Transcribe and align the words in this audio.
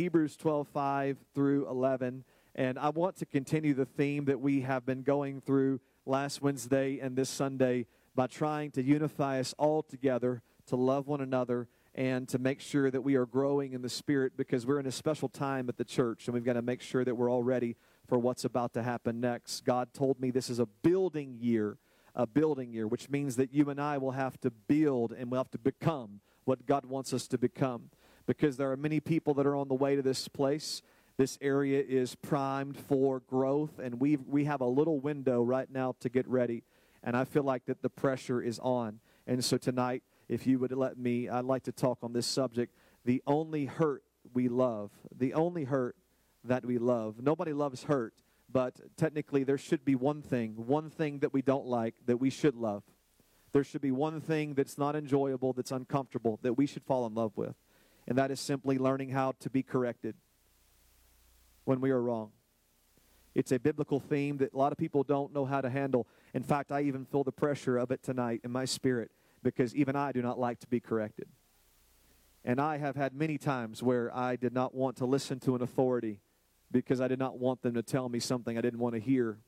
Hebrews 0.00 0.34
12 0.36 0.66
5 0.68 1.18
through 1.34 1.68
11. 1.68 2.24
And 2.54 2.78
I 2.78 2.88
want 2.88 3.16
to 3.16 3.26
continue 3.26 3.74
the 3.74 3.84
theme 3.84 4.24
that 4.24 4.40
we 4.40 4.62
have 4.62 4.86
been 4.86 5.02
going 5.02 5.42
through 5.42 5.78
last 6.06 6.40
Wednesday 6.40 6.98
and 7.00 7.14
this 7.14 7.28
Sunday 7.28 7.84
by 8.14 8.26
trying 8.26 8.70
to 8.70 8.82
unify 8.82 9.40
us 9.40 9.54
all 9.58 9.82
together 9.82 10.40
to 10.68 10.76
love 10.76 11.06
one 11.06 11.20
another 11.20 11.68
and 11.94 12.26
to 12.30 12.38
make 12.38 12.62
sure 12.62 12.90
that 12.90 13.02
we 13.02 13.14
are 13.14 13.26
growing 13.26 13.74
in 13.74 13.82
the 13.82 13.90
Spirit 13.90 14.38
because 14.38 14.64
we're 14.64 14.80
in 14.80 14.86
a 14.86 14.90
special 14.90 15.28
time 15.28 15.68
at 15.68 15.76
the 15.76 15.84
church 15.84 16.26
and 16.26 16.32
we've 16.32 16.44
got 16.46 16.54
to 16.54 16.62
make 16.62 16.80
sure 16.80 17.04
that 17.04 17.14
we're 17.14 17.30
all 17.30 17.42
ready 17.42 17.76
for 18.08 18.18
what's 18.18 18.46
about 18.46 18.72
to 18.72 18.82
happen 18.82 19.20
next. 19.20 19.66
God 19.66 19.92
told 19.92 20.18
me 20.18 20.30
this 20.30 20.48
is 20.48 20.58
a 20.58 20.66
building 20.66 21.36
year, 21.38 21.76
a 22.14 22.26
building 22.26 22.72
year, 22.72 22.86
which 22.86 23.10
means 23.10 23.36
that 23.36 23.52
you 23.52 23.68
and 23.68 23.78
I 23.78 23.98
will 23.98 24.12
have 24.12 24.40
to 24.40 24.50
build 24.50 25.12
and 25.12 25.30
we'll 25.30 25.40
have 25.40 25.50
to 25.50 25.58
become 25.58 26.20
what 26.46 26.64
God 26.64 26.86
wants 26.86 27.12
us 27.12 27.28
to 27.28 27.36
become 27.36 27.90
because 28.30 28.56
there 28.56 28.70
are 28.70 28.76
many 28.76 29.00
people 29.00 29.34
that 29.34 29.44
are 29.44 29.56
on 29.56 29.66
the 29.66 29.74
way 29.74 29.96
to 29.96 30.02
this 30.02 30.28
place. 30.28 30.82
This 31.16 31.36
area 31.40 31.82
is 31.84 32.14
primed 32.14 32.78
for 32.78 33.18
growth, 33.28 33.80
and 33.80 33.98
we 33.98 34.18
we 34.18 34.44
have 34.44 34.60
a 34.60 34.66
little 34.66 35.00
window 35.00 35.42
right 35.42 35.68
now 35.68 35.96
to 35.98 36.08
get 36.08 36.28
ready. 36.28 36.62
And 37.02 37.16
I 37.16 37.24
feel 37.24 37.42
like 37.42 37.66
that 37.66 37.82
the 37.82 37.90
pressure 37.90 38.40
is 38.40 38.60
on. 38.60 39.00
And 39.26 39.44
so 39.44 39.56
tonight, 39.56 40.04
if 40.28 40.46
you 40.46 40.60
would 40.60 40.70
let 40.70 40.96
me, 40.96 41.28
I'd 41.28 41.44
like 41.44 41.64
to 41.64 41.72
talk 41.72 41.98
on 42.02 42.12
this 42.12 42.24
subject. 42.24 42.72
The 43.04 43.20
only 43.26 43.64
hurt 43.64 44.04
we 44.32 44.46
love, 44.46 44.92
the 45.10 45.34
only 45.34 45.64
hurt 45.64 45.96
that 46.44 46.64
we 46.64 46.78
love. 46.78 47.16
Nobody 47.20 47.52
loves 47.52 47.82
hurt, 47.82 48.14
but 48.48 48.78
technically 48.96 49.42
there 49.42 49.58
should 49.58 49.84
be 49.84 49.96
one 49.96 50.22
thing, 50.22 50.54
one 50.54 50.88
thing 50.88 51.18
that 51.18 51.32
we 51.32 51.42
don't 51.42 51.66
like 51.66 51.96
that 52.06 52.18
we 52.18 52.30
should 52.30 52.54
love. 52.54 52.84
There 53.50 53.64
should 53.64 53.80
be 53.80 53.90
one 53.90 54.20
thing 54.20 54.54
that's 54.54 54.78
not 54.78 54.94
enjoyable, 54.94 55.52
that's 55.52 55.72
uncomfortable, 55.72 56.38
that 56.42 56.52
we 56.52 56.66
should 56.66 56.84
fall 56.84 57.06
in 57.06 57.14
love 57.14 57.32
with. 57.34 57.56
And 58.08 58.18
that 58.18 58.30
is 58.30 58.40
simply 58.40 58.78
learning 58.78 59.10
how 59.10 59.32
to 59.40 59.50
be 59.50 59.62
corrected 59.62 60.14
when 61.64 61.80
we 61.80 61.90
are 61.90 62.00
wrong. 62.00 62.30
It's 63.34 63.52
a 63.52 63.58
biblical 63.58 64.00
theme 64.00 64.38
that 64.38 64.52
a 64.52 64.56
lot 64.56 64.72
of 64.72 64.78
people 64.78 65.04
don't 65.04 65.32
know 65.32 65.44
how 65.44 65.60
to 65.60 65.70
handle. 65.70 66.08
In 66.34 66.42
fact, 66.42 66.72
I 66.72 66.82
even 66.82 67.04
feel 67.04 67.22
the 67.22 67.32
pressure 67.32 67.78
of 67.78 67.90
it 67.90 68.02
tonight 68.02 68.40
in 68.42 68.50
my 68.50 68.64
spirit 68.64 69.10
because 69.42 69.74
even 69.74 69.94
I 69.94 70.12
do 70.12 70.20
not 70.20 70.38
like 70.38 70.58
to 70.60 70.66
be 70.66 70.80
corrected. 70.80 71.28
And 72.44 72.60
I 72.60 72.78
have 72.78 72.96
had 72.96 73.14
many 73.14 73.38
times 73.38 73.82
where 73.82 74.14
I 74.14 74.36
did 74.36 74.52
not 74.52 74.74
want 74.74 74.96
to 74.96 75.06
listen 75.06 75.38
to 75.40 75.54
an 75.54 75.62
authority 75.62 76.20
because 76.72 77.00
I 77.00 77.08
did 77.08 77.18
not 77.18 77.38
want 77.38 77.62
them 77.62 77.74
to 77.74 77.82
tell 77.82 78.08
me 78.08 78.18
something 78.18 78.56
I 78.56 78.60
didn't 78.60 78.80
want 78.80 78.94
to 78.94 79.00
hear. 79.00 79.38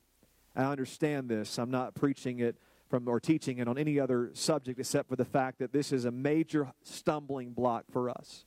I 0.55 0.63
understand 0.65 1.29
this. 1.29 1.57
I'm 1.57 1.71
not 1.71 1.95
preaching 1.95 2.39
it 2.39 2.55
from 2.93 3.07
or 3.07 3.19
teaching 3.19 3.57
it 3.57 3.67
on 3.67 3.75
any 3.75 3.99
other 3.99 4.29
subject 4.33 4.79
except 4.79 5.09
for 5.09 5.15
the 5.15 5.25
fact 5.25 5.57
that 5.57 5.73
this 5.73 5.91
is 5.91 6.05
a 6.05 6.11
major 6.11 6.71
stumbling 6.83 7.51
block 7.51 7.85
for 7.91 8.07
us, 8.07 8.45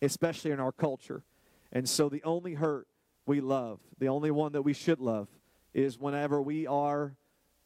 especially 0.00 0.52
in 0.52 0.60
our 0.60 0.70
culture. 0.70 1.24
And 1.72 1.88
so 1.88 2.08
the 2.08 2.22
only 2.22 2.54
hurt 2.54 2.86
we 3.26 3.40
love, 3.40 3.80
the 3.98 4.06
only 4.06 4.30
one 4.30 4.52
that 4.52 4.62
we 4.62 4.74
should 4.74 5.00
love, 5.00 5.26
is 5.72 5.98
whenever 5.98 6.40
we 6.40 6.68
are 6.68 7.16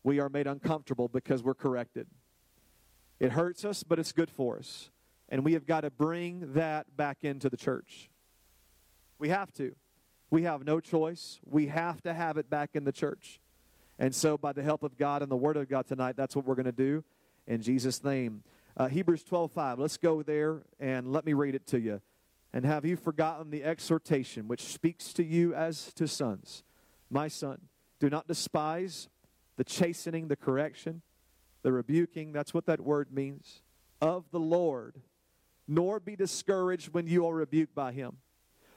we 0.03 0.19
are 0.19 0.31
made 0.31 0.47
uncomfortable 0.47 1.09
because 1.09 1.43
we're 1.43 1.53
corrected. 1.53 2.07
It 3.21 3.33
hurts 3.33 3.67
us, 3.67 3.83
but 3.83 3.99
it's 3.99 4.13
good 4.13 4.31
for 4.31 4.57
us. 4.57 4.89
And 5.29 5.45
we 5.45 5.53
have 5.53 5.67
got 5.67 5.83
to 5.83 5.91
bring 5.91 6.55
that 6.55 6.97
back 6.97 7.19
into 7.21 7.51
the 7.51 7.59
church. 7.59 8.09
We 9.19 9.29
have 9.29 9.53
to. 9.57 9.75
We 10.31 10.45
have 10.45 10.65
no 10.65 10.81
choice. 10.81 11.39
We 11.45 11.67
have 11.67 12.01
to 12.05 12.15
have 12.15 12.39
it 12.39 12.49
back 12.49 12.71
in 12.73 12.85
the 12.85 12.93
church. 12.93 13.41
And 13.99 14.15
so, 14.15 14.39
by 14.39 14.53
the 14.53 14.63
help 14.63 14.83
of 14.83 14.97
God 14.97 15.23
and 15.23 15.31
the 15.31 15.37
Word 15.37 15.57
of 15.57 15.69
God 15.69 15.87
tonight, 15.87 16.17
that's 16.17 16.37
what 16.37 16.45
we're 16.45 16.55
going 16.55 16.67
to 16.67 16.73
do 16.73 17.05
in 17.47 17.63
Jesus' 17.63 18.05
name. 18.05 18.43
Uh, 18.77 18.89
Hebrews 18.89 19.25
12 19.25 19.51
5. 19.53 19.79
Let's 19.79 19.97
go 19.97 20.23
there 20.23 20.63
and 20.79 21.13
let 21.13 21.25
me 21.25 21.33
read 21.33 21.55
it 21.55 21.67
to 21.69 21.81
you. 21.81 22.01
And 22.53 22.65
have 22.65 22.85
you 22.85 22.97
forgotten 22.97 23.51
the 23.51 23.65
exhortation 23.65 24.49
which 24.49 24.63
speaks 24.63 25.13
to 25.15 25.25
you 25.25 25.55
as 25.55 25.93
to 25.95 26.07
sons? 26.07 26.63
My 27.11 27.29
son, 27.29 27.61
do 27.99 28.09
not 28.09 28.29
despise 28.29 29.09
the 29.57 29.65
chastening, 29.65 30.29
the 30.29 30.37
correction 30.37 31.03
the 31.63 31.73
rebuking, 31.73 32.33
that's 32.33 32.55
what 32.55 32.67
that 32.67 32.81
word 32.81 33.13
means, 33.13 33.63
of 34.01 34.31
the 34.31 34.41
Lord, 34.41 35.03
nor 35.67 36.01
be 36.01 36.17
discouraged 36.17 36.95
when 36.95 37.07
you 37.07 37.27
are 37.27 37.35
rebuked 37.35 37.75
by 37.75 37.93
him. 37.93 38.19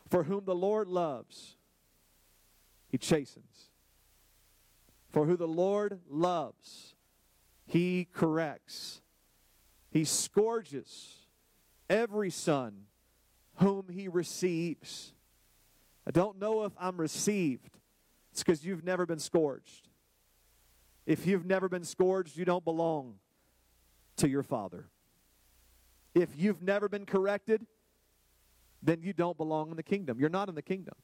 For 0.10 0.24
whom 0.24 0.46
the 0.46 0.56
Lord 0.56 0.88
loves, 0.88 1.56
he 2.90 2.98
chastens. 2.98 3.71
For 5.12 5.26
who 5.26 5.36
the 5.36 5.48
Lord 5.48 6.00
loves, 6.10 6.96
he 7.66 8.08
corrects. 8.14 9.02
He 9.90 10.06
scourges 10.06 11.18
every 11.90 12.30
son 12.30 12.86
whom 13.56 13.90
he 13.90 14.08
receives. 14.08 15.14
I 16.08 16.12
don't 16.12 16.40
know 16.40 16.64
if 16.64 16.72
I'm 16.80 16.98
received. 16.98 17.78
It's 18.32 18.42
because 18.42 18.66
you've 18.66 18.86
never 18.86 19.06
been 19.06 19.20
scourged. 19.20 19.90
If 21.06 21.28
you've 21.28 21.46
never 21.46 21.68
been 21.68 21.84
scourged, 21.84 22.38
you 22.38 22.46
don't 22.46 22.64
belong 22.64 23.16
to 24.18 24.30
your 24.30 24.44
Father. 24.44 24.86
If 26.16 26.30
you've 26.38 26.62
never 26.62 26.88
been 26.88 27.06
corrected, 27.06 27.66
then 28.82 29.02
you 29.02 29.14
don't 29.14 29.38
belong 29.38 29.72
in 29.72 29.76
the 29.76 29.84
kingdom. 29.84 30.20
You're 30.20 30.30
not 30.30 30.48
in 30.48 30.56
the 30.56 30.62
kingdom. 30.62 30.96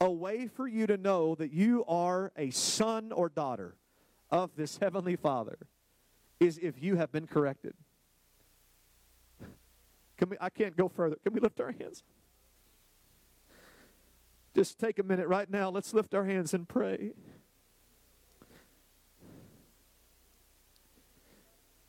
A 0.00 0.10
way 0.10 0.46
for 0.46 0.68
you 0.68 0.86
to 0.86 0.96
know 0.96 1.34
that 1.36 1.52
you 1.52 1.84
are 1.86 2.32
a 2.36 2.50
son 2.50 3.12
or 3.12 3.28
daughter 3.28 3.76
of 4.30 4.50
this 4.56 4.78
heavenly 4.82 5.16
Father 5.16 5.58
is 6.38 6.58
if 6.58 6.82
you 6.82 6.96
have 6.96 7.10
been 7.12 7.26
corrected. 7.26 7.74
Can 10.18 10.30
we, 10.30 10.36
I 10.40 10.50
can't 10.50 10.76
go 10.76 10.88
further. 10.88 11.16
Can 11.22 11.32
we 11.32 11.40
lift 11.40 11.60
our 11.60 11.72
hands? 11.72 12.02
Just 14.54 14.78
take 14.78 14.98
a 14.98 15.02
minute 15.02 15.28
right 15.28 15.50
now. 15.50 15.68
Let's 15.68 15.92
lift 15.92 16.14
our 16.14 16.24
hands 16.24 16.54
and 16.54 16.66
pray. 16.66 17.12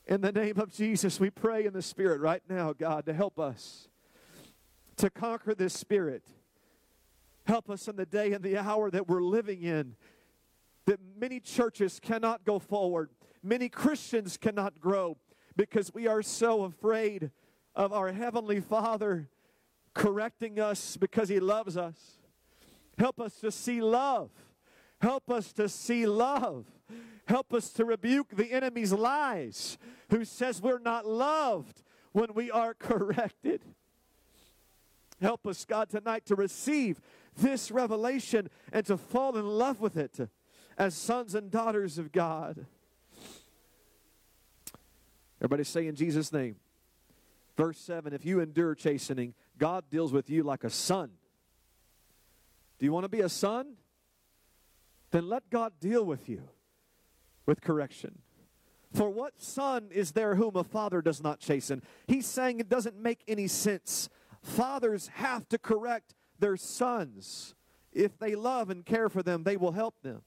In 0.06 0.22
the 0.22 0.32
name 0.32 0.60
of 0.60 0.72
Jesus, 0.72 1.20
we 1.20 1.30
pray 1.30 1.66
in 1.66 1.74
the 1.74 1.82
Spirit 1.82 2.22
right 2.22 2.42
now, 2.50 2.74
God, 2.74 3.06
to 3.06 3.14
help 3.14 3.40
us 3.40 3.90
to 4.98 5.10
conquer 5.10 5.54
this 5.54 5.74
spirit. 5.74 6.24
Help 7.48 7.70
us 7.70 7.88
in 7.88 7.96
the 7.96 8.06
day 8.06 8.34
and 8.34 8.44
the 8.44 8.58
hour 8.58 8.92
that 8.92 9.08
we're 9.08 9.24
living 9.24 9.64
in, 9.64 9.96
that 10.86 11.00
many 11.18 11.40
churches 11.40 11.98
cannot 11.98 12.44
go 12.44 12.60
forward, 12.60 13.10
many 13.42 13.70
Christians 13.70 14.36
cannot 14.36 14.82
grow 14.82 15.18
because 15.56 15.94
we 15.94 16.08
are 16.08 16.22
so 16.22 16.66
afraid 16.66 17.32
of 17.74 17.94
our 17.94 18.12
Heavenly 18.12 18.60
Father 18.60 19.30
correcting 19.94 20.60
us 20.60 20.98
because 20.98 21.30
He 21.30 21.40
loves 21.40 21.78
us. 21.78 22.20
Help 22.98 23.22
us 23.22 23.36
to 23.40 23.50
see 23.50 23.82
love. 23.82 24.30
Help 25.00 25.32
us 25.32 25.54
to 25.54 25.70
see 25.70 26.06
love. 26.06 26.66
Help 27.28 27.54
us 27.54 27.70
to 27.72 27.86
rebuke 27.86 28.36
the 28.36 28.52
enemy's 28.52 28.92
lies 28.92 29.78
who 30.10 30.26
says 30.26 30.62
we're 30.62 30.80
not 30.80 31.06
loved 31.06 31.82
when 32.12 32.34
we 32.34 32.52
are 32.52 32.74
corrected. 32.80 33.62
Help 35.22 35.48
us, 35.48 35.66
God, 35.66 35.90
tonight 35.90 36.26
to 36.26 36.36
receive 36.36 37.02
this 37.38 37.72
revelation 37.72 38.50
and 38.72 38.86
to 38.86 38.98
fall 38.98 39.38
in 39.38 39.46
love 39.46 39.80
with 39.80 39.98
it 39.98 40.30
as 40.78 40.96
sons 40.96 41.36
and 41.36 41.50
daughters 41.50 41.98
of 41.98 42.12
God. 42.12 42.66
Everybody 45.40 45.64
say 45.64 45.88
in 45.88 45.96
Jesus' 45.96 46.32
name. 46.32 46.56
Verse 47.56 47.80
7 47.80 48.14
If 48.14 48.26
you 48.26 48.40
endure 48.40 48.76
chastening, 48.76 49.34
God 49.58 49.86
deals 49.90 50.14
with 50.14 50.30
you 50.30 50.44
like 50.44 50.64
a 50.64 50.70
son. 50.70 51.12
Do 52.80 52.86
you 52.86 52.94
want 52.94 53.06
to 53.06 53.10
be 53.10 53.22
a 53.22 53.30
son? 53.30 53.74
Then 55.12 55.28
let 55.28 55.50
God 55.50 55.74
deal 55.80 56.06
with 56.06 56.30
you 56.30 56.44
with 57.46 57.62
correction. 57.62 58.20
For 58.94 59.10
what 59.10 59.42
son 59.42 59.90
is 59.92 60.12
there 60.12 60.36
whom 60.36 60.56
a 60.56 60.64
father 60.64 61.02
does 61.02 61.22
not 61.22 61.40
chasten? 61.40 61.82
He's 62.08 62.26
saying 62.26 62.60
it 62.60 62.70
doesn't 62.70 62.98
make 62.98 63.24
any 63.28 63.48
sense. 63.48 64.10
Fathers 64.42 65.10
have 65.16 65.48
to 65.50 65.58
correct 65.58 66.14
their 66.40 66.58
sons. 66.58 67.56
If 67.92 68.18
they 68.20 68.36
love 68.36 68.70
and 68.70 68.86
care 68.86 69.10
for 69.10 69.24
them, 69.24 69.44
they 69.44 69.58
will 69.58 69.72
help 69.72 70.02
them. 70.02 70.22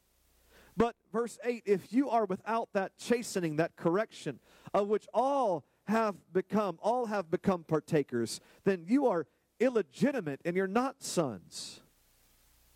But 0.76 0.96
verse 1.12 1.38
8 1.44 1.62
if 1.66 1.92
you 1.92 2.08
are 2.10 2.24
without 2.24 2.70
that 2.72 2.96
chastening, 2.98 3.56
that 3.56 3.76
correction, 3.76 4.40
of 4.72 4.88
which 4.88 5.06
all 5.12 5.64
have 5.84 6.16
become, 6.32 6.78
all 6.82 7.06
have 7.06 7.30
become 7.30 7.64
partakers, 7.64 8.40
then 8.64 8.84
you 8.86 9.06
are 9.06 9.26
illegitimate 9.58 10.40
and 10.44 10.56
you're 10.56 10.66
not 10.66 11.02
sons. 11.02 11.80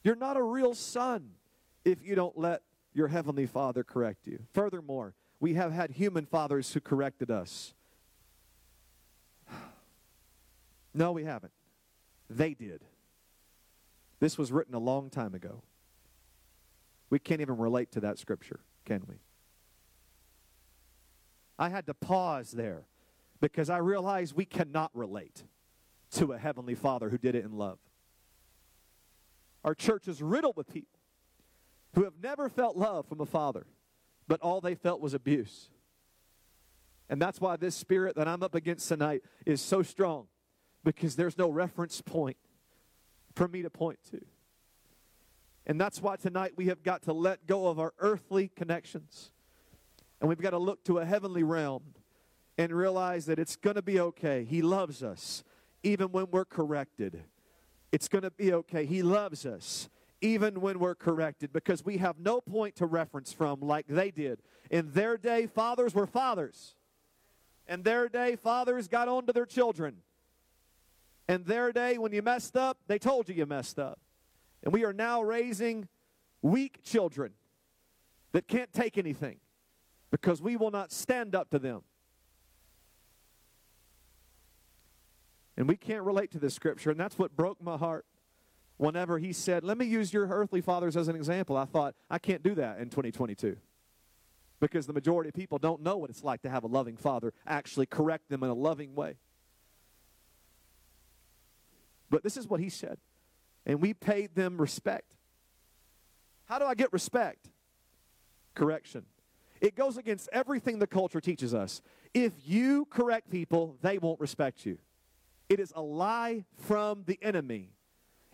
You're 0.03 0.17
not 0.17 0.37
a 0.37 0.43
real 0.43 0.75
son 0.75 1.31
if 1.85 2.03
you 2.03 2.15
don't 2.15 2.37
let 2.37 2.63
your 2.93 3.09
heavenly 3.09 3.47
Father 3.47 3.83
correct 3.83 4.27
you. 4.27 4.39
Furthermore, 4.53 5.15
we 5.41 5.55
have 5.55 5.73
had 5.73 5.91
human 5.91 6.27
fathers 6.27 6.73
who 6.73 6.81
corrected 6.81 7.31
us. 7.31 7.75
No, 10.97 11.11
we 11.11 11.25
haven't. 11.25 11.53
They 12.31 12.55
did. 12.55 12.85
This 14.21 14.39
was 14.39 14.53
written 14.53 14.75
a 14.75 14.79
long 14.79 15.11
time 15.11 15.35
ago. 15.35 15.63
We 17.11 17.19
can't 17.19 17.41
even 17.41 17.59
relate 17.59 17.93
to 17.93 18.01
that 18.01 18.19
scripture, 18.19 18.61
can 18.85 19.03
we? 19.09 19.17
I 21.59 21.69
had 21.69 21.87
to 21.87 21.95
pause 21.95 22.51
there 22.51 22.87
because 23.41 23.71
I 23.71 23.79
realized 23.79 24.35
we 24.35 24.45
cannot 24.45 24.91
relate 24.95 25.45
to 26.13 26.33
a 26.33 26.39
heavenly 26.39 26.75
father 26.75 27.11
who 27.11 27.19
did 27.19 27.35
it 27.35 27.45
in 27.45 27.53
love. 27.53 27.79
Our 29.65 29.75
church 29.75 30.09
is 30.09 30.23
riddled 30.23 30.57
with 30.57 30.73
people 30.73 30.99
who 31.95 32.05
have 32.05 32.15
never 32.23 32.49
felt 32.49 32.77
love 32.77 33.07
from 33.07 33.21
a 33.21 33.27
father, 33.27 33.67
but 34.27 34.41
all 34.41 34.61
they 34.61 34.75
felt 34.75 35.01
was 35.01 35.15
abuse. 35.15 35.71
And 37.09 37.21
that's 37.21 37.41
why 37.41 37.57
this 37.57 37.75
spirit 37.75 38.17
that 38.17 38.27
I'm 38.27 38.43
up 38.43 38.55
against 38.55 38.89
tonight 38.89 39.23
is 39.47 39.61
so 39.61 39.83
strong 39.83 40.27
because 40.83 41.17
there's 41.17 41.39
no 41.39 41.49
reference 41.49 42.01
point 42.01 42.37
for 43.35 43.49
me 43.49 43.63
to 43.63 43.71
point 43.71 43.99
to. 44.11 44.21
And 45.67 45.81
that's 45.81 46.01
why 46.03 46.17
tonight 46.17 46.53
we 46.57 46.67
have 46.67 46.83
got 46.83 47.03
to 47.03 47.13
let 47.13 47.47
go 47.47 47.69
of 47.69 47.79
our 47.79 47.95
earthly 47.99 48.49
connections. 48.55 49.31
And 50.21 50.29
we've 50.29 50.41
got 50.41 50.51
to 50.51 50.59
look 50.59 50.85
to 50.85 50.99
a 50.99 51.05
heavenly 51.05 51.43
realm 51.43 51.83
and 52.59 52.73
realize 52.73 53.27
that 53.27 53.39
it's 53.39 53.57
going 53.57 53.77
to 53.77 53.83
be 53.83 53.99
okay. 53.99 54.45
He 54.45 54.63
loves 54.63 55.03
us 55.03 55.43
even 55.83 56.13
when 56.13 56.31
we're 56.31 56.45
corrected. 56.45 57.23
It's 57.93 58.09
going 58.09 58.23
to 58.23 58.31
be 58.31 58.53
okay. 58.53 58.87
He 58.87 59.03
loves 59.03 59.47
us 59.47 59.89
even 60.21 60.61
when 60.61 60.79
we're 60.79 60.95
corrected 60.95 61.53
because 61.53 61.85
we 61.85 61.99
have 61.99 62.19
no 62.19 62.41
point 62.41 62.77
to 62.77 62.87
reference 62.87 63.33
from 63.33 63.61
like 63.61 63.87
they 63.89 64.11
did. 64.11 64.41
In 64.71 64.93
their 64.93 65.17
day, 65.17 65.47
fathers 65.47 65.95
were 65.95 66.07
fathers. 66.07 66.77
In 67.69 67.83
their 67.83 68.09
day, 68.09 68.37
fathers 68.37 68.89
got 68.89 69.09
on 69.09 69.27
to 69.27 69.33
their 69.33 69.47
children. 69.47 69.97
In 71.29 71.44
their 71.44 71.73
day, 71.73 71.99
when 71.99 72.12
you 72.12 72.23
messed 72.23 72.56
up, 72.56 72.79
they 72.87 72.99
told 72.99 73.29
you 73.29 73.35
you 73.35 73.47
messed 73.47 73.79
up. 73.79 73.99
And 74.62 74.73
we 74.73 74.85
are 74.85 74.93
now 74.93 75.23
raising 75.23 75.88
weak 76.43 76.82
children 76.82 77.32
that 78.32 78.49
can't 78.49 78.73
take 78.73 78.99
anything 78.99 79.37
because 80.11 80.43
we 80.43 80.56
will 80.56 80.71
not 80.71 80.93
stand 80.93 81.35
up 81.35 81.50
to 81.50 81.59
them. 81.59 81.82
And 85.56 85.69
we 85.69 85.76
can't 85.76 86.03
relate 86.03 86.32
to 86.32 86.38
this 86.38 86.53
scripture, 86.55 86.91
and 86.91 86.99
that's 86.99 87.19
what 87.19 87.37
broke 87.37 87.62
my 87.62 87.77
heart. 87.77 88.05
Whenever 88.77 89.19
he 89.19 89.32
said, 89.32 89.62
Let 89.62 89.79
me 89.79 89.87
use 89.87 90.12
your 90.12 90.27
earthly 90.27 90.61
fathers 90.61 90.97
as 90.97 91.06
an 91.06 91.15
example, 91.15 91.56
I 91.56 91.65
thought, 91.65 91.94
I 92.11 92.19
can't 92.19 92.43
do 92.43 92.56
that 92.56 92.79
in 92.79 92.91
2022 92.91 93.56
because 94.61 94.87
the 94.87 94.93
majority 94.93 95.29
of 95.29 95.35
people 95.35 95.59
don't 95.59 95.82
know 95.82 95.97
what 95.97 96.11
it's 96.11 96.25
like 96.25 96.43
to 96.43 96.50
have 96.50 96.65
a 96.65 96.67
loving 96.67 96.97
father 96.97 97.32
actually 97.47 97.87
correct 97.87 98.31
them 98.31 98.43
in 98.43 98.50
a 98.50 98.55
loving 98.55 98.94
way. 98.94 99.17
But 102.15 102.23
this 102.23 102.37
is 102.37 102.47
what 102.47 102.61
he 102.61 102.69
said. 102.69 102.99
And 103.67 103.81
we 103.81 103.93
paid 103.93 104.37
them 104.37 104.57
respect. 104.61 105.17
How 106.45 106.61
do 106.61 106.65
I 106.65 106.77
get 106.77 106.93
respect? 106.93 107.51
Correction. 108.55 109.05
It 109.61 109.75
goes 109.75 109.97
against 109.97 110.29
everything 110.33 110.79
the 110.79 110.87
culture 110.87 111.21
teaches 111.21 111.55
us. 111.55 111.83
If 112.15 112.33
you 112.45 112.85
correct 112.85 113.31
people, 113.31 113.79
they 113.83 113.99
won't 113.99 114.21
respect 114.21 114.65
you. 114.65 114.79
It 115.49 115.59
is 115.59 115.73
a 115.75 115.83
lie 115.83 116.45
from 116.57 117.03
the 117.05 117.19
enemy. 117.21 117.73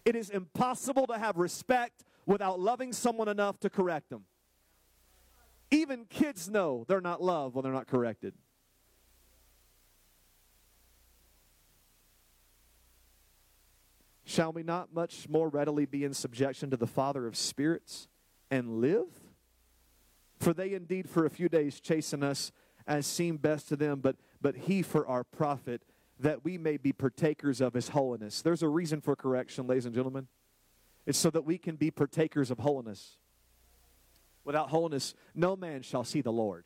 It 0.04 0.14
is 0.14 0.28
impossible 0.28 1.06
to 1.06 1.16
have 1.16 1.38
respect 1.38 2.04
without 2.26 2.60
loving 2.60 2.92
someone 2.92 3.28
enough 3.28 3.60
to 3.60 3.70
correct 3.70 4.10
them. 4.10 4.24
Even 5.70 6.04
kids 6.04 6.50
know 6.50 6.84
they're 6.86 7.00
not 7.00 7.22
loved 7.22 7.54
when 7.54 7.62
they're 7.62 7.72
not 7.72 7.86
corrected. 7.86 8.34
Shall 14.30 14.52
we 14.52 14.62
not 14.62 14.94
much 14.94 15.28
more 15.28 15.48
readily 15.48 15.86
be 15.86 16.04
in 16.04 16.14
subjection 16.14 16.70
to 16.70 16.76
the 16.76 16.86
Father 16.86 17.26
of 17.26 17.36
spirits 17.36 18.06
and 18.48 18.80
live? 18.80 19.08
For 20.38 20.54
they 20.54 20.72
indeed 20.72 21.10
for 21.10 21.26
a 21.26 21.30
few 21.30 21.48
days 21.48 21.80
chasten 21.80 22.22
us 22.22 22.52
as 22.86 23.08
seemed 23.08 23.42
best 23.42 23.66
to 23.70 23.76
them, 23.76 23.98
but, 23.98 24.14
but 24.40 24.54
he 24.54 24.82
for 24.82 25.04
our 25.08 25.24
profit, 25.24 25.82
that 26.20 26.44
we 26.44 26.58
may 26.58 26.76
be 26.76 26.92
partakers 26.92 27.60
of 27.60 27.74
his 27.74 27.88
holiness. 27.88 28.40
There's 28.40 28.62
a 28.62 28.68
reason 28.68 29.00
for 29.00 29.16
correction, 29.16 29.66
ladies 29.66 29.84
and 29.84 29.96
gentlemen. 29.96 30.28
It's 31.06 31.18
so 31.18 31.30
that 31.30 31.44
we 31.44 31.58
can 31.58 31.74
be 31.74 31.90
partakers 31.90 32.52
of 32.52 32.60
holiness. 32.60 33.16
Without 34.44 34.70
holiness, 34.70 35.12
no 35.34 35.56
man 35.56 35.82
shall 35.82 36.04
see 36.04 36.20
the 36.20 36.30
Lord. 36.30 36.64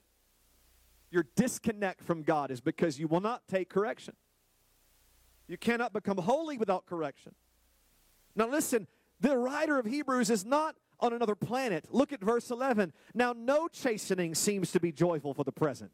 Your 1.11 1.25
disconnect 1.35 2.05
from 2.05 2.25
God 2.25 2.51
is 2.51 2.61
because 2.61 2.99
you 2.99 3.09
will 3.09 3.21
not 3.21 3.49
take 3.49 3.71
correction. 3.71 4.17
You 5.49 5.57
cannot 5.57 5.95
become 5.95 6.19
holy 6.19 6.59
without 6.59 6.85
correction. 6.85 7.35
Now, 8.37 8.49
listen, 8.49 8.87
the 9.21 9.37
writer 9.37 9.79
of 9.79 9.87
Hebrews 9.87 10.31
is 10.31 10.45
not 10.45 10.77
on 11.01 11.13
another 11.13 11.35
planet. 11.35 11.87
Look 11.91 12.13
at 12.13 12.21
verse 12.21 12.51
11. 12.51 12.93
Now, 13.15 13.35
no 13.37 13.69
chastening 13.69 14.35
seems 14.35 14.73
to 14.73 14.81
be 14.81 14.93
joyful 14.93 15.35
for 15.35 15.45
the 15.45 15.53
present. 15.53 15.91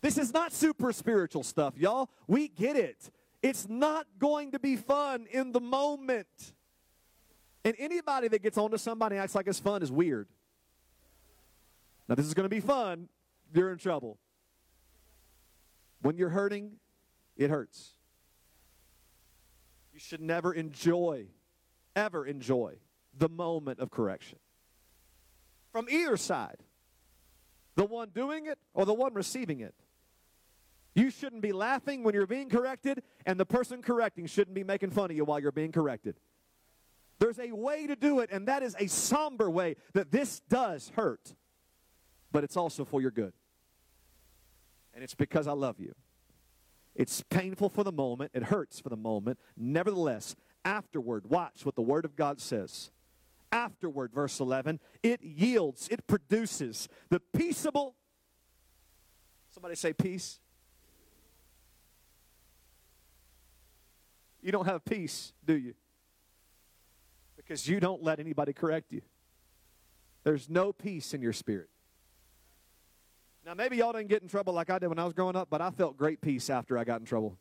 This 0.00 0.18
is 0.18 0.32
not 0.32 0.52
super 0.52 0.92
spiritual 0.92 1.44
stuff, 1.44 1.74
y'all. 1.76 2.10
We 2.26 2.48
get 2.48 2.76
it. 2.76 3.10
It's 3.42 3.68
not 3.68 4.06
going 4.18 4.52
to 4.52 4.58
be 4.58 4.76
fun 4.76 5.26
in 5.30 5.52
the 5.52 5.60
moment. 5.60 6.26
And 7.64 7.74
anybody 7.78 8.28
that 8.28 8.42
gets 8.42 8.58
onto 8.58 8.76
somebody 8.76 9.16
acts 9.16 9.34
like 9.34 9.46
it's 9.46 9.60
fun 9.60 9.82
is 9.82 9.92
weird. 9.92 10.28
Now, 12.08 12.16
this 12.16 12.26
is 12.26 12.34
going 12.34 12.44
to 12.44 12.54
be 12.54 12.60
fun. 12.60 13.08
You're 13.54 13.70
in 13.70 13.78
trouble. 13.78 14.18
When 16.00 16.16
you're 16.16 16.30
hurting, 16.30 16.72
it 17.36 17.50
hurts. 17.50 17.94
Should 20.02 20.20
never 20.20 20.52
enjoy, 20.52 21.26
ever 21.94 22.26
enjoy 22.26 22.74
the 23.16 23.28
moment 23.28 23.78
of 23.78 23.90
correction. 23.92 24.38
From 25.70 25.86
either 25.88 26.16
side, 26.16 26.56
the 27.76 27.84
one 27.84 28.10
doing 28.12 28.46
it 28.46 28.58
or 28.74 28.84
the 28.84 28.94
one 28.94 29.14
receiving 29.14 29.60
it. 29.60 29.74
You 30.94 31.08
shouldn't 31.08 31.40
be 31.40 31.52
laughing 31.52 32.02
when 32.02 32.14
you're 32.14 32.26
being 32.26 32.50
corrected, 32.50 33.02
and 33.24 33.38
the 33.38 33.46
person 33.46 33.80
correcting 33.80 34.26
shouldn't 34.26 34.54
be 34.54 34.64
making 34.64 34.90
fun 34.90 35.10
of 35.10 35.16
you 35.16 35.24
while 35.24 35.38
you're 35.38 35.52
being 35.52 35.72
corrected. 35.72 36.16
There's 37.20 37.38
a 37.38 37.52
way 37.52 37.86
to 37.86 37.94
do 37.94 38.18
it, 38.18 38.30
and 38.32 38.48
that 38.48 38.64
is 38.64 38.74
a 38.80 38.88
somber 38.88 39.48
way 39.48 39.76
that 39.94 40.10
this 40.10 40.40
does 40.48 40.90
hurt, 40.96 41.32
but 42.32 42.42
it's 42.42 42.56
also 42.56 42.84
for 42.84 43.00
your 43.00 43.12
good. 43.12 43.32
And 44.94 45.04
it's 45.04 45.14
because 45.14 45.46
I 45.46 45.52
love 45.52 45.78
you. 45.78 45.94
It's 46.94 47.22
painful 47.30 47.70
for 47.70 47.84
the 47.84 47.92
moment, 47.92 48.32
it 48.34 48.44
hurts 48.44 48.80
for 48.80 48.88
the 48.88 48.96
moment. 48.96 49.38
Nevertheless, 49.56 50.36
afterward, 50.64 51.30
watch 51.30 51.64
what 51.64 51.74
the 51.74 51.82
Word 51.82 52.04
of 52.04 52.16
God 52.16 52.40
says. 52.40 52.90
Afterward, 53.50 54.12
verse 54.12 54.40
11, 54.40 54.80
it 55.02 55.22
yields, 55.22 55.88
it 55.90 56.06
produces 56.06 56.88
the 57.10 57.20
peaceable. 57.20 57.94
Somebody 59.50 59.74
say 59.74 59.92
peace. 59.92 60.40
You 64.40 64.52
don't 64.52 64.64
have 64.64 64.84
peace, 64.84 65.32
do 65.44 65.56
you? 65.56 65.74
Because 67.36 67.68
you 67.68 67.78
don't 67.78 68.02
let 68.02 68.18
anybody 68.20 68.52
correct 68.52 68.92
you. 68.92 69.02
There's 70.24 70.48
no 70.48 70.72
peace 70.72 71.14
in 71.14 71.22
your 71.22 71.32
spirit. 71.32 71.68
Now, 73.44 73.54
maybe 73.54 73.76
y'all 73.78 73.92
didn't 73.92 74.08
get 74.08 74.22
in 74.22 74.28
trouble 74.28 74.52
like 74.52 74.70
I 74.70 74.78
did 74.78 74.86
when 74.88 75.00
I 75.00 75.04
was 75.04 75.14
growing 75.14 75.34
up, 75.34 75.48
but 75.50 75.60
I 75.60 75.70
felt 75.70 75.96
great 75.96 76.20
peace 76.20 76.48
after 76.48 76.78
I 76.78 76.84
got 76.84 77.00
in 77.00 77.06
trouble. 77.06 77.36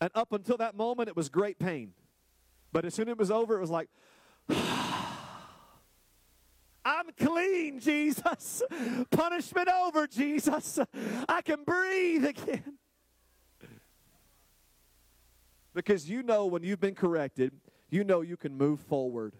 And 0.00 0.10
up 0.14 0.32
until 0.32 0.58
that 0.58 0.74
moment, 0.74 1.08
it 1.08 1.16
was 1.16 1.28
great 1.30 1.58
pain. 1.58 1.92
But 2.72 2.84
as 2.84 2.94
soon 2.94 3.08
as 3.08 3.12
it 3.12 3.18
was 3.18 3.30
over, 3.30 3.56
it 3.56 3.60
was 3.60 3.70
like, 3.70 3.88
I'm 6.84 7.06
clean, 7.18 7.80
Jesus. 7.80 8.62
Punishment 9.10 9.68
over, 9.68 10.06
Jesus. 10.06 10.78
I 11.28 11.40
can 11.40 11.64
breathe 11.64 12.26
again. 12.26 12.78
Because 15.74 16.08
you 16.08 16.22
know 16.22 16.46
when 16.46 16.62
you've 16.62 16.80
been 16.80 16.94
corrected, 16.94 17.52
you 17.88 18.04
know 18.04 18.20
you 18.20 18.36
can 18.36 18.56
move 18.56 18.80
forward. 18.80 19.34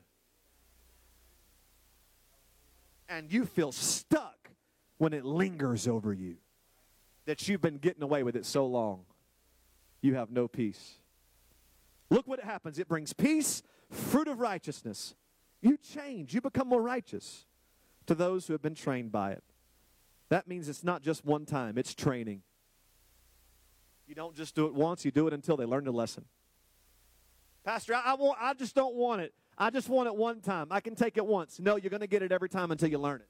And 3.09 3.31
you 3.31 3.45
feel 3.45 3.73
stuck 3.73 4.42
when 5.03 5.13
it 5.13 5.25
lingers 5.25 5.89
over 5.89 6.13
you 6.13 6.37
that 7.25 7.49
you've 7.49 7.61
been 7.61 7.79
getting 7.79 8.05
away 8.05 8.23
with 8.23 8.37
it 8.37 8.47
so 8.47 8.65
long, 8.65 9.01
you 10.01 10.15
have 10.15 10.31
no 10.31 10.47
peace. 10.47 10.93
Look 12.09 12.29
what 12.29 12.39
happens 12.39 12.79
it 12.79 12.87
brings 12.87 13.13
peace, 13.13 13.65
fruit 13.91 14.29
of 14.29 14.39
righteousness. 14.39 15.17
You 15.61 15.77
change, 15.77 16.35
you 16.35 16.41
become 16.41 16.69
more 16.69 16.81
righteous 16.81 17.47
to 18.07 18.15
those 18.15 18.47
who 18.47 18.53
have 18.53 18.63
been 18.63 18.77
trained 18.77 19.11
by 19.11 19.33
it. 19.33 19.43
That 20.29 20.47
means 20.47 20.69
it's 20.69 20.85
not 20.85 21.03
just 21.03 21.25
one 21.25 21.47
time, 21.47 21.79
it's 21.79 21.97
training. 21.97 22.43
You 24.07 24.15
don't 24.15 24.37
just 24.37 24.55
do 24.55 24.67
it 24.67 24.75
once, 24.75 25.05
you 25.05 25.11
do 25.11 25.27
it 25.27 25.33
until 25.33 25.57
they 25.57 25.65
learn 25.65 25.83
the 25.83 25.93
lesson. 25.93 26.27
Pastor, 27.65 27.97
I, 27.97 28.03
I, 28.13 28.15
want, 28.15 28.39
I 28.41 28.55
just 28.55 28.77
don't 28.77 28.95
want 28.95 29.21
it. 29.21 29.35
I 29.59 29.71
just 29.71 29.89
want 29.89 30.07
it 30.07 30.15
one 30.15 30.41
time. 30.41 30.69
I 30.71 30.79
can 30.79 30.95
take 30.95 31.17
it 31.17 31.27
once. 31.27 31.59
No, 31.59 31.75
you're 31.75 31.91
going 31.91 32.03
to 32.03 32.07
get 32.07 32.23
it 32.23 32.31
every 32.31 32.49
time 32.49 32.71
until 32.71 32.89
you 32.89 32.99
learn 32.99 33.21
it. 33.21 33.29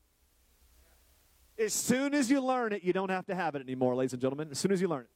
As 1.58 1.72
soon 1.72 2.14
as 2.14 2.30
you 2.30 2.40
learn 2.40 2.72
it, 2.72 2.82
you 2.82 2.92
don't 2.92 3.10
have 3.10 3.26
to 3.26 3.34
have 3.34 3.54
it 3.54 3.62
anymore, 3.62 3.94
ladies 3.94 4.12
and 4.12 4.22
gentlemen. 4.22 4.48
As 4.50 4.58
soon 4.58 4.72
as 4.72 4.80
you 4.80 4.88
learn 4.88 5.02
it. 5.02 5.10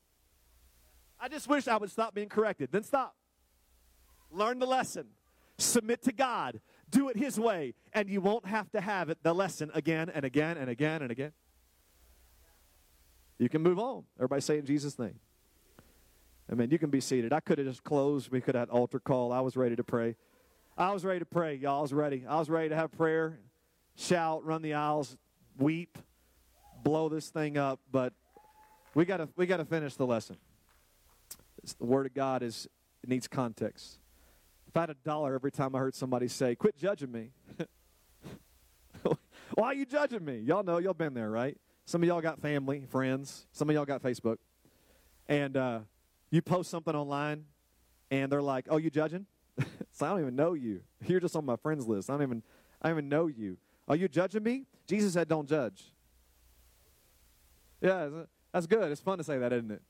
I 1.18 1.28
just 1.28 1.48
wish 1.48 1.66
I 1.66 1.76
would 1.76 1.90
stop 1.90 2.14
being 2.14 2.28
corrected. 2.28 2.70
Then 2.70 2.82
stop. 2.82 3.16
Learn 4.30 4.58
the 4.58 4.66
lesson. 4.66 5.06
Submit 5.58 6.02
to 6.02 6.12
God. 6.12 6.60
Do 6.90 7.08
it 7.08 7.16
His 7.16 7.40
way. 7.40 7.74
And 7.92 8.08
you 8.08 8.20
won't 8.20 8.46
have 8.46 8.70
to 8.72 8.80
have 8.80 9.08
it, 9.08 9.18
the 9.22 9.34
lesson 9.34 9.70
again 9.74 10.10
and 10.14 10.24
again 10.24 10.58
and 10.58 10.68
again 10.68 11.02
and 11.02 11.10
again. 11.10 11.32
You 13.38 13.48
can 13.48 13.62
move 13.62 13.78
on. 13.78 14.04
Everybody 14.18 14.42
say 14.42 14.58
in 14.58 14.66
Jesus' 14.66 14.98
name. 14.98 15.18
I 16.50 16.54
mean, 16.54 16.70
you 16.70 16.78
can 16.78 16.90
be 16.90 17.00
seated. 17.00 17.32
I 17.32 17.40
could 17.40 17.58
have 17.58 17.66
just 17.66 17.82
closed. 17.82 18.30
We 18.30 18.40
could 18.40 18.54
have 18.54 18.68
had 18.68 18.70
altar 18.70 19.00
call. 19.00 19.32
I 19.32 19.40
was 19.40 19.56
ready 19.56 19.76
to 19.76 19.84
pray. 19.84 20.16
I 20.78 20.92
was 20.92 21.04
ready 21.04 21.18
to 21.20 21.24
pray, 21.24 21.54
y'all. 21.54 21.78
I 21.78 21.82
was 21.82 21.92
ready. 21.92 22.24
I 22.28 22.36
was 22.36 22.50
ready 22.50 22.68
to 22.68 22.76
have 22.76 22.92
prayer, 22.92 23.38
shout, 23.96 24.44
run 24.44 24.60
the 24.60 24.74
aisles, 24.74 25.16
weep, 25.58 25.98
blow 26.86 27.08
this 27.08 27.30
thing 27.30 27.58
up. 27.58 27.80
But 27.90 28.12
we 28.94 29.04
got 29.04 29.16
to 29.16 29.28
we 29.36 29.46
got 29.46 29.56
to 29.56 29.64
finish 29.64 29.96
the 29.96 30.06
lesson. 30.06 30.36
It's, 31.62 31.74
the 31.74 31.84
Word 31.84 32.06
of 32.06 32.14
God 32.14 32.42
is 32.42 32.68
it 33.02 33.08
needs 33.08 33.26
context. 33.26 33.98
If 34.68 34.76
I 34.76 34.80
had 34.80 34.90
a 34.90 34.94
dollar 34.94 35.34
every 35.34 35.50
time 35.50 35.74
I 35.74 35.80
heard 35.80 35.96
somebody 35.96 36.28
say, 36.28 36.54
"Quit 36.54 36.76
judging 36.76 37.10
me," 37.10 37.30
why 39.54 39.66
are 39.66 39.74
you 39.74 39.84
judging 39.84 40.24
me? 40.24 40.38
Y'all 40.38 40.62
know, 40.62 40.78
y'all 40.78 40.94
been 40.94 41.12
there, 41.12 41.30
right? 41.30 41.58
Some 41.86 42.02
of 42.02 42.06
y'all 42.06 42.20
got 42.20 42.40
family, 42.40 42.86
friends. 42.88 43.46
Some 43.52 43.68
of 43.68 43.74
y'all 43.74 43.84
got 43.84 44.00
Facebook, 44.02 44.36
and 45.28 45.56
uh, 45.56 45.80
you 46.30 46.40
post 46.40 46.70
something 46.70 46.94
online, 46.94 47.46
and 48.12 48.30
they're 48.30 48.42
like, 48.42 48.66
"Oh, 48.70 48.76
you 48.76 48.90
judging?" 48.90 49.26
so 49.92 50.06
I 50.06 50.10
don't 50.10 50.20
even 50.20 50.36
know 50.36 50.52
you. 50.52 50.82
You're 51.04 51.20
just 51.20 51.34
on 51.34 51.44
my 51.44 51.56
friends 51.56 51.84
list. 51.88 52.10
I 52.10 52.12
don't 52.12 52.22
even 52.22 52.42
I 52.80 52.88
don't 52.88 52.98
even 52.98 53.08
know 53.08 53.26
you. 53.26 53.56
Are 53.88 53.96
you 53.96 54.06
judging 54.06 54.44
me? 54.44 54.66
Jesus 54.86 55.14
said, 55.14 55.26
"Don't 55.26 55.48
judge." 55.48 55.92
Yeah, 57.80 58.08
that's 58.52 58.66
good. 58.66 58.90
It's 58.90 59.00
fun 59.00 59.18
to 59.18 59.24
say 59.24 59.38
that, 59.38 59.52
isn't 59.52 59.70
it? 59.70 59.82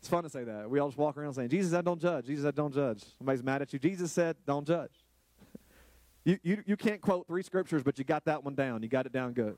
It's 0.00 0.08
fun 0.08 0.22
to 0.22 0.30
say 0.30 0.44
that. 0.44 0.70
We 0.70 0.78
all 0.78 0.88
just 0.88 0.98
walk 0.98 1.16
around 1.16 1.34
saying, 1.34 1.48
Jesus 1.48 1.72
I 1.72 1.80
don't 1.80 2.00
judge. 2.00 2.26
Jesus 2.26 2.44
I 2.44 2.50
don't 2.50 2.72
judge. 2.72 3.02
Somebody's 3.18 3.42
mad 3.42 3.62
at 3.62 3.72
you. 3.72 3.78
Jesus 3.78 4.12
said, 4.12 4.36
don't 4.46 4.66
judge. 4.66 4.92
you, 6.24 6.38
you, 6.42 6.62
you 6.66 6.76
can't 6.76 7.00
quote 7.00 7.26
three 7.26 7.42
scriptures, 7.42 7.82
but 7.82 7.98
you 7.98 8.04
got 8.04 8.24
that 8.26 8.44
one 8.44 8.54
down. 8.54 8.82
You 8.82 8.88
got 8.88 9.06
it 9.06 9.12
down 9.12 9.32
good. 9.32 9.56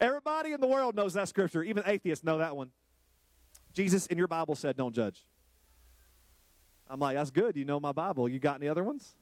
Everybody 0.00 0.52
in 0.52 0.60
the 0.60 0.66
world 0.66 0.94
knows 0.94 1.14
that 1.14 1.28
scripture. 1.28 1.62
Even 1.62 1.82
atheists 1.86 2.24
know 2.24 2.38
that 2.38 2.56
one. 2.56 2.70
Jesus 3.72 4.06
in 4.06 4.18
your 4.18 4.28
Bible 4.28 4.54
said, 4.54 4.76
don't 4.76 4.94
judge. 4.94 5.24
I'm 6.88 7.00
like, 7.00 7.16
that's 7.16 7.30
good. 7.30 7.56
You 7.56 7.64
know 7.64 7.80
my 7.80 7.92
Bible. 7.92 8.28
You 8.28 8.38
got 8.38 8.56
any 8.56 8.68
other 8.68 8.84
ones? 8.84 9.14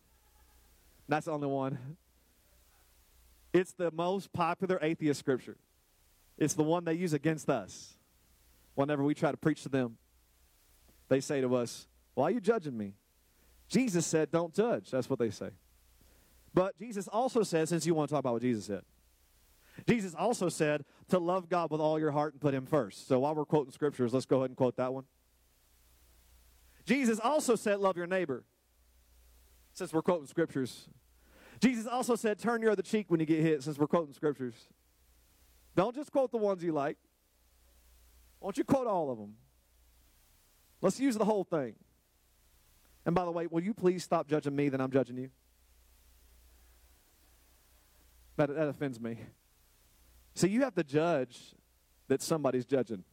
That's 1.08 1.26
the 1.26 1.32
only 1.32 1.46
one. 1.46 1.78
It's 3.52 3.72
the 3.72 3.90
most 3.90 4.32
popular 4.32 4.78
atheist 4.82 5.20
scripture. 5.20 5.56
It's 6.38 6.54
the 6.54 6.62
one 6.62 6.84
they 6.84 6.94
use 6.94 7.12
against 7.12 7.48
us 7.48 7.94
whenever 8.74 9.02
we 9.02 9.14
try 9.14 9.30
to 9.30 9.36
preach 9.36 9.62
to 9.62 9.68
them. 9.68 9.96
They 11.08 11.20
say 11.20 11.40
to 11.40 11.54
us, 11.56 11.86
Why 12.14 12.24
are 12.24 12.30
you 12.30 12.40
judging 12.40 12.76
me? 12.76 12.94
Jesus 13.68 14.06
said, 14.06 14.30
Don't 14.30 14.54
judge. 14.54 14.90
That's 14.90 15.08
what 15.08 15.18
they 15.18 15.30
say. 15.30 15.50
But 16.54 16.78
Jesus 16.78 17.08
also 17.08 17.42
said, 17.42 17.68
since 17.68 17.86
you 17.86 17.94
want 17.94 18.10
to 18.10 18.14
talk 18.14 18.20
about 18.20 18.34
what 18.34 18.42
Jesus 18.42 18.66
said, 18.66 18.82
Jesus 19.88 20.14
also 20.14 20.50
said 20.50 20.84
to 21.08 21.18
love 21.18 21.48
God 21.48 21.70
with 21.70 21.80
all 21.80 21.98
your 21.98 22.10
heart 22.10 22.34
and 22.34 22.40
put 22.40 22.52
Him 22.52 22.66
first. 22.66 23.08
So 23.08 23.20
while 23.20 23.34
we're 23.34 23.46
quoting 23.46 23.72
scriptures, 23.72 24.12
let's 24.12 24.26
go 24.26 24.38
ahead 24.38 24.50
and 24.50 24.56
quote 24.56 24.76
that 24.76 24.92
one. 24.92 25.04
Jesus 26.84 27.18
also 27.18 27.56
said, 27.56 27.78
Love 27.78 27.96
your 27.96 28.06
neighbor. 28.06 28.44
Since 29.72 29.92
we're 29.92 30.02
quoting 30.02 30.26
scriptures. 30.26 30.88
Jesus 31.60 31.86
also 31.86 32.16
said, 32.16 32.38
Turn 32.38 32.60
your 32.60 32.72
other 32.72 32.82
cheek 32.82 33.06
when 33.08 33.20
you 33.20 33.26
get 33.26 33.40
hit, 33.40 33.62
since 33.62 33.78
we're 33.78 33.86
quoting 33.86 34.12
scriptures. 34.12 34.54
Don't 35.74 35.94
just 35.94 36.12
quote 36.12 36.30
the 36.30 36.38
ones 36.38 36.62
you 36.62 36.72
like. 36.72 36.96
Why 38.38 38.46
don't 38.46 38.58
you 38.58 38.64
quote 38.64 38.86
all 38.86 39.10
of 39.10 39.18
them? 39.18 39.34
Let's 40.80 40.98
use 40.98 41.16
the 41.16 41.24
whole 41.24 41.44
thing. 41.44 41.74
And 43.06 43.14
by 43.14 43.24
the 43.24 43.30
way, 43.30 43.46
will 43.46 43.62
you 43.62 43.74
please 43.74 44.04
stop 44.04 44.28
judging 44.28 44.54
me 44.54 44.68
that 44.68 44.80
I'm 44.80 44.90
judging 44.90 45.16
you? 45.16 45.30
That, 48.36 48.54
that 48.54 48.68
offends 48.68 49.00
me. 49.00 49.18
See, 50.34 50.48
you 50.48 50.62
have 50.62 50.74
to 50.74 50.84
judge 50.84 51.54
that 52.08 52.22
somebody's 52.22 52.64
judging. 52.64 53.04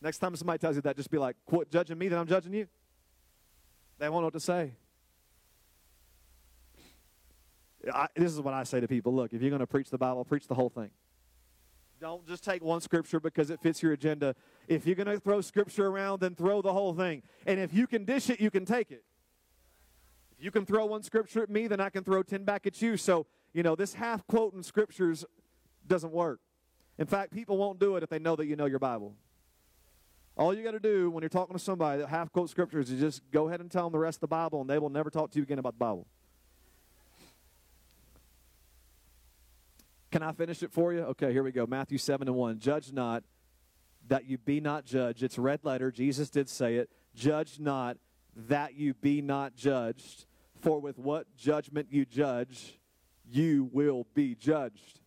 Next 0.00 0.18
time 0.18 0.36
somebody 0.36 0.58
tells 0.58 0.76
you 0.76 0.82
that, 0.82 0.96
just 0.96 1.10
be 1.10 1.18
like, 1.18 1.36
quit 1.44 1.70
judging 1.70 1.98
me 1.98 2.08
that 2.08 2.18
I'm 2.18 2.26
judging 2.26 2.52
you. 2.52 2.68
They 3.98 4.08
won't 4.08 4.22
know 4.22 4.26
what 4.26 4.34
to 4.34 4.40
say. 4.40 4.72
I, 7.92 8.06
this 8.14 8.32
is 8.32 8.40
what 8.40 8.54
I 8.54 8.64
say 8.64 8.80
to 8.80 8.88
people 8.88 9.14
look, 9.14 9.32
if 9.32 9.40
you're 9.40 9.50
going 9.50 9.60
to 9.60 9.66
preach 9.66 9.90
the 9.90 9.98
Bible, 9.98 10.24
preach 10.24 10.46
the 10.46 10.54
whole 10.54 10.68
thing. 10.68 10.90
Don't 12.00 12.26
just 12.26 12.44
take 12.44 12.62
one 12.62 12.80
scripture 12.80 13.18
because 13.18 13.50
it 13.50 13.60
fits 13.60 13.82
your 13.82 13.92
agenda. 13.92 14.34
If 14.68 14.86
you're 14.86 14.94
going 14.94 15.06
to 15.06 15.18
throw 15.18 15.40
scripture 15.40 15.86
around, 15.86 16.20
then 16.20 16.34
throw 16.34 16.62
the 16.62 16.72
whole 16.72 16.94
thing. 16.94 17.22
And 17.46 17.58
if 17.58 17.74
you 17.74 17.86
can 17.86 18.04
dish 18.04 18.30
it, 18.30 18.40
you 18.40 18.50
can 18.50 18.64
take 18.64 18.90
it. 18.92 19.02
If 20.38 20.44
you 20.44 20.52
can 20.52 20.64
throw 20.64 20.86
one 20.86 21.02
scripture 21.02 21.42
at 21.42 21.50
me, 21.50 21.66
then 21.66 21.80
I 21.80 21.90
can 21.90 22.04
throw 22.04 22.22
10 22.22 22.44
back 22.44 22.66
at 22.66 22.80
you. 22.80 22.96
So, 22.96 23.26
you 23.52 23.64
know, 23.64 23.74
this 23.74 23.94
half 23.94 24.24
quoting 24.28 24.62
scriptures 24.62 25.24
doesn't 25.86 26.12
work. 26.12 26.40
In 26.98 27.06
fact, 27.06 27.32
people 27.32 27.56
won't 27.56 27.80
do 27.80 27.96
it 27.96 28.04
if 28.04 28.10
they 28.10 28.20
know 28.20 28.36
that 28.36 28.46
you 28.46 28.54
know 28.54 28.66
your 28.66 28.78
Bible. 28.78 29.14
All 30.36 30.54
you 30.54 30.62
got 30.62 30.72
to 30.72 30.80
do 30.80 31.10
when 31.10 31.22
you're 31.22 31.28
talking 31.28 31.56
to 31.56 31.62
somebody 31.62 32.00
that 32.00 32.08
half 32.08 32.30
quote 32.30 32.48
scriptures 32.48 32.90
is 32.90 33.00
just 33.00 33.22
go 33.32 33.48
ahead 33.48 33.60
and 33.60 33.68
tell 33.68 33.84
them 33.84 33.92
the 33.92 33.98
rest 33.98 34.18
of 34.18 34.20
the 34.20 34.28
Bible, 34.28 34.60
and 34.60 34.70
they 34.70 34.78
will 34.78 34.90
never 34.90 35.10
talk 35.10 35.32
to 35.32 35.38
you 35.38 35.42
again 35.42 35.58
about 35.58 35.74
the 35.74 35.78
Bible. 35.78 36.06
Can 40.10 40.22
I 40.22 40.32
finish 40.32 40.62
it 40.62 40.72
for 40.72 40.92
you? 40.92 41.00
Okay, 41.00 41.32
here 41.32 41.42
we 41.42 41.52
go. 41.52 41.66
Matthew 41.66 41.98
7 41.98 42.28
and 42.28 42.36
1. 42.36 42.58
Judge 42.58 42.92
not 42.92 43.24
that 44.08 44.24
you 44.24 44.38
be 44.38 44.60
not 44.60 44.84
judged. 44.84 45.22
It's 45.22 45.38
red 45.38 45.60
letter. 45.64 45.90
Jesus 45.90 46.30
did 46.30 46.48
say 46.48 46.76
it. 46.76 46.90
Judge 47.14 47.60
not 47.60 47.98
that 48.34 48.74
you 48.74 48.94
be 48.94 49.20
not 49.20 49.54
judged. 49.54 50.24
For 50.60 50.80
with 50.80 50.98
what 50.98 51.36
judgment 51.36 51.88
you 51.90 52.04
judge, 52.04 52.78
you 53.30 53.68
will 53.72 54.06
be 54.14 54.34
judged. 54.34 55.00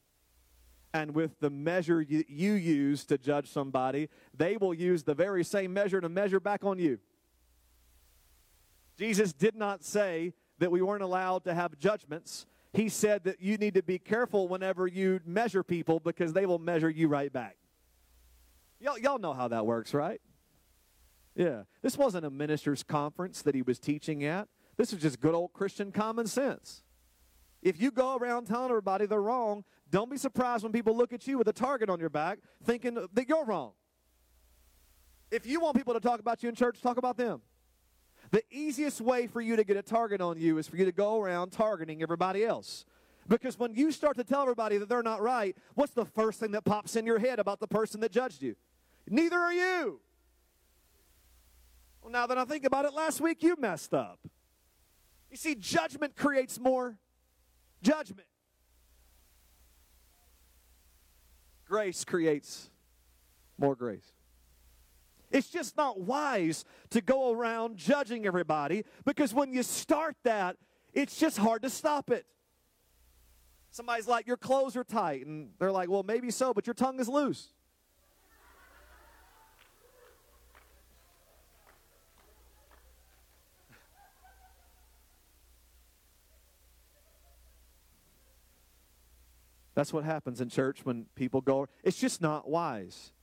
And 0.93 1.15
with 1.15 1.39
the 1.39 1.50
measure 1.50 2.01
you, 2.01 2.24
you 2.27 2.53
use 2.53 3.05
to 3.05 3.17
judge 3.17 3.50
somebody, 3.50 4.10
they 4.36 4.58
will 4.58 4.74
use 4.74 5.03
the 5.03 5.15
very 5.15 5.43
same 5.43 5.74
measure 5.74 6.00
to 6.00 6.10
measure 6.10 6.39
back 6.39 6.63
on 6.63 6.79
you. 6.79 7.00
Jesus 8.98 9.34
did 9.34 9.55
not 9.55 9.84
say 9.84 10.34
that 10.60 10.70
we 10.72 10.81
weren't 10.81 11.01
allowed 11.01 11.43
to 11.46 11.53
have 11.53 11.77
judgments 11.79 12.46
he 12.73 12.87
said 12.87 13.25
that 13.25 13.41
you 13.41 13.57
need 13.57 13.73
to 13.73 13.83
be 13.83 13.99
careful 13.99 14.47
whenever 14.47 14.87
you 14.87 15.19
measure 15.25 15.63
people 15.63 15.99
because 15.99 16.33
they 16.33 16.45
will 16.45 16.59
measure 16.59 16.89
you 16.89 17.07
right 17.07 17.31
back. 17.31 17.57
Y'all, 18.79 18.97
y'all 18.97 19.19
know 19.19 19.33
how 19.33 19.47
that 19.49 19.65
works, 19.65 19.93
right? 19.93 20.21
Yeah. 21.35 21.63
This 21.81 21.97
wasn't 21.97 22.25
a 22.25 22.29
minister's 22.29 22.83
conference 22.83 23.41
that 23.43 23.55
he 23.55 23.61
was 23.61 23.79
teaching 23.79 24.23
at. 24.23 24.47
This 24.77 24.91
was 24.91 25.01
just 25.01 25.19
good 25.19 25.35
old 25.35 25.53
Christian 25.53 25.91
common 25.91 26.27
sense. 26.27 26.83
If 27.61 27.79
you 27.79 27.91
go 27.91 28.15
around 28.15 28.45
telling 28.45 28.69
everybody 28.69 29.05
they're 29.05 29.21
wrong, 29.21 29.63
don't 29.89 30.09
be 30.09 30.17
surprised 30.17 30.63
when 30.63 30.71
people 30.71 30.95
look 30.95 31.13
at 31.13 31.27
you 31.27 31.37
with 31.37 31.47
a 31.47 31.53
target 31.53 31.89
on 31.89 31.99
your 31.99 32.09
back 32.09 32.39
thinking 32.63 32.95
that 33.13 33.29
you're 33.29 33.45
wrong. 33.45 33.73
If 35.29 35.45
you 35.45 35.59
want 35.59 35.77
people 35.77 35.93
to 35.93 35.99
talk 35.99 36.19
about 36.19 36.41
you 36.41 36.49
in 36.49 36.55
church, 36.55 36.81
talk 36.81 36.97
about 36.97 37.17
them. 37.17 37.41
The 38.31 38.43
easiest 38.50 39.01
way 39.01 39.27
for 39.27 39.41
you 39.41 39.57
to 39.57 39.63
get 39.63 39.75
a 39.77 39.81
target 39.81 40.21
on 40.21 40.39
you 40.39 40.57
is 40.57 40.67
for 40.67 40.77
you 40.77 40.85
to 40.85 40.91
go 40.91 41.21
around 41.21 41.51
targeting 41.51 42.01
everybody 42.01 42.45
else. 42.45 42.85
Because 43.27 43.59
when 43.59 43.75
you 43.75 43.91
start 43.91 44.17
to 44.17 44.23
tell 44.23 44.41
everybody 44.41 44.77
that 44.77 44.89
they're 44.89 45.03
not 45.03 45.21
right, 45.21 45.55
what's 45.75 45.93
the 45.93 46.05
first 46.05 46.39
thing 46.39 46.51
that 46.51 46.63
pops 46.63 46.95
in 46.95 47.05
your 47.05 47.19
head 47.19 47.39
about 47.39 47.59
the 47.59 47.67
person 47.67 48.00
that 48.01 48.11
judged 48.11 48.41
you? 48.41 48.55
Neither 49.07 49.38
are 49.38 49.53
you. 49.53 50.00
Well, 52.01 52.11
now 52.11 52.25
that 52.25 52.38
I 52.38 52.45
think 52.45 52.65
about 52.65 52.85
it, 52.85 52.93
last 52.93 53.21
week 53.21 53.43
you 53.43 53.55
messed 53.59 53.93
up. 53.93 54.19
You 55.29 55.38
see, 55.38 55.55
judgment 55.55 56.15
creates 56.15 56.59
more 56.59 56.97
judgment. 57.83 58.27
Grace 61.67 62.03
creates 62.03 62.69
more 63.57 63.75
grace. 63.75 64.11
It's 65.31 65.50
just 65.50 65.77
not 65.77 66.00
wise 66.00 66.65
to 66.89 67.01
go 67.01 67.31
around 67.31 67.77
judging 67.77 68.25
everybody 68.25 68.83
because 69.05 69.33
when 69.33 69.53
you 69.53 69.63
start 69.63 70.15
that, 70.23 70.57
it's 70.93 71.17
just 71.17 71.38
hard 71.38 71.61
to 71.61 71.69
stop 71.69 72.11
it. 72.11 72.25
Somebody's 73.71 74.07
like, 74.07 74.27
Your 74.27 74.38
clothes 74.38 74.75
are 74.75 74.83
tight. 74.83 75.25
And 75.25 75.51
they're 75.57 75.71
like, 75.71 75.89
Well, 75.89 76.03
maybe 76.03 76.31
so, 76.31 76.53
but 76.53 76.67
your 76.67 76.73
tongue 76.73 77.00
is 77.00 77.07
loose. 77.07 77.50
That's 89.73 89.93
what 89.93 90.03
happens 90.03 90.41
in 90.41 90.50
church 90.50 90.85
when 90.85 91.05
people 91.15 91.39
go. 91.39 91.67
It's 91.83 91.97
just 91.97 92.21
not 92.21 92.50
wise. 92.50 93.13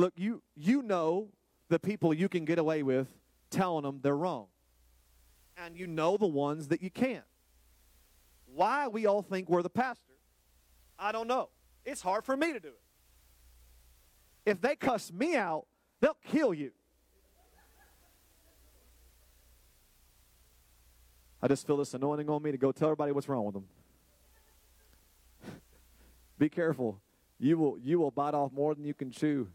Look, 0.00 0.14
you, 0.16 0.42
you 0.56 0.80
know 0.80 1.28
the 1.68 1.78
people 1.78 2.14
you 2.14 2.30
can 2.30 2.46
get 2.46 2.58
away 2.58 2.82
with 2.82 3.06
telling 3.50 3.84
them 3.84 4.00
they're 4.02 4.16
wrong. 4.16 4.46
And 5.58 5.76
you 5.76 5.86
know 5.86 6.16
the 6.16 6.26
ones 6.26 6.68
that 6.68 6.80
you 6.82 6.88
can't. 6.88 7.22
Why 8.46 8.88
we 8.88 9.04
all 9.04 9.20
think 9.20 9.50
we're 9.50 9.60
the 9.60 9.68
pastor, 9.68 10.14
I 10.98 11.12
don't 11.12 11.28
know. 11.28 11.50
It's 11.84 12.00
hard 12.00 12.24
for 12.24 12.34
me 12.34 12.54
to 12.54 12.60
do 12.60 12.68
it. 12.68 12.80
If 14.46 14.62
they 14.62 14.74
cuss 14.74 15.12
me 15.12 15.36
out, 15.36 15.66
they'll 16.00 16.16
kill 16.24 16.54
you. 16.54 16.70
I 21.42 21.48
just 21.48 21.66
feel 21.66 21.76
this 21.76 21.92
anointing 21.92 22.30
on 22.30 22.42
me 22.42 22.52
to 22.52 22.58
go 22.58 22.72
tell 22.72 22.88
everybody 22.88 23.12
what's 23.12 23.28
wrong 23.28 23.44
with 23.44 23.52
them. 23.52 23.64
Be 26.38 26.48
careful. 26.48 27.02
You 27.38 27.58
will, 27.58 27.78
you 27.78 27.98
will 27.98 28.10
bite 28.10 28.32
off 28.32 28.50
more 28.50 28.74
than 28.74 28.86
you 28.86 28.94
can 28.94 29.10
chew. 29.10 29.48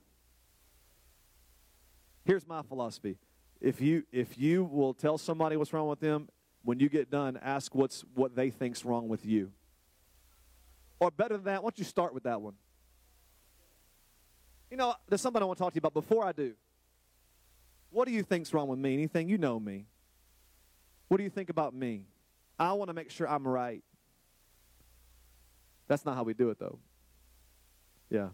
Here's 2.25 2.48
my 2.48 2.63
philosophy 2.63 3.17
if 3.62 3.79
you 3.82 4.03
if 4.12 4.38
you 4.38 4.63
will 4.63 4.94
tell 4.94 5.17
somebody 5.17 5.58
what's 5.58 5.72
wrong 5.74 5.88
with 5.88 6.00
them, 6.00 6.27
when 6.63 6.79
you 6.79 6.89
get 6.89 7.10
done, 7.10 7.39
ask 7.41 7.74
what's 7.74 8.03
what 8.13 8.36
they 8.36 8.50
think's 8.50 8.84
wrong 8.84 9.08
with 9.08 9.25
you. 9.25 9.51
Or 11.00 11.12
better 11.12 11.36
than 11.36 11.46
that, 11.46 11.63
why 11.63 11.67
don't 11.67 11.79
you 11.79 11.86
start 11.86 12.13
with 12.13 12.24
that 12.24 12.41
one? 12.41 12.53
You 14.72 14.77
know, 14.77 14.96
there's 15.08 15.22
something 15.22 15.41
I 15.41 15.46
want 15.46 15.58
to 15.58 15.63
talk 15.63 15.74
to 15.74 15.75
you 15.77 15.79
about 15.79 15.94
before 15.94 16.25
I 16.25 16.32
do. 16.32 16.53
What 17.91 18.08
do 18.08 18.13
you 18.13 18.24
think's 18.24 18.53
wrong 18.53 18.67
with 18.67 18.79
me? 18.79 18.94
Anything 18.94 19.29
you 19.29 19.38
know 19.38 19.60
me? 19.60 19.86
What 21.08 21.17
do 21.17 21.24
you 21.24 21.29
think 21.29 21.50
about 21.50 21.74
me? 21.74 22.05
I 22.58 22.74
want 22.74 22.89
to 22.89 22.94
make 22.94 23.12
sure 23.12 23.27
I'm 23.29 23.48
right. 23.48 23.84
That's 25.88 26.03
not 26.05 26.15
how 26.15 26.24
we 26.24 26.34
do 26.34 26.50
it, 26.50 26.60
though. 26.60 26.79
Yeah. 28.10 28.29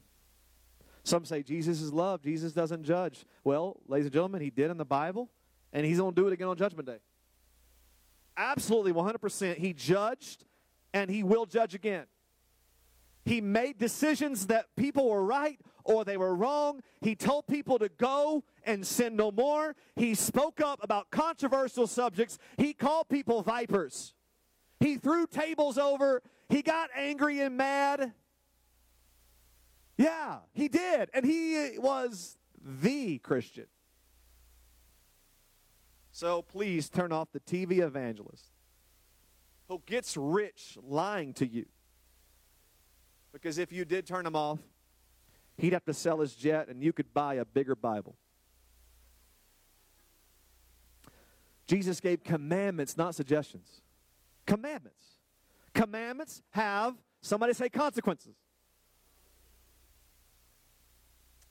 Some 1.04 1.26
say 1.26 1.44
Jesus 1.44 1.82
is 1.82 1.92
love. 1.92 2.22
Jesus 2.22 2.54
doesn't 2.54 2.84
judge. 2.84 3.26
Well, 3.44 3.78
ladies 3.88 4.06
and 4.06 4.14
gentlemen, 4.14 4.42
he 4.42 4.50
did 4.50 4.70
in 4.70 4.78
the 4.78 4.86
Bible, 4.86 5.30
and 5.74 5.86
he's 5.86 5.98
going 5.98 6.14
to 6.14 6.22
do 6.22 6.28
it 6.28 6.34
again 6.34 6.48
on 6.48 6.58
Judgment 6.58 6.88
Day. 6.88 7.00
Absolutely, 8.38 8.94
100%. 8.94 9.58
He 9.58 9.74
judged, 9.74 10.46
and 10.94 11.10
he 11.10 11.24
will 11.24 11.46
judge 11.46 11.74
again. 11.74 12.06
He 13.26 13.42
made 13.42 13.78
decisions 13.78 14.48
that 14.48 14.76
people 14.76 15.10
were 15.10 15.24
right 15.24 15.60
or 15.84 16.04
they 16.04 16.18
were 16.18 16.36
wrong. 16.36 16.82
He 17.02 17.16
told 17.16 17.48
people 17.48 17.78
to 17.80 17.90
go 17.90 18.44
and 18.64 18.86
sin 18.86 19.16
no 19.16 19.32
more. 19.32 19.76
He 19.96 20.16
spoke 20.16 20.60
up 20.60 20.80
about 20.84 21.12
controversial 21.12 21.88
subjects. 21.88 22.40
He 22.58 22.74
called 22.74 23.10
people 23.10 23.44
vipers. 23.44 24.14
He 24.80 24.98
threw 24.98 25.28
tables 25.28 25.78
over. 25.78 26.24
He 26.50 26.64
got 26.64 26.90
angry 26.96 27.42
and 27.42 27.58
mad. 27.58 28.14
Yeah, 30.02 30.38
he 30.54 30.68
did. 30.68 31.10
And 31.14 31.24
he 31.24 31.78
was 31.78 32.38
the 32.60 33.20
Christian. 33.20 33.68
So 36.12 36.42
please 36.42 36.90
turn 36.90 37.12
off 37.12 37.30
the 37.32 37.40
TV 37.40 37.80
evangelist 37.80 38.46
who 39.68 39.82
gets 39.86 40.18
rich 40.18 40.78
lying 40.82 41.34
to 41.36 41.48
you. 41.48 41.66
Because 43.32 43.60
if 43.60 43.72
you 43.72 43.86
did 43.86 44.08
turn 44.08 44.26
him 44.26 44.36
off, 44.36 44.60
he'd 45.58 45.74
have 45.74 45.86
to 45.86 45.94
sell 45.94 46.20
his 46.20 46.36
jet 46.36 46.68
and 46.68 46.82
you 46.84 46.92
could 46.92 47.14
buy 47.14 47.36
a 47.36 47.46
bigger 47.46 47.76
Bible. 47.76 48.18
Jesus 51.68 52.00
gave 52.00 52.24
commandments, 52.24 52.98
not 52.98 53.14
suggestions. 53.16 53.82
Commandments. 54.48 55.04
Commandments 55.74 56.42
have, 56.50 56.96
somebody 57.22 57.54
say, 57.54 57.70
consequences. 57.70 58.36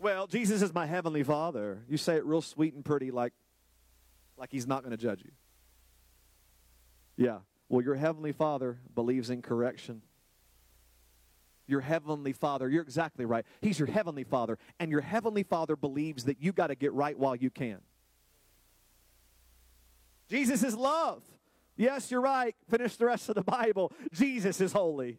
Well, 0.01 0.27
Jesus 0.27 0.63
is 0.63 0.73
my 0.73 0.87
heavenly 0.87 1.23
Father. 1.23 1.85
You 1.87 1.99
say 1.99 2.17
it 2.17 2.25
real 2.25 2.41
sweet 2.41 2.73
and 2.73 2.83
pretty, 2.83 3.11
like, 3.11 3.35
like 4.39 4.51
he's 4.51 4.67
not 4.67 4.83
going 4.83 4.93
to 4.93 4.97
judge 4.97 5.23
you. 5.23 5.31
Yeah. 7.17 7.41
Well, 7.69 7.85
your 7.85 7.97
heavenly 7.97 8.33
Father 8.33 8.79
believes 8.95 9.29
in 9.29 9.43
correction. 9.43 10.01
Your 11.67 11.83
heavenly 11.83 12.33
Father, 12.33 12.69
you're 12.69 12.83
exactly 12.83 13.27
right. 13.27 13.45
He's 13.61 13.79
your 13.79 13.89
heavenly 13.89 14.25
Father, 14.25 14.59
and 14.81 14.91
your 14.91 15.03
heavenly 15.03 15.43
Father 15.43 15.77
believes 15.77 16.25
that 16.25 16.43
you 16.43 16.53
got 16.53 16.69
to 16.69 16.75
get 16.75 16.95
right 16.95 17.17
while 17.17 17.37
you 17.37 17.51
can. 17.51 17.79
Jesus 20.31 20.63
is 20.63 20.75
love. 20.75 21.23
Yes, 21.77 22.11
you're 22.11 22.23
right. 22.23 22.57
Finish 22.71 22.97
the 22.97 23.05
rest 23.05 23.29
of 23.29 23.35
the 23.35 23.43
Bible. 23.43 23.93
Jesus 24.13 24.61
is 24.63 24.73
holy. 24.73 25.19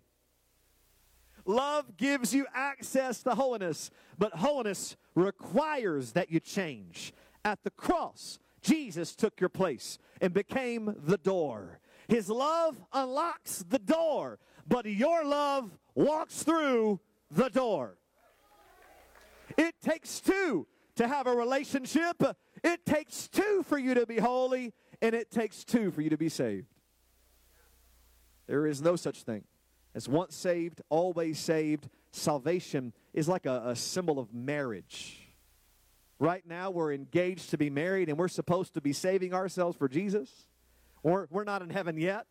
Love 1.46 1.98
gives 1.98 2.34
you 2.34 2.46
access 2.54 3.24
to 3.24 3.36
holiness, 3.36 3.90
but 4.18 4.34
holiness 4.34 4.96
requires 5.16 6.12
that 6.14 6.32
you 6.32 6.40
change. 6.40 7.14
At 7.44 7.64
the 7.64 7.72
cross, 7.72 8.40
Jesus 8.62 9.16
took 9.16 9.40
your 9.40 9.50
place 9.50 9.98
and 10.20 10.34
became 10.34 10.96
the 11.06 11.18
door. 11.18 11.80
His 12.08 12.30
love 12.30 12.80
unlocks 12.94 13.64
the 13.68 13.80
door, 13.80 14.40
but 14.68 14.86
your 14.86 15.26
love 15.26 15.72
walks 15.96 16.44
through 16.44 17.00
the 17.30 17.50
door. 17.50 17.98
It 19.58 19.76
takes 19.82 20.20
two 20.20 20.68
to 20.96 21.08
have 21.08 21.28
a 21.28 21.36
relationship. 21.36 22.22
It 22.64 22.86
takes 22.86 23.28
two 23.28 23.64
for 23.68 23.78
you 23.78 23.94
to 23.96 24.06
be 24.06 24.20
holy, 24.20 24.74
and 25.02 25.16
it 25.16 25.32
takes 25.32 25.64
two 25.64 25.92
for 25.92 26.02
you 26.02 26.10
to 26.10 26.18
be 26.18 26.30
saved. 26.30 26.68
There 28.48 28.68
is 28.68 28.82
no 28.82 28.96
such 28.96 29.24
thing 29.24 29.44
as 29.94 30.08
once 30.08 30.36
saved, 30.36 30.82
always 30.90 31.40
saved. 31.40 31.90
Salvation 32.12 32.94
is 33.14 33.28
like 33.28 33.46
a, 33.46 33.64
a 33.68 33.76
symbol 33.76 34.20
of 34.20 34.34
marriage. 34.34 35.18
Right 36.20 36.46
now, 36.46 36.70
we're 36.70 36.94
engaged 36.94 37.50
to 37.50 37.58
be 37.58 37.70
married 37.70 38.10
and 38.10 38.18
we're 38.18 38.28
supposed 38.28 38.74
to 38.76 38.82
be 38.82 38.94
saving 38.94 39.34
ourselves 39.34 39.78
for 39.78 39.88
Jesus. 39.88 40.30
Or 41.04 41.28
we're 41.32 41.44
not 41.44 41.62
in 41.62 41.70
heaven 41.70 41.98
yet. 41.98 42.28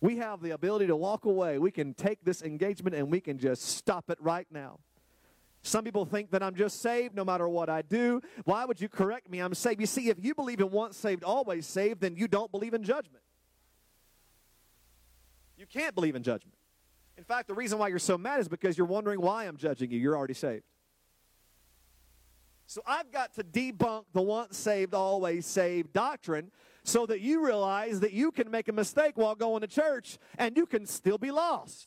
We 0.00 0.16
have 0.16 0.40
the 0.40 0.50
ability 0.50 0.86
to 0.86 0.96
walk 0.96 1.26
away. 1.26 1.58
We 1.58 1.70
can 1.70 1.94
take 1.94 2.24
this 2.24 2.42
engagement 2.42 2.96
and 2.96 3.10
we 3.10 3.20
can 3.20 3.38
just 3.38 3.62
stop 3.62 4.10
it 4.10 4.18
right 4.20 4.46
now. 4.50 4.80
Some 5.62 5.84
people 5.84 6.04
think 6.04 6.32
that 6.32 6.42
I'm 6.42 6.56
just 6.56 6.80
saved 6.80 7.14
no 7.14 7.24
matter 7.24 7.48
what 7.48 7.68
I 7.68 7.82
do. 7.82 8.20
Why 8.44 8.64
would 8.64 8.80
you 8.80 8.88
correct 8.88 9.30
me? 9.30 9.38
I'm 9.38 9.54
saved. 9.54 9.80
You 9.80 9.86
see, 9.86 10.08
if 10.08 10.16
you 10.18 10.34
believe 10.34 10.58
in 10.58 10.70
once 10.70 10.96
saved, 10.96 11.22
always 11.22 11.66
saved, 11.66 12.00
then 12.00 12.16
you 12.16 12.26
don't 12.26 12.50
believe 12.50 12.74
in 12.74 12.82
judgment. 12.82 13.22
You 15.56 15.66
can't 15.66 15.94
believe 15.94 16.16
in 16.16 16.24
judgment. 16.24 16.56
In 17.22 17.26
fact, 17.26 17.46
the 17.46 17.54
reason 17.54 17.78
why 17.78 17.86
you're 17.86 18.00
so 18.00 18.18
mad 18.18 18.40
is 18.40 18.48
because 18.48 18.76
you're 18.76 18.84
wondering 18.84 19.20
why 19.20 19.44
I'm 19.44 19.56
judging 19.56 19.92
you. 19.92 19.98
You're 20.00 20.16
already 20.16 20.34
saved. 20.34 20.64
So 22.66 22.82
I've 22.84 23.12
got 23.12 23.32
to 23.34 23.44
debunk 23.44 24.06
the 24.12 24.20
once 24.20 24.58
saved, 24.58 24.92
always 24.92 25.46
saved 25.46 25.92
doctrine 25.92 26.50
so 26.82 27.06
that 27.06 27.20
you 27.20 27.46
realize 27.46 28.00
that 28.00 28.12
you 28.12 28.32
can 28.32 28.50
make 28.50 28.66
a 28.66 28.72
mistake 28.72 29.16
while 29.16 29.36
going 29.36 29.60
to 29.60 29.68
church 29.68 30.18
and 30.36 30.56
you 30.56 30.66
can 30.66 30.84
still 30.84 31.16
be 31.16 31.30
lost. 31.30 31.86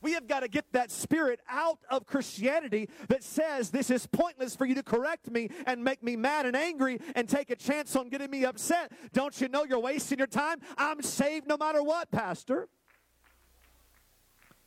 We 0.00 0.12
have 0.12 0.28
got 0.28 0.40
to 0.40 0.48
get 0.48 0.66
that 0.70 0.92
spirit 0.92 1.40
out 1.48 1.80
of 1.90 2.06
Christianity 2.06 2.90
that 3.08 3.24
says 3.24 3.70
this 3.70 3.90
is 3.90 4.06
pointless 4.06 4.54
for 4.54 4.66
you 4.66 4.76
to 4.76 4.84
correct 4.84 5.32
me 5.32 5.48
and 5.66 5.82
make 5.82 6.00
me 6.00 6.14
mad 6.14 6.46
and 6.46 6.54
angry 6.54 7.00
and 7.16 7.28
take 7.28 7.50
a 7.50 7.56
chance 7.56 7.96
on 7.96 8.08
getting 8.08 8.30
me 8.30 8.44
upset. 8.44 8.92
Don't 9.12 9.40
you 9.40 9.48
know 9.48 9.64
you're 9.64 9.80
wasting 9.80 10.18
your 10.18 10.28
time? 10.28 10.58
I'm 10.78 11.02
saved 11.02 11.48
no 11.48 11.56
matter 11.56 11.82
what, 11.82 12.12
Pastor. 12.12 12.68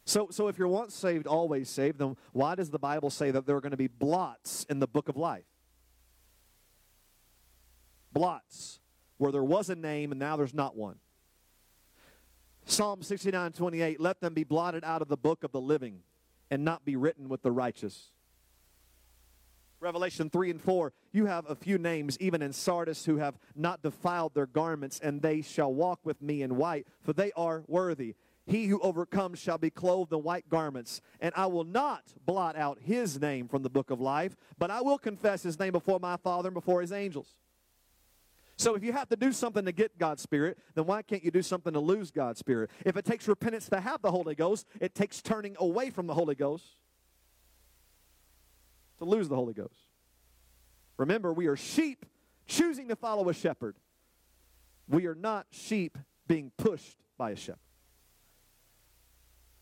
So, 0.05 0.27
so 0.29 0.47
if 0.47 0.57
you're 0.57 0.67
once 0.67 0.93
saved, 0.93 1.25
always 1.25 1.67
saved, 1.69 1.97
then 1.97 2.15
why 2.31 2.55
does 2.55 2.69
the 2.69 2.79
Bible 2.79 3.09
say 3.09 3.31
that 3.31 3.47
there 3.47 3.55
are 3.55 3.61
going 3.61 3.71
to 3.71 3.77
be 3.77 3.87
blots 3.87 4.65
in 4.69 4.79
the 4.79 4.87
book 4.87 5.09
of 5.09 5.17
life? 5.17 5.45
Blots, 8.13 8.79
where 9.17 9.31
there 9.31 9.43
was 9.43 9.69
a 9.69 9.75
name 9.75 10.11
and 10.11 10.19
now 10.19 10.37
there's 10.37 10.53
not 10.53 10.75
one. 10.77 10.97
Psalm 12.65 13.01
69 13.01 13.51
28, 13.51 13.99
let 13.99 14.21
them 14.21 14.33
be 14.33 14.43
blotted 14.43 14.83
out 14.83 15.01
of 15.01 15.07
the 15.07 15.17
book 15.17 15.43
of 15.43 15.51
the 15.51 15.61
living 15.61 15.99
and 16.51 16.63
not 16.63 16.85
be 16.85 16.95
written 16.95 17.27
with 17.27 17.41
the 17.41 17.51
righteous. 17.51 18.11
Revelation 19.79 20.29
3 20.29 20.51
and 20.51 20.61
4, 20.61 20.93
you 21.11 21.25
have 21.25 21.49
a 21.49 21.55
few 21.55 21.77
names, 21.77 22.17
even 22.19 22.41
in 22.41 22.53
Sardis, 22.53 23.05
who 23.05 23.17
have 23.17 23.37
not 23.55 23.83
defiled 23.83 24.33
their 24.33 24.47
garments, 24.47 24.99
and 24.99 25.21
they 25.21 25.41
shall 25.41 25.73
walk 25.73 25.99
with 26.03 26.21
me 26.21 26.41
in 26.41 26.55
white, 26.55 26.87
for 27.01 27.13
they 27.13 27.31
are 27.33 27.63
worthy. 27.67 28.15
He 28.45 28.67
who 28.67 28.79
overcomes 28.81 29.39
shall 29.39 29.57
be 29.57 29.71
clothed 29.71 30.13
in 30.13 30.21
white 30.21 30.47
garments, 30.49 31.01
and 31.19 31.33
I 31.35 31.47
will 31.47 31.63
not 31.63 32.03
blot 32.25 32.55
out 32.55 32.77
his 32.79 33.19
name 33.19 33.47
from 33.47 33.63
the 33.63 33.69
book 33.69 33.89
of 33.89 33.99
life, 33.99 34.35
but 34.59 34.69
I 34.69 34.81
will 34.81 34.99
confess 34.99 35.41
his 35.41 35.59
name 35.59 35.71
before 35.71 35.99
my 35.99 36.17
Father 36.17 36.49
and 36.49 36.53
before 36.53 36.81
his 36.81 36.91
angels. 36.91 37.35
So 38.57 38.75
if 38.75 38.83
you 38.83 38.93
have 38.93 39.09
to 39.09 39.15
do 39.15 39.31
something 39.33 39.65
to 39.65 39.71
get 39.71 39.97
God's 39.97 40.21
Spirit, 40.21 40.57
then 40.75 40.85
why 40.85 41.01
can't 41.01 41.23
you 41.23 41.31
do 41.31 41.41
something 41.41 41.73
to 41.73 41.79
lose 41.79 42.11
God's 42.11 42.39
Spirit? 42.39 42.69
If 42.85 42.95
it 42.95 43.03
takes 43.03 43.27
repentance 43.27 43.67
to 43.69 43.81
have 43.81 44.01
the 44.01 44.11
Holy 44.11 44.35
Ghost, 44.35 44.67
it 44.79 44.95
takes 44.95 45.21
turning 45.21 45.55
away 45.59 45.89
from 45.89 46.07
the 46.07 46.13
Holy 46.13 46.35
Ghost 46.35 46.65
to 48.99 49.05
lose 49.05 49.27
the 49.27 49.35
Holy 49.35 49.53
Ghost. 49.53 49.89
Remember, 50.97 51.33
we 51.33 51.47
are 51.47 51.57
sheep 51.57 52.05
choosing 52.45 52.87
to 52.87 52.95
follow 52.95 53.27
a 53.27 53.33
shepherd. 53.33 53.75
We 54.87 55.07
are 55.07 55.15
not 55.15 55.47
sheep 55.49 55.97
being 56.27 56.51
pushed 56.57 56.97
by 57.17 57.31
a 57.31 57.35
shepherd. 57.35 57.59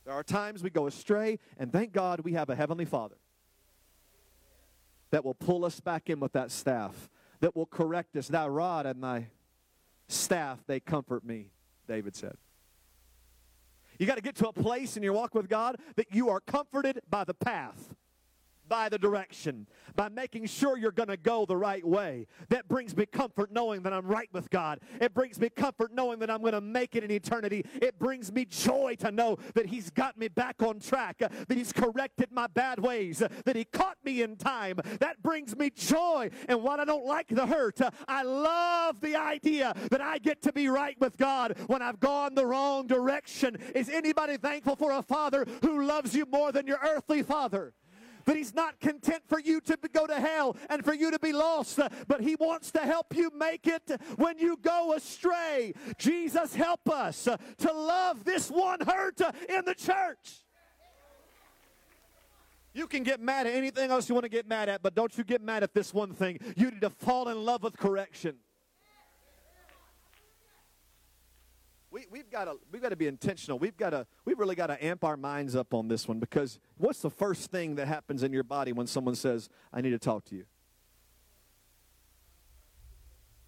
There 0.06 0.14
are 0.14 0.24
times 0.24 0.64
we 0.64 0.70
go 0.70 0.88
astray, 0.88 1.40
and 1.58 1.72
thank 1.72 1.94
God 1.94 2.22
we 2.22 2.34
have 2.34 2.50
a 2.50 2.56
Heavenly 2.56 2.86
Father 2.86 3.16
that 5.12 5.24
will 5.24 5.34
pull 5.34 5.64
us 5.64 5.80
back 5.80 6.10
in 6.10 6.20
with 6.20 6.34
that 6.34 6.52
staff 6.52 7.10
that 7.40 7.56
will 7.56 7.66
correct 7.66 8.16
us. 8.16 8.28
Thy 8.28 8.48
rod 8.48 8.86
and 8.86 9.04
thy 9.04 9.28
staff, 10.08 10.60
they 10.68 10.80
comfort 10.80 11.24
me, 11.24 11.52
David 11.88 12.16
said. 12.16 12.36
You 14.00 14.08
got 14.08 14.16
to 14.16 14.22
get 14.22 14.36
to 14.38 14.48
a 14.48 14.54
place 14.54 14.98
in 14.98 15.04
your 15.04 15.14
walk 15.14 15.36
with 15.36 15.48
God 15.48 15.78
that 15.96 16.08
you 16.12 16.30
are 16.30 16.40
comforted 16.40 17.02
by 17.10 17.24
the 17.24 17.34
path. 17.34 17.94
By 18.74 18.90
the 18.90 18.98
direction, 18.98 19.68
by 19.96 20.10
making 20.10 20.48
sure 20.48 20.80
you're 20.80 20.92
going 20.92 21.08
to 21.08 21.16
go 21.16 21.46
the 21.46 21.56
right 21.56 21.86
way. 21.86 22.26
That 22.50 22.68
brings 22.68 22.98
me 22.98 23.06
comfort 23.06 23.52
knowing 23.52 23.84
that 23.84 23.94
I'm 23.94 24.08
right 24.08 24.30
with 24.34 24.50
God. 24.50 24.80
It 25.00 25.14
brings 25.14 25.40
me 25.40 25.50
comfort 25.50 25.94
knowing 25.94 26.18
that 26.22 26.32
I'm 26.32 26.42
going 26.42 26.54
to 26.54 26.62
make 26.62 26.96
it 26.96 27.04
in 27.04 27.12
eternity. 27.12 27.64
It 27.76 28.00
brings 28.00 28.32
me 28.32 28.46
joy 28.46 28.96
to 29.02 29.12
know 29.12 29.38
that 29.54 29.68
He's 29.68 29.92
got 29.92 30.18
me 30.18 30.28
back 30.28 30.64
on 30.64 30.80
track, 30.80 31.20
that 31.20 31.56
He's 31.56 31.72
corrected 31.72 32.32
my 32.32 32.48
bad 32.48 32.80
ways, 32.80 33.22
that 33.46 33.56
He 33.56 33.64
caught 33.64 33.98
me 34.04 34.24
in 34.24 34.38
time. 34.38 34.80
That 35.00 35.22
brings 35.22 35.56
me 35.56 35.70
joy. 35.70 36.32
And 36.50 36.64
while 36.64 36.82
I 36.82 36.86
don't 36.86 37.06
like 37.06 37.28
the 37.28 37.46
hurt, 37.46 37.80
I 38.08 38.24
love 38.24 39.02
the 39.02 39.16
idea 39.16 39.76
that 39.92 40.02
I 40.02 40.18
get 40.18 40.42
to 40.42 40.52
be 40.52 40.68
right 40.68 41.00
with 41.00 41.16
God 41.18 41.60
when 41.68 41.84
I've 41.84 42.00
gone 42.00 42.34
the 42.34 42.48
wrong 42.48 42.88
direction. 42.88 43.56
Is 43.76 43.88
anybody 43.88 44.38
thankful 44.38 44.76
for 44.76 44.94
a 44.94 45.04
father 45.04 45.46
who 45.62 45.86
loves 45.86 46.16
you 46.16 46.26
more 46.26 46.52
than 46.52 46.66
your 46.66 46.80
earthly 46.84 47.22
father? 47.22 47.76
That 48.26 48.36
he's 48.36 48.54
not 48.54 48.80
content 48.80 49.24
for 49.28 49.40
you 49.40 49.60
to 49.62 49.78
go 49.92 50.08
to 50.08 50.20
hell 50.20 50.56
and 50.70 50.84
for 50.84 50.94
you 50.94 51.12
to 51.12 51.20
be 51.20 51.34
lost, 51.34 51.80
but 52.08 52.22
he 52.22 52.36
wants 52.36 52.72
to 52.72 52.80
help 52.80 53.16
you 53.16 53.32
make 53.38 53.68
it 53.68 53.90
when 54.16 54.38
you 54.38 54.58
go 54.62 54.94
astray. 54.94 55.74
Jesus, 55.98 56.56
help 56.56 56.90
us 56.90 57.28
to 57.58 57.74
love 57.74 58.24
this 58.24 58.50
one 58.50 58.80
hurt 58.82 59.20
in 59.50 59.66
the 59.66 59.76
church. 59.76 60.44
You 62.74 62.88
can 62.88 63.04
get 63.04 63.20
mad 63.20 63.46
at 63.46 63.54
anything 63.54 63.92
else 63.92 64.10
you 64.10 64.16
want 64.16 64.26
to 64.26 64.30
get 64.30 64.48
mad 64.48 64.68
at, 64.68 64.82
but 64.82 64.96
don't 64.96 65.16
you 65.18 65.24
get 65.24 65.42
mad 65.42 65.62
at 65.62 65.74
this 65.74 65.94
one 65.94 66.14
thing. 66.14 66.40
You 66.58 66.72
need 66.72 66.82
to 66.82 66.90
fall 66.90 67.30
in 67.30 67.46
love 67.46 67.62
with 67.62 67.78
correction. 67.78 68.38
We, 71.94 72.08
we've 72.10 72.30
got 72.32 72.46
to 72.46 72.56
we've 72.72 72.82
got 72.82 72.90
to 72.90 72.96
be 72.96 73.06
intentional. 73.06 73.60
We've 73.60 73.78
got 73.78 73.92
to 73.92 74.08
we've 74.26 74.40
really 74.40 74.56
got 74.56 74.68
to 74.68 74.84
amp 74.84 75.04
our 75.04 75.16
minds 75.16 75.56
up 75.56 75.76
on 75.76 75.88
this 75.88 76.08
one 76.08 76.20
because 76.20 76.60
what's 76.78 77.00
the 77.00 77.12
first 77.12 77.52
thing 77.52 77.76
that 77.76 77.88
happens 77.88 78.24
in 78.24 78.34
your 78.34 78.44
body 78.44 78.74
when 78.74 78.88
someone 78.88 79.14
says, 79.14 79.48
"I 79.72 79.82
need 79.82 79.92
to 79.92 80.00
talk 80.00 80.26
to 80.26 80.36
you"? 80.36 80.46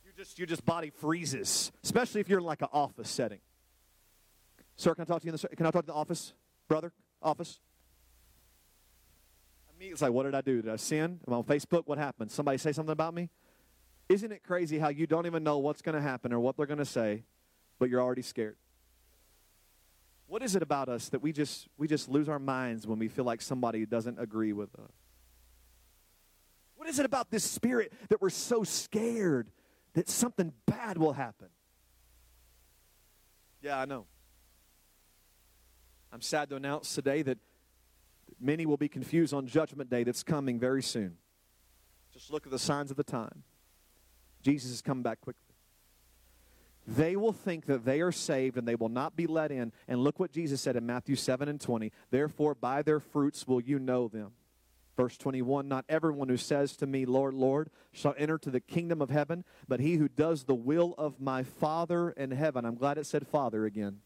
You 0.06 0.12
just 0.16 0.38
your 0.38 0.46
just 0.46 0.64
body 0.64 0.92
freezes, 0.92 1.72
especially 1.84 2.22
if 2.22 2.30
you're 2.30 2.40
in 2.40 2.46
like 2.46 2.62
an 2.62 2.70
office 2.72 3.10
setting. 3.10 3.40
Sir, 4.76 4.94
can 4.94 5.02
I 5.02 5.06
talk 5.06 5.22
to 5.22 5.26
you 5.26 5.34
in 5.34 5.40
the 5.42 5.56
can 5.56 5.66
I 5.66 5.72
talk 5.72 5.84
to 5.84 5.92
the 5.92 5.94
office, 5.94 6.34
brother? 6.68 6.94
Office. 7.24 7.60
It's 9.78 10.02
like, 10.02 10.14
what 10.14 10.24
did 10.24 10.34
I 10.36 10.42
do? 10.42 10.62
Did 10.62 10.72
I 10.72 10.78
sin? 10.78 11.20
Am 11.28 11.34
I 11.34 11.38
on 11.38 11.44
Facebook? 11.44 11.84
What 11.86 11.98
happened? 11.98 12.32
Somebody 12.32 12.58
say 12.58 12.72
something 12.72 12.94
about 12.94 13.14
me? 13.14 13.30
Isn't 14.08 14.32
it 14.32 14.42
crazy 14.42 14.80
how 14.80 14.88
you 14.88 15.06
don't 15.06 15.26
even 15.26 15.44
know 15.44 15.58
what's 15.58 15.82
going 15.82 15.96
to 15.96 16.02
happen 16.02 16.32
or 16.32 16.40
what 16.40 16.56
they're 16.56 16.66
going 16.66 16.80
to 16.80 16.86
say? 16.86 17.24
But 17.80 17.90
you're 17.90 18.02
already 18.02 18.22
scared. 18.22 18.58
What 20.28 20.42
is 20.42 20.56
it 20.56 20.64
about 20.64 20.90
us 20.90 21.10
that 21.10 21.22
we 21.22 21.32
just 21.32 21.68
we 21.78 21.88
just 21.88 22.10
lose 22.10 22.28
our 22.28 22.40
minds 22.40 22.88
when 22.88 22.98
we 22.98 23.08
feel 23.08 23.26
like 23.26 23.42
somebody 23.42 23.86
doesn't 23.86 24.20
agree 24.20 24.54
with 24.54 24.74
us? 24.76 24.92
What 26.76 26.90
is 26.90 27.00
it 27.00 27.06
about 27.06 27.32
this 27.32 27.44
spirit 27.44 27.94
that 28.10 28.22
we're 28.22 28.30
so 28.30 28.64
scared 28.64 29.50
that 29.94 30.10
something 30.10 30.52
bad 30.66 30.98
will 30.98 31.14
happen? 31.14 31.48
Yeah, 33.62 33.80
I 33.80 33.86
know. 33.86 34.06
I'm 36.12 36.22
sad 36.22 36.50
to 36.50 36.56
announce 36.56 36.94
today 36.94 37.22
that 37.24 37.38
many 38.40 38.66
will 38.66 38.78
be 38.78 38.88
confused 38.88 39.34
on 39.34 39.48
Judgment 39.48 39.90
Day 39.90 40.04
that's 40.04 40.24
coming 40.24 40.60
very 40.60 40.84
soon. 40.84 41.18
Just 42.14 42.32
look 42.32 42.46
at 42.46 42.52
the 42.52 42.60
signs 42.60 42.92
of 42.92 42.98
the 42.98 43.04
time. 43.04 43.44
Jesus 44.42 44.72
is 44.72 44.82
coming 44.82 45.04
back 45.04 45.22
quickly 45.22 45.45
they 46.88 47.16
will 47.16 47.34
think 47.34 47.66
that 47.66 47.86
they 47.86 48.02
are 48.02 48.12
saved 48.12 48.58
and 48.58 48.68
they 48.68 48.76
will 48.76 48.90
not 48.90 49.16
be 49.16 49.28
let 49.28 49.52
in. 49.52 49.72
And 49.88 50.02
look 50.02 50.20
what 50.20 50.32
Jesus 50.32 50.62
said 50.62 50.76
in 50.76 50.86
Matthew 50.86 51.16
7 51.16 51.50
and 51.50 51.60
20. 51.60 51.92
Therefore, 52.12 52.54
by 52.56 52.82
their 52.82 53.00
fruits 53.00 53.48
will 53.48 53.62
you 53.62 53.80
know 53.80 54.08
them. 54.08 54.34
Verse 54.96 55.18
21 55.18 55.68
Not 55.68 55.86
everyone 55.90 56.30
who 56.30 56.38
says 56.38 56.76
to 56.78 56.88
me, 56.88 57.06
Lord, 57.06 57.34
Lord, 57.34 57.70
shall 57.92 58.16
enter 58.18 58.38
to 58.38 58.52
the 58.52 58.60
kingdom 58.60 59.02
of 59.02 59.10
heaven, 59.10 59.44
but 59.68 59.80
he 59.80 59.96
who 59.96 60.08
does 60.08 60.44
the 60.44 60.56
will 60.56 60.94
of 60.98 61.20
my 61.20 61.44
Father 61.44 62.12
in 62.12 62.32
heaven. 62.32 62.66
I'm 62.66 62.76
glad 62.76 62.98
it 62.98 63.06
said 63.06 63.28
Father 63.28 63.66
again. 63.66 64.00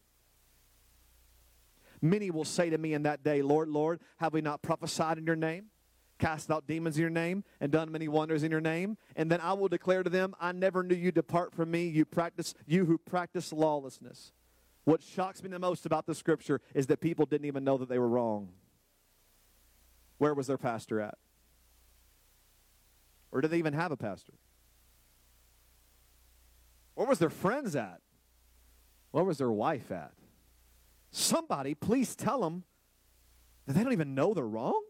Many 2.02 2.30
will 2.30 2.46
say 2.46 2.70
to 2.70 2.78
me 2.78 2.94
in 2.94 3.02
that 3.02 3.22
day, 3.22 3.42
Lord, 3.42 3.68
Lord, 3.68 4.00
have 4.18 4.32
we 4.32 4.40
not 4.40 4.62
prophesied 4.62 5.18
in 5.18 5.26
your 5.26 5.36
name? 5.36 5.66
Cast 6.20 6.50
out 6.50 6.66
demons 6.66 6.96
in 6.96 7.00
your 7.00 7.10
name, 7.10 7.42
and 7.60 7.72
done 7.72 7.90
many 7.90 8.06
wonders 8.06 8.44
in 8.44 8.50
your 8.50 8.60
name. 8.60 8.96
And 9.16 9.30
then 9.30 9.40
I 9.40 9.54
will 9.54 9.68
declare 9.68 10.02
to 10.02 10.10
them, 10.10 10.34
I 10.40 10.52
never 10.52 10.82
knew 10.82 10.94
you 10.94 11.10
depart 11.10 11.52
from 11.52 11.70
me, 11.70 11.88
you 11.88 12.04
practice 12.04 12.54
you 12.66 12.84
who 12.84 12.98
practice 12.98 13.52
lawlessness. 13.52 14.32
What 14.84 15.02
shocks 15.02 15.42
me 15.42 15.48
the 15.48 15.58
most 15.58 15.86
about 15.86 16.06
the 16.06 16.14
scripture 16.14 16.60
is 16.74 16.86
that 16.86 17.00
people 17.00 17.26
didn't 17.26 17.46
even 17.46 17.64
know 17.64 17.78
that 17.78 17.88
they 17.88 17.98
were 17.98 18.08
wrong. 18.08 18.50
Where 20.18 20.34
was 20.34 20.46
their 20.46 20.58
pastor 20.58 21.00
at? 21.00 21.16
Or 23.32 23.40
did 23.40 23.50
they 23.50 23.58
even 23.58 23.72
have 23.72 23.92
a 23.92 23.96
pastor? 23.96 24.34
Where 26.94 27.06
was 27.06 27.18
their 27.18 27.30
friends 27.30 27.74
at? 27.74 28.00
Where 29.10 29.24
was 29.24 29.38
their 29.38 29.50
wife 29.50 29.90
at? 29.90 30.12
Somebody, 31.10 31.74
please 31.74 32.14
tell 32.14 32.40
them 32.40 32.64
that 33.66 33.74
they 33.74 33.82
don't 33.82 33.92
even 33.92 34.14
know 34.14 34.34
they're 34.34 34.46
wrong 34.46 34.82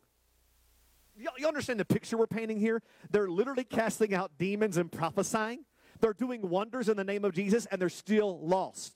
you 1.39 1.47
understand 1.47 1.81
the 1.81 1.85
picture 1.85 2.17
we're 2.17 2.27
painting 2.27 2.59
here? 2.59 2.83
They're 3.11 3.29
literally 3.29 3.65
casting 3.65 4.15
out 4.15 4.33
demons 4.39 4.77
and 4.77 4.91
prophesying. 4.91 5.65
They're 6.01 6.15
doing 6.15 6.49
wonders 6.49 6.89
in 6.89 6.97
the 6.97 7.05
name 7.05 7.25
of 7.25 7.35
Jesus, 7.35 7.67
and 7.67 7.81
they're 7.81 7.89
still 7.89 8.41
lost. 8.47 8.95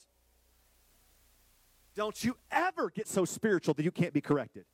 Don't 1.94 2.24
you 2.24 2.36
ever 2.50 2.90
get 2.90 3.08
so 3.08 3.24
spiritual 3.24 3.74
that 3.74 3.84
you 3.84 3.92
can't 3.92 4.12
be 4.12 4.20
corrected. 4.20 4.64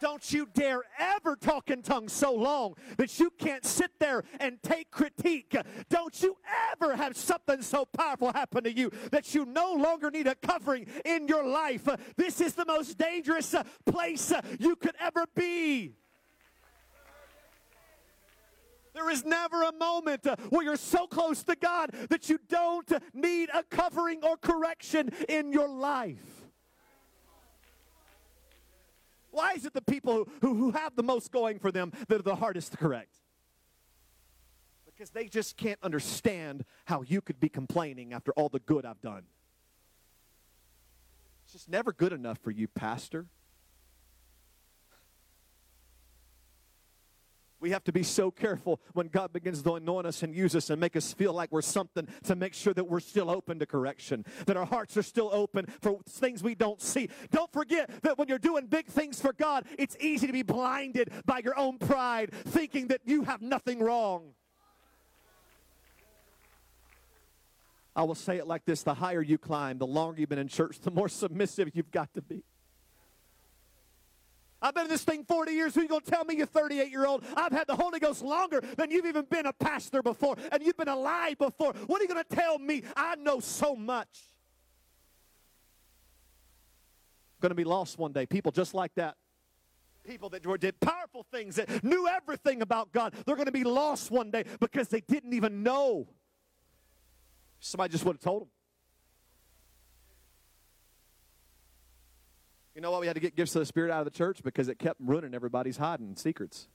Don't 0.00 0.32
you 0.32 0.48
dare 0.54 0.82
ever 0.98 1.34
talk 1.34 1.70
in 1.70 1.82
tongues 1.82 2.12
so 2.12 2.32
long 2.32 2.74
that 2.98 3.18
you 3.18 3.30
can't 3.30 3.64
sit 3.64 3.90
there 3.98 4.22
and 4.38 4.62
take 4.62 4.90
critique. 4.92 5.56
Don't 5.88 6.22
you 6.22 6.36
ever 6.72 6.94
have 6.94 7.16
something 7.16 7.62
so 7.62 7.84
powerful 7.84 8.32
happen 8.32 8.62
to 8.64 8.72
you 8.72 8.92
that 9.10 9.34
you 9.34 9.44
no 9.44 9.72
longer 9.72 10.10
need 10.10 10.28
a 10.28 10.36
covering 10.36 10.86
in 11.04 11.26
your 11.26 11.44
life. 11.44 11.88
This 12.16 12.40
is 12.40 12.54
the 12.54 12.64
most 12.64 12.96
dangerous 12.96 13.54
place 13.86 14.32
you 14.60 14.76
could 14.76 14.94
ever 15.00 15.24
be. 15.34 15.94
There 18.98 19.10
is 19.10 19.24
never 19.24 19.62
a 19.62 19.72
moment 19.72 20.26
uh, 20.26 20.34
where 20.50 20.64
you're 20.64 20.76
so 20.76 21.06
close 21.06 21.44
to 21.44 21.54
God 21.54 21.92
that 22.10 22.28
you 22.28 22.40
don't 22.48 22.92
need 23.14 23.48
a 23.54 23.62
covering 23.62 24.24
or 24.24 24.36
correction 24.36 25.10
in 25.28 25.52
your 25.52 25.68
life. 25.68 26.48
Why 29.30 29.52
is 29.52 29.64
it 29.64 29.72
the 29.72 29.82
people 29.82 30.28
who, 30.40 30.54
who 30.54 30.72
have 30.72 30.96
the 30.96 31.04
most 31.04 31.30
going 31.30 31.60
for 31.60 31.70
them 31.70 31.92
that 32.08 32.18
are 32.18 32.24
the 32.24 32.34
hardest 32.34 32.72
to 32.72 32.76
correct? 32.76 33.14
Because 34.84 35.10
they 35.10 35.28
just 35.28 35.56
can't 35.56 35.78
understand 35.80 36.64
how 36.86 37.02
you 37.02 37.20
could 37.20 37.38
be 37.38 37.48
complaining 37.48 38.12
after 38.12 38.32
all 38.32 38.48
the 38.48 38.58
good 38.58 38.84
I've 38.84 39.00
done. 39.00 39.22
It's 41.44 41.52
just 41.52 41.68
never 41.68 41.92
good 41.92 42.12
enough 42.12 42.38
for 42.38 42.50
you, 42.50 42.66
Pastor. 42.66 43.26
We 47.60 47.70
have 47.70 47.82
to 47.84 47.92
be 47.92 48.04
so 48.04 48.30
careful 48.30 48.80
when 48.92 49.08
God 49.08 49.32
begins 49.32 49.62
to 49.62 49.74
anoint 49.74 50.06
us 50.06 50.22
and 50.22 50.34
use 50.34 50.54
us 50.54 50.70
and 50.70 50.80
make 50.80 50.94
us 50.94 51.12
feel 51.12 51.32
like 51.32 51.50
we're 51.50 51.62
something 51.62 52.06
to 52.24 52.36
make 52.36 52.54
sure 52.54 52.72
that 52.74 52.84
we're 52.84 53.00
still 53.00 53.30
open 53.30 53.58
to 53.58 53.66
correction, 53.66 54.24
that 54.46 54.56
our 54.56 54.66
hearts 54.66 54.96
are 54.96 55.02
still 55.02 55.30
open 55.32 55.66
for 55.80 55.98
things 56.08 56.42
we 56.42 56.54
don't 56.54 56.80
see. 56.80 57.08
Don't 57.30 57.52
forget 57.52 57.90
that 58.02 58.16
when 58.16 58.28
you're 58.28 58.38
doing 58.38 58.66
big 58.66 58.86
things 58.86 59.20
for 59.20 59.32
God, 59.32 59.64
it's 59.76 59.96
easy 59.98 60.26
to 60.28 60.32
be 60.32 60.42
blinded 60.42 61.10
by 61.26 61.40
your 61.42 61.58
own 61.58 61.78
pride, 61.78 62.32
thinking 62.32 62.88
that 62.88 63.00
you 63.04 63.22
have 63.22 63.42
nothing 63.42 63.80
wrong. 63.80 64.34
I 67.96 68.04
will 68.04 68.14
say 68.14 68.36
it 68.36 68.46
like 68.46 68.64
this 68.64 68.84
the 68.84 68.94
higher 68.94 69.20
you 69.20 69.38
climb, 69.38 69.78
the 69.78 69.86
longer 69.86 70.20
you've 70.20 70.28
been 70.28 70.38
in 70.38 70.46
church, 70.46 70.78
the 70.78 70.92
more 70.92 71.08
submissive 71.08 71.70
you've 71.74 71.90
got 71.90 72.14
to 72.14 72.22
be. 72.22 72.44
I've 74.60 74.74
been 74.74 74.84
in 74.84 74.90
this 74.90 75.04
thing 75.04 75.24
40 75.24 75.52
years. 75.52 75.74
Who 75.74 75.80
are 75.80 75.82
you 75.84 75.88
going 75.88 76.00
to 76.00 76.10
tell 76.10 76.24
me 76.24 76.36
you're 76.36 76.46
38 76.46 76.90
year 76.90 77.06
old? 77.06 77.24
I've 77.36 77.52
had 77.52 77.66
the 77.66 77.76
Holy 77.76 78.00
Ghost 78.00 78.22
longer 78.22 78.60
than 78.76 78.90
you've 78.90 79.06
even 79.06 79.24
been 79.24 79.46
a 79.46 79.52
pastor 79.52 80.02
before, 80.02 80.36
and 80.50 80.62
you've 80.62 80.76
been 80.76 80.88
alive 80.88 81.38
before. 81.38 81.72
What 81.86 82.00
are 82.00 82.04
you 82.04 82.08
going 82.08 82.24
to 82.24 82.36
tell 82.36 82.58
me? 82.58 82.82
I 82.96 83.14
know 83.16 83.38
so 83.38 83.76
much. 83.76 84.20
Going 87.40 87.50
to 87.50 87.54
be 87.54 87.64
lost 87.64 87.98
one 87.98 88.12
day. 88.12 88.26
People 88.26 88.50
just 88.50 88.74
like 88.74 88.92
that. 88.96 89.16
People 90.04 90.28
that 90.30 90.42
did 90.60 90.80
powerful 90.80 91.24
things, 91.30 91.56
that 91.56 91.84
knew 91.84 92.08
everything 92.08 92.62
about 92.62 92.92
God, 92.92 93.14
they're 93.26 93.36
going 93.36 93.46
to 93.46 93.52
be 93.52 93.64
lost 93.64 94.10
one 94.10 94.30
day 94.30 94.44
because 94.58 94.88
they 94.88 95.02
didn't 95.02 95.34
even 95.34 95.62
know. 95.62 96.08
Somebody 97.60 97.92
just 97.92 98.04
would 98.04 98.14
have 98.14 98.20
told 98.20 98.42
them. 98.42 98.48
You 102.78 102.82
know 102.82 102.92
why 102.92 103.00
we 103.00 103.08
had 103.08 103.14
to 103.14 103.20
get 103.20 103.34
gifts 103.34 103.56
of 103.56 103.58
the 103.58 103.66
Spirit 103.66 103.90
out 103.90 103.98
of 103.98 104.04
the 104.04 104.16
church? 104.16 104.40
Because 104.44 104.68
it 104.68 104.78
kept 104.78 105.00
ruining 105.00 105.34
everybody's 105.34 105.78
hiding 105.78 106.14
secrets. 106.14 106.68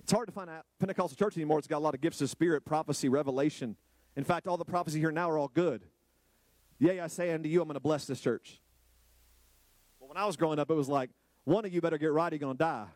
It's 0.00 0.10
hard 0.10 0.26
to 0.26 0.32
find 0.32 0.50
a 0.50 0.64
Pentecostal 0.80 1.16
church 1.16 1.36
anymore. 1.36 1.60
It's 1.60 1.68
got 1.68 1.78
a 1.78 1.86
lot 1.86 1.94
of 1.94 2.00
gifts 2.00 2.20
of 2.20 2.28
Spirit, 2.28 2.64
prophecy, 2.64 3.08
revelation. 3.08 3.76
In 4.16 4.24
fact, 4.24 4.48
all 4.48 4.56
the 4.56 4.64
prophecy 4.64 4.98
here 4.98 5.12
now 5.12 5.30
are 5.30 5.38
all 5.38 5.46
good. 5.46 5.84
Yea, 6.80 6.98
I 6.98 7.06
say 7.06 7.32
unto 7.32 7.48
you, 7.48 7.62
I'm 7.62 7.68
going 7.68 7.74
to 7.74 7.80
bless 7.80 8.06
this 8.06 8.18
church. 8.18 8.60
Well, 10.00 10.08
when 10.08 10.16
I 10.16 10.26
was 10.26 10.36
growing 10.36 10.58
up, 10.58 10.68
it 10.68 10.74
was 10.74 10.88
like, 10.88 11.10
one 11.44 11.64
of 11.64 11.72
you 11.72 11.80
better 11.80 11.96
get 11.96 12.10
right, 12.10 12.32
you're 12.32 12.40
going 12.40 12.56
to 12.56 12.58
die. 12.58 12.86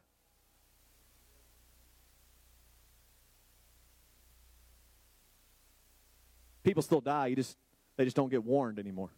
People 6.64 6.82
still 6.82 7.00
die, 7.00 7.28
you 7.28 7.36
just 7.36 7.56
they 7.96 8.02
just 8.02 8.16
don't 8.16 8.28
get 8.28 8.42
warned 8.42 8.80
anymore. 8.80 9.10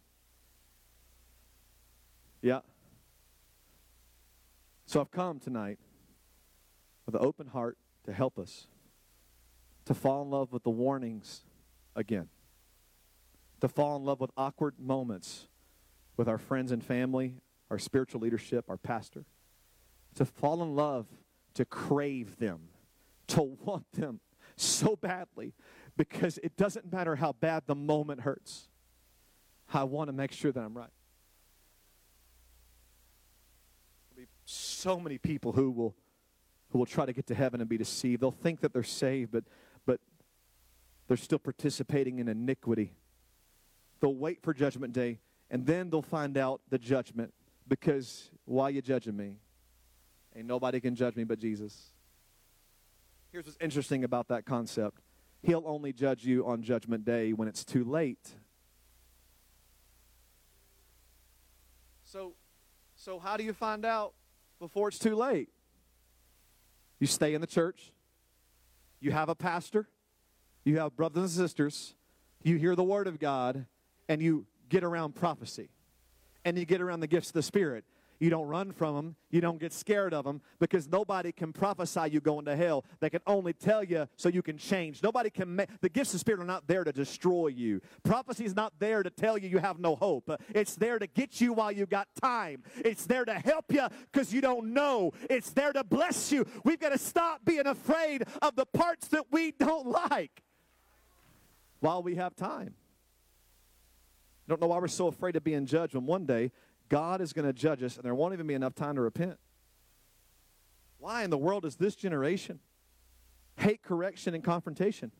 Yeah. 2.45 2.59
So 4.85 5.01
I've 5.01 5.09
come 5.09 5.39
tonight 5.39 5.79
with 7.07 7.15
an 7.15 7.21
open 7.25 7.47
heart 7.47 7.75
to 8.03 8.13
help 8.13 8.37
us 8.37 8.67
to 9.85 9.95
fall 9.95 10.21
in 10.21 10.29
love 10.29 10.51
with 10.51 10.61
the 10.61 10.69
warnings 10.69 11.41
again, 11.95 12.29
to 13.61 13.67
fall 13.67 13.95
in 13.95 14.03
love 14.03 14.19
with 14.19 14.29
awkward 14.37 14.75
moments 14.79 15.47
with 16.17 16.29
our 16.29 16.37
friends 16.37 16.71
and 16.71 16.83
family, 16.83 17.33
our 17.71 17.79
spiritual 17.79 18.21
leadership, 18.21 18.65
our 18.69 18.77
pastor, 18.77 19.25
to 20.13 20.23
fall 20.23 20.61
in 20.61 20.75
love, 20.75 21.07
to 21.55 21.65
crave 21.65 22.37
them, 22.37 22.59
to 23.25 23.41
want 23.65 23.91
them 23.93 24.19
so 24.55 24.95
badly 24.95 25.55
because 25.97 26.37
it 26.43 26.55
doesn't 26.57 26.93
matter 26.93 27.15
how 27.15 27.31
bad 27.31 27.63
the 27.65 27.73
moment 27.73 28.21
hurts. 28.21 28.67
I 29.73 29.83
want 29.85 30.09
to 30.09 30.13
make 30.13 30.31
sure 30.31 30.51
that 30.51 30.59
I'm 30.59 30.77
right. 30.77 30.91
There'll 34.15 34.27
be 34.27 34.31
so 34.45 34.99
many 34.99 35.17
people 35.17 35.51
who 35.51 35.71
will 35.71 35.95
who 36.69 36.79
will 36.79 36.85
try 36.85 37.05
to 37.05 37.13
get 37.13 37.27
to 37.27 37.35
heaven 37.35 37.61
and 37.61 37.69
be 37.69 37.77
deceived. 37.77 38.21
They'll 38.21 38.31
think 38.31 38.61
that 38.61 38.73
they're 38.73 38.83
saved, 38.83 39.31
but 39.31 39.43
but 39.85 39.99
they're 41.07 41.17
still 41.17 41.39
participating 41.39 42.19
in 42.19 42.27
iniquity. 42.27 42.93
They'll 43.99 44.15
wait 44.15 44.41
for 44.41 44.53
judgment 44.53 44.93
day 44.93 45.19
and 45.49 45.65
then 45.65 45.89
they'll 45.89 46.01
find 46.01 46.37
out 46.37 46.61
the 46.69 46.77
judgment 46.77 47.33
because 47.67 48.29
why 48.45 48.69
you 48.69 48.81
judging 48.81 49.15
me? 49.15 49.37
Ain't 50.35 50.47
nobody 50.47 50.79
can 50.79 50.95
judge 50.95 51.15
me 51.15 51.23
but 51.23 51.39
Jesus. 51.39 51.91
Here's 53.31 53.45
what's 53.45 53.57
interesting 53.61 54.03
about 54.03 54.27
that 54.29 54.45
concept. 54.45 55.01
He'll 55.41 55.63
only 55.65 55.93
judge 55.93 56.25
you 56.25 56.45
on 56.45 56.63
judgment 56.63 57.05
day 57.05 57.33
when 57.33 57.47
it's 57.47 57.63
too 57.63 57.83
late. 57.83 58.29
So 62.03 62.33
so 62.95 63.19
how 63.19 63.37
do 63.37 63.43
you 63.43 63.53
find 63.53 63.85
out 63.85 64.13
before 64.59 64.89
it's 64.89 64.99
too 64.99 65.15
late? 65.15 65.49
You 66.99 67.07
stay 67.07 67.33
in 67.33 67.41
the 67.41 67.47
church. 67.47 67.91
You 68.99 69.11
have 69.11 69.29
a 69.29 69.35
pastor. 69.35 69.87
You 70.63 70.79
have 70.79 70.95
brothers 70.95 71.23
and 71.23 71.29
sisters. 71.29 71.95
You 72.43 72.57
hear 72.57 72.75
the 72.75 72.83
word 72.83 73.07
of 73.07 73.19
God 73.19 73.65
and 74.07 74.21
you 74.21 74.45
get 74.69 74.83
around 74.83 75.15
prophecy 75.15 75.69
and 76.43 76.57
you 76.57 76.65
get 76.65 76.81
around 76.81 76.99
the 76.99 77.07
gifts 77.07 77.29
of 77.29 77.33
the 77.33 77.43
Spirit. 77.43 77.85
You 78.19 78.29
don't 78.29 78.47
run 78.47 78.71
from 78.71 78.95
them. 78.95 79.15
You 79.29 79.41
don't 79.41 79.59
get 79.59 79.73
scared 79.73 80.13
of 80.13 80.23
them 80.23 80.41
because 80.59 80.87
nobody 80.87 81.31
can 81.31 81.51
prophesy 81.51 82.09
you 82.11 82.21
going 82.21 82.45
to 82.45 82.55
hell. 82.55 82.85
They 83.01 83.09
can 83.09 83.21
only 83.27 83.53
tell 83.53 83.83
you 83.83 84.07
so 84.15 84.29
you 84.29 84.41
can 84.41 84.57
change. 84.57 85.03
Nobody 85.03 85.29
can 85.29 85.53
make 85.55 85.69
the 85.81 85.89
gifts 85.89 86.13
of 86.13 86.21
Spirit 86.21 86.39
are 86.39 86.45
not 86.45 86.67
there 86.67 86.83
to 86.83 86.93
destroy 86.93 87.47
you. 87.47 87.81
Prophecy 88.03 88.45
is 88.45 88.55
not 88.55 88.73
there 88.79 89.03
to 89.03 89.09
tell 89.09 89.37
you 89.37 89.49
you 89.49 89.57
have 89.57 89.79
no 89.79 89.95
hope. 89.95 90.29
It's 90.53 90.75
there 90.75 90.97
to 90.97 91.07
get 91.07 91.41
you 91.41 91.53
while 91.53 91.71
you 91.71 91.85
got 91.85 92.07
time. 92.21 92.63
It's 92.77 93.05
there 93.05 93.25
to 93.25 93.33
help 93.33 93.71
you 93.71 93.85
because 94.11 94.33
you 94.33 94.39
don't 94.39 94.73
know. 94.73 95.11
It's 95.29 95.51
there 95.51 95.73
to 95.73 95.83
bless 95.83 96.31
you. 96.31 96.45
We've 96.63 96.79
got 96.79 96.93
to 96.93 96.97
stop 96.97 97.43
being 97.43 97.67
afraid 97.67 98.23
of 98.41 98.55
the 98.55 98.65
parts 98.65 99.09
that 99.09 99.25
we 99.31 99.51
don't 99.51 99.87
like 99.87 100.41
while 101.81 102.01
we 102.01 102.15
have 102.15 102.35
time. 102.35 102.75
I 104.47 104.51
don't 104.51 104.61
know 104.61 104.67
why 104.67 104.77
we're 104.77 104.87
so 104.87 105.07
afraid 105.07 105.35
of 105.35 105.43
being 105.43 105.65
judged 105.65 105.95
when 105.95 106.05
one 106.05 106.25
day 106.25 106.51
God 106.89 107.21
is 107.21 107.33
going 107.33 107.45
to 107.45 107.53
judge 107.53 107.83
us 107.83 107.95
and 107.95 108.03
there 108.03 108.15
won't 108.15 108.33
even 108.33 108.47
be 108.47 108.53
enough 108.53 108.75
time 108.75 108.95
to 108.95 109.01
repent. 109.01 109.37
Why 110.99 111.23
in 111.23 111.29
the 111.29 111.37
world 111.37 111.63
does 111.63 111.75
this 111.75 111.95
generation 111.95 112.59
hate 113.57 113.83
correction 113.83 114.33
and 114.33 114.43
confrontation? 114.43 115.11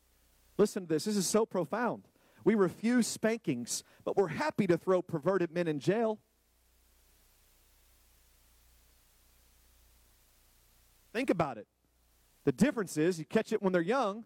Listen 0.58 0.84
to 0.84 0.90
this. 0.90 1.06
This 1.06 1.18
is 1.18 1.28
so 1.28 1.46
profound. 1.46 2.08
We 2.44 2.56
refuse 2.56 3.08
spankings, 3.08 3.84
but 4.04 4.16
we're 4.16 4.28
happy 4.28 4.68
to 4.68 4.78
throw 4.78 5.02
perverted 5.02 5.52
men 5.52 5.68
in 5.68 5.80
jail. 5.80 6.20
Think 11.12 11.30
about 11.30 11.58
it. 11.58 11.68
The 12.44 12.52
difference 12.52 12.98
is 12.98 13.18
you 13.18 13.26
catch 13.26 13.52
it 13.52 13.62
when 13.62 13.74
they're 13.74 13.82
young, 13.82 14.26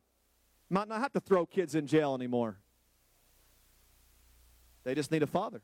might 0.69 0.87
not 0.87 0.99
have 0.99 1.13
to 1.13 1.19
throw 1.19 1.45
kids 1.45 1.75
in 1.75 1.87
jail 1.87 2.13
anymore. 2.13 2.57
They 4.83 4.95
just 4.95 5.11
need 5.11 5.23
a 5.23 5.27
father. 5.27 5.61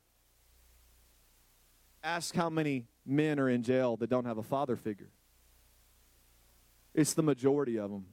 Ask 2.05 2.35
how 2.35 2.51
many 2.51 2.85
men 3.03 3.39
are 3.39 3.49
in 3.49 3.63
jail 3.63 3.97
that 3.97 4.11
don't 4.11 4.25
have 4.25 4.37
a 4.37 4.43
father 4.43 4.75
figure. 4.75 5.09
It's 6.93 7.15
the 7.15 7.23
majority 7.23 7.79
of 7.79 7.89
them. 7.89 8.05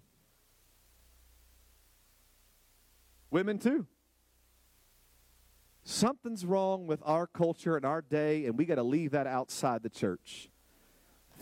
Women, 3.31 3.59
too. 3.59 3.87
Something's 5.85 6.46
wrong 6.46 6.87
with 6.87 7.02
our 7.05 7.26
culture 7.26 7.76
and 7.76 7.85
our 7.85 8.00
day, 8.00 8.46
and 8.46 8.57
we 8.57 8.64
got 8.64 8.76
to 8.76 8.83
leave 8.83 9.11
that 9.11 9.26
outside 9.26 9.83
the 9.83 9.90
church. 9.90 10.48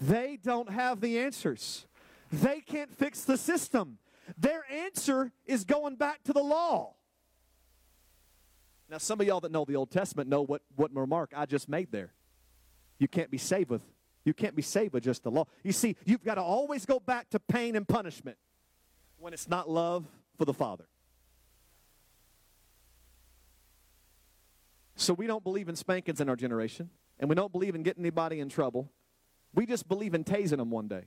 They 0.00 0.36
don't 0.42 0.70
have 0.70 1.00
the 1.00 1.20
answers, 1.20 1.86
they 2.32 2.60
can't 2.60 2.92
fix 2.92 3.22
the 3.22 3.36
system. 3.36 3.98
Their 4.36 4.64
answer 4.70 5.30
is 5.46 5.64
going 5.64 5.96
back 5.96 6.24
to 6.24 6.32
the 6.32 6.42
law. 6.42 6.94
Now, 8.88 8.98
some 8.98 9.20
of 9.20 9.26
y'all 9.26 9.40
that 9.40 9.52
know 9.52 9.64
the 9.64 9.76
Old 9.76 9.92
Testament 9.92 10.28
know 10.28 10.42
what, 10.42 10.62
what 10.74 10.94
remark 10.94 11.32
I 11.36 11.46
just 11.46 11.68
made 11.68 11.92
there. 11.92 12.12
You 13.00 13.08
can't 13.08 13.30
be 13.30 13.38
saved 13.38 13.70
with 13.70 13.82
you 14.24 14.34
can't 14.34 14.54
be 14.54 14.62
saved 14.62 14.92
with 14.92 15.02
just 15.02 15.22
the 15.22 15.30
law. 15.30 15.46
You 15.62 15.72
see, 15.72 15.96
you've 16.04 16.22
got 16.22 16.34
to 16.34 16.42
always 16.42 16.84
go 16.84 17.00
back 17.00 17.30
to 17.30 17.40
pain 17.40 17.74
and 17.74 17.88
punishment 17.88 18.36
when 19.18 19.32
it's 19.32 19.48
not 19.48 19.68
love 19.68 20.06
for 20.36 20.44
the 20.44 20.52
Father. 20.52 20.84
So 24.94 25.14
we 25.14 25.26
don't 25.26 25.42
believe 25.42 25.68
in 25.68 25.76
spankings 25.76 26.20
in 26.20 26.28
our 26.28 26.36
generation, 26.36 26.90
and 27.18 27.30
we 27.30 27.34
don't 27.34 27.50
believe 27.50 27.74
in 27.74 27.82
getting 27.82 28.02
anybody 28.02 28.40
in 28.40 28.50
trouble. 28.50 28.92
We 29.54 29.64
just 29.64 29.88
believe 29.88 30.14
in 30.14 30.24
tasing 30.24 30.58
them 30.58 30.70
one 30.70 30.88
day. 30.88 31.04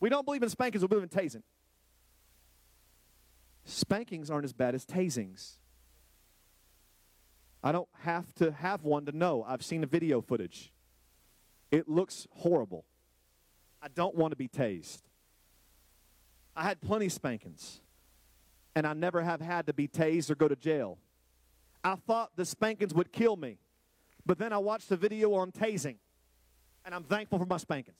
We 0.00 0.08
don't 0.08 0.24
believe 0.24 0.42
in 0.42 0.48
spankings, 0.48 0.82
we 0.82 0.88
believe 0.88 1.04
in 1.04 1.08
tasing. 1.08 1.42
Spankings 3.64 4.30
aren't 4.30 4.44
as 4.44 4.52
bad 4.52 4.74
as 4.74 4.84
tasings. 4.84 5.58
I 7.66 7.72
don't 7.72 7.88
have 8.04 8.32
to 8.36 8.52
have 8.52 8.84
one 8.84 9.06
to 9.06 9.12
know. 9.12 9.44
I've 9.44 9.64
seen 9.64 9.80
the 9.80 9.88
video 9.88 10.20
footage. 10.20 10.70
It 11.72 11.88
looks 11.88 12.28
horrible. 12.30 12.84
I 13.82 13.88
don't 13.88 14.14
want 14.14 14.30
to 14.30 14.36
be 14.36 14.46
tased. 14.46 15.00
I 16.54 16.62
had 16.62 16.80
plenty 16.80 17.08
spankings, 17.08 17.80
and 18.76 18.86
I 18.86 18.92
never 18.92 19.20
have 19.20 19.40
had 19.40 19.66
to 19.66 19.72
be 19.72 19.88
tased 19.88 20.30
or 20.30 20.36
go 20.36 20.46
to 20.46 20.54
jail. 20.54 20.98
I 21.82 21.96
thought 21.96 22.30
the 22.36 22.44
spankings 22.44 22.94
would 22.94 23.10
kill 23.10 23.34
me, 23.36 23.58
but 24.24 24.38
then 24.38 24.52
I 24.52 24.58
watched 24.58 24.88
the 24.88 24.96
video 24.96 25.34
on 25.34 25.50
tasing, 25.50 25.96
and 26.84 26.94
I'm 26.94 27.02
thankful 27.02 27.40
for 27.40 27.46
my 27.46 27.56
spankings. 27.56 27.98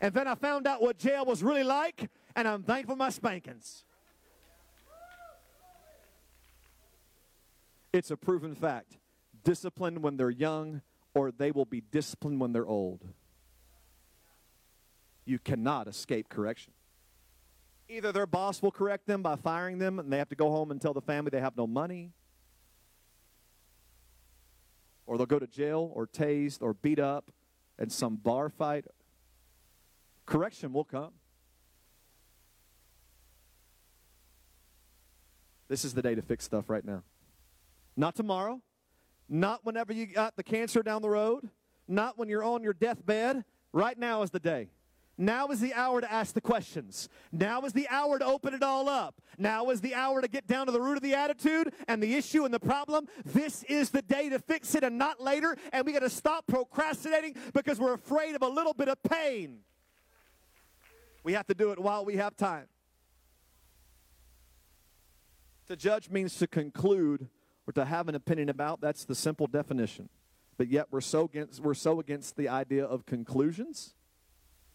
And 0.00 0.12
then 0.12 0.26
I 0.26 0.34
found 0.34 0.66
out 0.66 0.82
what 0.82 0.98
jail 0.98 1.24
was 1.24 1.44
really 1.44 1.62
like, 1.62 2.10
and 2.34 2.48
I'm 2.48 2.64
thankful 2.64 2.96
for 2.96 2.98
my 2.98 3.10
spankings. 3.10 3.84
It's 7.92 8.10
a 8.10 8.16
proven 8.16 8.54
fact. 8.54 8.96
Discipline 9.44 10.02
when 10.02 10.16
they're 10.16 10.30
young, 10.30 10.82
or 11.14 11.30
they 11.30 11.50
will 11.50 11.64
be 11.64 11.80
disciplined 11.80 12.40
when 12.40 12.52
they're 12.52 12.66
old. 12.66 13.04
You 15.24 15.38
cannot 15.38 15.88
escape 15.88 16.28
correction. 16.28 16.72
Either 17.88 18.12
their 18.12 18.26
boss 18.26 18.62
will 18.62 18.70
correct 18.70 19.06
them 19.06 19.22
by 19.22 19.36
firing 19.36 19.78
them 19.78 19.98
and 19.98 20.10
they 20.12 20.18
have 20.18 20.30
to 20.30 20.34
go 20.34 20.50
home 20.50 20.70
and 20.70 20.80
tell 20.80 20.94
the 20.94 21.02
family 21.02 21.30
they 21.30 21.40
have 21.40 21.56
no 21.56 21.66
money, 21.66 22.12
or 25.06 25.18
they'll 25.18 25.26
go 25.26 25.38
to 25.38 25.46
jail 25.46 25.90
or 25.94 26.06
tased 26.06 26.62
or 26.62 26.72
beat 26.72 26.98
up 26.98 27.30
in 27.78 27.90
some 27.90 28.16
bar 28.16 28.48
fight. 28.48 28.86
Correction 30.24 30.72
will 30.72 30.84
come. 30.84 31.12
This 35.68 35.84
is 35.84 35.92
the 35.92 36.02
day 36.02 36.14
to 36.14 36.22
fix 36.22 36.44
stuff 36.44 36.70
right 36.70 36.84
now. 36.84 37.02
Not 37.96 38.14
tomorrow. 38.14 38.60
Not 39.28 39.64
whenever 39.64 39.92
you 39.92 40.06
got 40.06 40.36
the 40.36 40.42
cancer 40.42 40.82
down 40.82 41.02
the 41.02 41.10
road. 41.10 41.48
Not 41.88 42.18
when 42.18 42.28
you're 42.28 42.44
on 42.44 42.62
your 42.62 42.72
deathbed. 42.72 43.44
Right 43.72 43.98
now 43.98 44.22
is 44.22 44.30
the 44.30 44.40
day. 44.40 44.68
Now 45.18 45.48
is 45.48 45.60
the 45.60 45.74
hour 45.74 46.00
to 46.00 46.10
ask 46.10 46.34
the 46.34 46.40
questions. 46.40 47.08
Now 47.30 47.62
is 47.62 47.72
the 47.72 47.86
hour 47.88 48.18
to 48.18 48.24
open 48.24 48.54
it 48.54 48.62
all 48.62 48.88
up. 48.88 49.20
Now 49.38 49.70
is 49.70 49.80
the 49.80 49.94
hour 49.94 50.22
to 50.22 50.28
get 50.28 50.46
down 50.46 50.66
to 50.66 50.72
the 50.72 50.80
root 50.80 50.96
of 50.96 51.02
the 51.02 51.14
attitude 51.14 51.72
and 51.86 52.02
the 52.02 52.14
issue 52.14 52.44
and 52.44 52.52
the 52.52 52.60
problem. 52.60 53.06
This 53.24 53.62
is 53.64 53.90
the 53.90 54.02
day 54.02 54.30
to 54.30 54.38
fix 54.38 54.74
it 54.74 54.84
and 54.84 54.98
not 54.98 55.20
later. 55.20 55.56
And 55.72 55.84
we 55.84 55.92
got 55.92 56.00
to 56.00 56.10
stop 56.10 56.46
procrastinating 56.46 57.36
because 57.52 57.78
we're 57.78 57.94
afraid 57.94 58.34
of 58.34 58.42
a 58.42 58.48
little 58.48 58.72
bit 58.72 58.88
of 58.88 59.02
pain. 59.02 59.60
We 61.24 61.34
have 61.34 61.46
to 61.48 61.54
do 61.54 61.72
it 61.72 61.78
while 61.78 62.04
we 62.04 62.16
have 62.16 62.36
time. 62.36 62.66
To 65.68 65.76
judge 65.76 66.10
means 66.10 66.36
to 66.38 66.46
conclude 66.46 67.28
or 67.66 67.72
to 67.72 67.84
have 67.84 68.08
an 68.08 68.14
opinion 68.14 68.48
about. 68.48 68.80
That's 68.80 69.04
the 69.04 69.14
simple 69.14 69.46
definition. 69.46 70.08
but 70.56 70.68
yet 70.68 70.86
we're 70.90 71.00
so 71.00 71.24
against, 71.24 71.60
we're 71.60 71.74
so 71.74 71.98
against 72.00 72.36
the 72.36 72.48
idea 72.48 72.84
of 72.84 73.04
conclusions. 73.06 73.94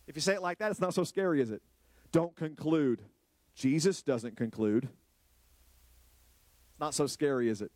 If 0.08 0.16
you 0.16 0.22
say 0.22 0.34
it 0.34 0.42
like 0.42 0.58
that, 0.60 0.72
it's 0.72 0.82
not 0.82 0.94
so 0.94 1.04
scary, 1.04 1.42
is 1.42 1.52
it? 1.52 1.62
Don't 2.12 2.36
conclude. 2.36 3.02
Jesus 3.56 4.02
doesn't 4.02 4.36
conclude. 4.38 4.86
It's 4.86 6.80
not 6.80 6.94
so 6.94 7.08
scary, 7.08 7.50
is 7.50 7.62
it? 7.62 7.72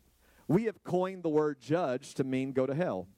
We 0.48 0.64
have 0.64 0.82
coined 0.84 1.22
the 1.22 1.28
word 1.28 1.60
judge 1.60 2.14
to 2.14 2.24
mean 2.24 2.52
go 2.52 2.66
to 2.66 2.74
hell. 2.74 3.08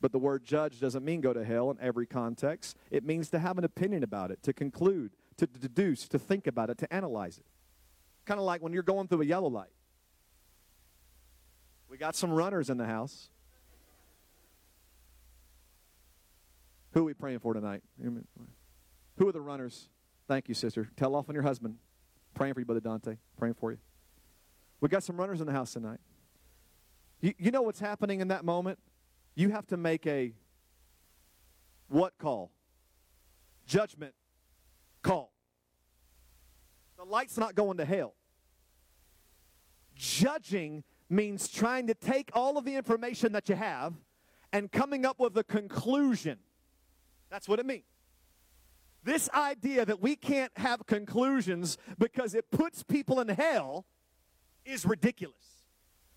But 0.00 0.10
the 0.10 0.18
word 0.18 0.44
judge 0.44 0.80
doesn't 0.80 1.04
mean 1.04 1.20
go 1.20 1.32
to 1.32 1.44
hell 1.44 1.70
in 1.70 1.78
every 1.80 2.06
context. 2.06 2.76
It 2.90 3.04
means 3.04 3.30
to 3.30 3.38
have 3.38 3.58
an 3.58 3.64
opinion 3.64 4.02
about 4.02 4.32
it, 4.32 4.42
to 4.42 4.52
conclude, 4.52 5.12
to 5.36 5.46
deduce, 5.46 6.08
to 6.08 6.18
think 6.18 6.48
about 6.48 6.70
it, 6.70 6.78
to 6.78 6.92
analyze 6.92 7.38
it. 7.38 7.46
Kind 8.24 8.40
of 8.40 8.46
like 8.46 8.60
when 8.60 8.72
you're 8.72 8.82
going 8.82 9.06
through 9.06 9.22
a 9.22 9.26
yellow 9.26 9.48
light. 9.48 9.70
We 11.92 11.98
got 11.98 12.16
some 12.16 12.32
runners 12.32 12.70
in 12.70 12.78
the 12.78 12.86
house. 12.86 13.28
Who 16.94 17.00
are 17.00 17.04
we 17.04 17.12
praying 17.12 17.40
for 17.40 17.52
tonight? 17.52 17.82
Who 19.18 19.28
are 19.28 19.32
the 19.32 19.42
runners? 19.42 19.90
Thank 20.26 20.48
you, 20.48 20.54
sister. 20.54 20.88
Tell 20.96 21.14
off 21.14 21.28
on 21.28 21.34
your 21.34 21.44
husband. 21.44 21.76
Praying 22.32 22.54
for 22.54 22.60
you, 22.60 22.64
Brother 22.64 22.80
Dante. 22.80 23.18
Praying 23.36 23.56
for 23.60 23.72
you. 23.72 23.78
We 24.80 24.88
got 24.88 25.02
some 25.02 25.18
runners 25.18 25.42
in 25.42 25.46
the 25.46 25.52
house 25.52 25.74
tonight. 25.74 25.98
You, 27.20 27.34
you 27.36 27.50
know 27.50 27.60
what's 27.60 27.80
happening 27.80 28.22
in 28.22 28.28
that 28.28 28.42
moment? 28.42 28.78
You 29.34 29.50
have 29.50 29.66
to 29.66 29.76
make 29.76 30.06
a 30.06 30.32
what 31.88 32.14
call? 32.16 32.52
Judgment 33.66 34.14
call. 35.02 35.30
The 36.96 37.04
light's 37.04 37.36
not 37.36 37.54
going 37.54 37.76
to 37.76 37.84
hell. 37.84 38.14
Judging 39.94 40.84
means 41.12 41.48
trying 41.48 41.86
to 41.86 41.94
take 41.94 42.30
all 42.32 42.56
of 42.56 42.64
the 42.64 42.74
information 42.74 43.32
that 43.32 43.48
you 43.48 43.54
have 43.54 43.94
and 44.52 44.72
coming 44.72 45.04
up 45.04 45.20
with 45.20 45.36
a 45.36 45.44
conclusion. 45.44 46.38
That's 47.30 47.48
what 47.48 47.58
it 47.58 47.66
means. 47.66 47.84
This 49.04 49.28
idea 49.30 49.84
that 49.84 50.00
we 50.00 50.16
can't 50.16 50.52
have 50.56 50.86
conclusions 50.86 51.76
because 51.98 52.34
it 52.34 52.50
puts 52.50 52.82
people 52.82 53.20
in 53.20 53.28
hell 53.28 53.84
is 54.64 54.86
ridiculous. 54.86 55.36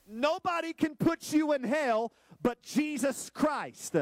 Nobody 0.07 0.71
can 0.71 0.95
put 0.95 1.33
you 1.33 1.53
in 1.53 1.63
hell 1.63 2.11
but 2.41 2.61
Jesus 2.61 3.31
Christ. 3.31 3.95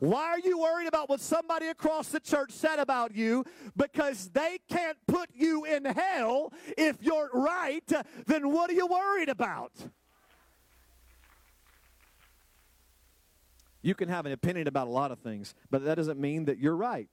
Why 0.00 0.24
are 0.24 0.38
you 0.38 0.58
worried 0.58 0.86
about 0.86 1.08
what 1.08 1.20
somebody 1.20 1.68
across 1.68 2.08
the 2.08 2.20
church 2.20 2.52
said 2.52 2.78
about 2.78 3.14
you? 3.16 3.42
Because 3.74 4.28
they 4.28 4.58
can't 4.68 4.98
put 5.06 5.30
you 5.34 5.64
in 5.64 5.86
hell. 5.86 6.52
If 6.76 6.98
you're 7.00 7.30
right, 7.32 7.90
then 8.26 8.50
what 8.50 8.68
are 8.68 8.74
you 8.74 8.86
worried 8.86 9.30
about? 9.30 9.72
You 13.86 13.94
can 13.94 14.08
have 14.08 14.26
an 14.26 14.32
opinion 14.32 14.66
about 14.66 14.88
a 14.88 14.90
lot 14.90 15.12
of 15.12 15.20
things, 15.20 15.54
but 15.70 15.84
that 15.84 15.94
doesn't 15.94 16.18
mean 16.18 16.46
that 16.46 16.58
you're 16.58 16.74
right. 16.74 17.08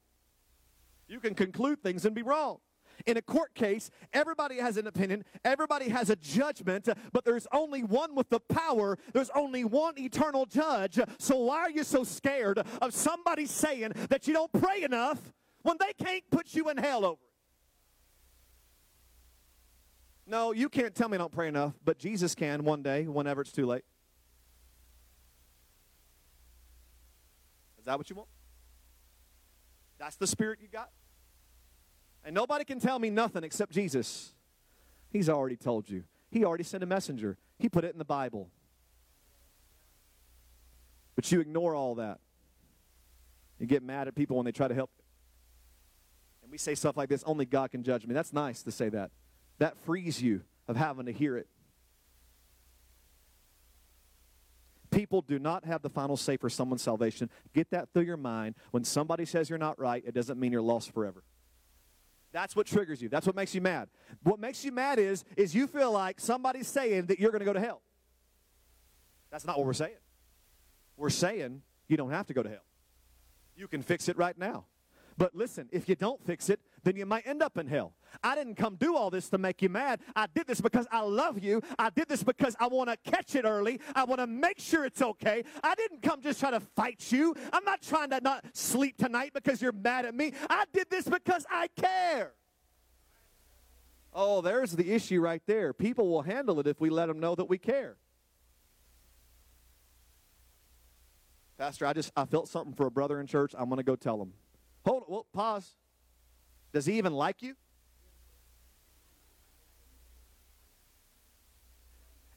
You 1.07 1.19
can 1.19 1.35
conclude 1.35 1.83
things 1.83 2.03
and 2.03 2.15
be 2.15 2.23
wrong. 2.23 2.61
In 3.05 3.15
a 3.15 3.21
court 3.21 3.53
case, 3.53 3.91
everybody 4.11 4.57
has 4.57 4.75
an 4.77 4.87
opinion, 4.87 5.23
everybody 5.45 5.89
has 5.89 6.09
a 6.09 6.15
judgment, 6.15 6.89
but 7.11 7.25
there's 7.25 7.45
only 7.51 7.83
one 7.83 8.15
with 8.15 8.27
the 8.29 8.39
power. 8.39 8.97
There's 9.13 9.29
only 9.35 9.63
one 9.63 9.99
eternal 9.99 10.47
judge. 10.47 10.99
So 11.19 11.37
why 11.37 11.59
are 11.59 11.69
you 11.69 11.83
so 11.83 12.03
scared 12.03 12.57
of 12.81 12.91
somebody 12.91 13.45
saying 13.45 13.91
that 14.09 14.27
you 14.27 14.33
don't 14.33 14.51
pray 14.51 14.81
enough 14.81 15.19
when 15.61 15.77
they 15.79 15.93
can't 16.03 16.23
put 16.31 16.55
you 16.55 16.71
in 16.71 16.77
hell 16.77 17.05
over 17.05 17.21
it? 17.21 17.29
No, 20.25 20.53
you 20.53 20.69
can't 20.69 20.95
tell 20.95 21.07
me 21.07 21.17
I 21.17 21.19
don't 21.19 21.31
pray 21.31 21.49
enough, 21.49 21.75
but 21.85 21.99
Jesus 21.99 22.33
can 22.33 22.63
one 22.63 22.81
day, 22.81 23.03
whenever 23.03 23.41
it's 23.41 23.51
too 23.51 23.67
late. 23.67 23.83
Is 27.83 27.87
that 27.87 27.97
what 27.97 28.09
you 28.09 28.15
want? 28.15 28.29
That's 29.99 30.15
the 30.15 30.25
spirit 30.25 30.59
you 30.61 30.69
got? 30.69 30.89
And 32.23 32.33
nobody 32.33 32.63
can 32.63 32.79
tell 32.79 32.97
me 32.97 33.09
nothing 33.09 33.43
except 33.43 33.73
Jesus. 33.73 34.31
He's 35.09 35.27
already 35.27 35.57
told 35.57 35.89
you. 35.89 36.05
He 36.31 36.45
already 36.45 36.63
sent 36.63 36.81
a 36.81 36.85
messenger. 36.85 37.37
He 37.59 37.67
put 37.67 37.83
it 37.83 37.91
in 37.91 37.99
the 37.99 38.05
Bible. 38.05 38.47
But 41.17 41.29
you 41.29 41.41
ignore 41.41 41.75
all 41.75 41.95
that. 41.95 42.21
You 43.59 43.67
get 43.67 43.83
mad 43.83 44.07
at 44.07 44.15
people 44.15 44.37
when 44.37 44.45
they 44.45 44.53
try 44.53 44.69
to 44.69 44.73
help. 44.73 44.89
And 46.41 46.49
we 46.49 46.57
say 46.57 46.75
stuff 46.75 46.95
like 46.95 47.09
this 47.09 47.21
only 47.25 47.43
God 47.45 47.71
can 47.71 47.83
judge 47.83 48.07
me. 48.07 48.13
That's 48.13 48.31
nice 48.31 48.63
to 48.63 48.71
say 48.71 48.87
that. 48.87 49.11
That 49.59 49.75
frees 49.79 50.21
you 50.21 50.43
of 50.69 50.77
having 50.77 51.07
to 51.07 51.11
hear 51.11 51.35
it. 51.35 51.47
People 54.93 55.21
do 55.21 55.39
not 55.39 55.65
have 55.65 55.81
the 55.81 55.89
final 55.89 56.15
say 56.17 56.37
for 56.37 56.49
someone's 56.49 56.81
salvation. 56.81 57.29
Get 57.53 57.71
that 57.71 57.89
through 57.93 58.03
your 58.03 58.17
mind. 58.17 58.55
When 58.71 58.83
somebody 58.83 59.25
says 59.25 59.49
you're 59.49 59.59
not 59.59 59.79
right, 59.79 60.03
it 60.05 60.13
doesn't 60.13 60.39
mean 60.39 60.51
you're 60.51 60.61
lost 60.61 60.93
forever. 60.93 61.23
That's 62.31 62.55
what 62.55 62.65
triggers 62.65 63.01
you. 63.01 63.09
That's 63.09 63.27
what 63.27 63.35
makes 63.35 63.53
you 63.53 63.61
mad. 63.61 63.89
What 64.23 64.39
makes 64.39 64.65
you 64.65 64.71
mad 64.71 64.99
is 64.99 65.23
is 65.37 65.53
you 65.53 65.67
feel 65.67 65.91
like 65.91 66.19
somebody's 66.19 66.67
saying 66.67 67.07
that 67.07 67.19
you're 67.19 67.31
going 67.31 67.41
to 67.41 67.45
go 67.45 67.53
to 67.53 67.59
hell. 67.59 67.81
That's 69.31 69.45
not 69.45 69.57
what 69.57 69.65
we're 69.65 69.73
saying. 69.73 69.97
We're 70.97 71.09
saying 71.09 71.61
you 71.87 71.97
don't 71.97 72.11
have 72.11 72.27
to 72.27 72.33
go 72.33 72.43
to 72.43 72.49
hell. 72.49 72.65
You 73.55 73.67
can 73.67 73.83
fix 73.83 74.09
it 74.09 74.17
right 74.17 74.37
now. 74.37 74.65
But 75.17 75.35
listen, 75.35 75.69
if 75.71 75.87
you 75.87 75.95
don't 75.95 76.23
fix 76.25 76.49
it, 76.49 76.59
then 76.83 76.95
you 76.95 77.05
might 77.05 77.25
end 77.25 77.41
up 77.41 77.57
in 77.57 77.67
hell. 77.67 77.93
I 78.23 78.35
didn't 78.35 78.55
come 78.55 78.75
do 78.75 78.95
all 78.95 79.09
this 79.09 79.29
to 79.29 79.37
make 79.37 79.61
you 79.61 79.69
mad. 79.69 80.01
I 80.15 80.27
did 80.33 80.47
this 80.47 80.61
because 80.61 80.85
I 80.91 81.01
love 81.01 81.43
you. 81.43 81.61
I 81.79 81.89
did 81.89 82.07
this 82.07 82.23
because 82.23 82.55
I 82.59 82.67
want 82.67 82.89
to 82.89 82.97
catch 83.09 83.35
it 83.35 83.45
early. 83.45 83.79
I 83.95 84.03
want 84.03 84.19
to 84.19 84.27
make 84.27 84.59
sure 84.59 84.85
it's 84.85 85.01
okay. 85.01 85.43
I 85.63 85.75
didn't 85.75 86.01
come 86.01 86.21
just 86.21 86.39
try 86.39 86.51
to 86.51 86.59
fight 86.59 87.11
you. 87.11 87.33
I'm 87.51 87.63
not 87.63 87.81
trying 87.81 88.09
to 88.11 88.19
not 88.21 88.45
sleep 88.53 88.97
tonight 88.97 89.31
because 89.33 89.61
you're 89.61 89.71
mad 89.71 90.05
at 90.05 90.13
me. 90.13 90.33
I 90.49 90.65
did 90.71 90.89
this 90.89 91.05
because 91.05 91.45
I 91.49 91.67
care. 91.69 92.33
Oh, 94.13 94.41
there's 94.41 94.71
the 94.73 94.91
issue 94.91 95.19
right 95.19 95.41
there. 95.47 95.73
People 95.73 96.07
will 96.07 96.21
handle 96.21 96.59
it 96.59 96.67
if 96.67 96.79
we 96.79 96.89
let 96.89 97.07
them 97.07 97.19
know 97.19 97.33
that 97.35 97.45
we 97.45 97.57
care. 97.57 97.97
Pastor, 101.57 101.85
I 101.85 101.93
just 101.93 102.11
I 102.15 102.25
felt 102.25 102.47
something 102.47 102.73
for 102.73 102.85
a 102.85 102.91
brother 102.91 103.19
in 103.19 103.27
church. 103.27 103.53
I'm 103.57 103.69
going 103.69 103.77
to 103.77 103.83
go 103.83 103.95
tell 103.95 104.21
him. 104.21 104.33
Hold. 104.85 105.05
Well, 105.07 105.25
pause. 105.33 105.75
Does 106.73 106.87
he 106.87 106.97
even 106.97 107.13
like 107.13 107.41
you? 107.41 107.55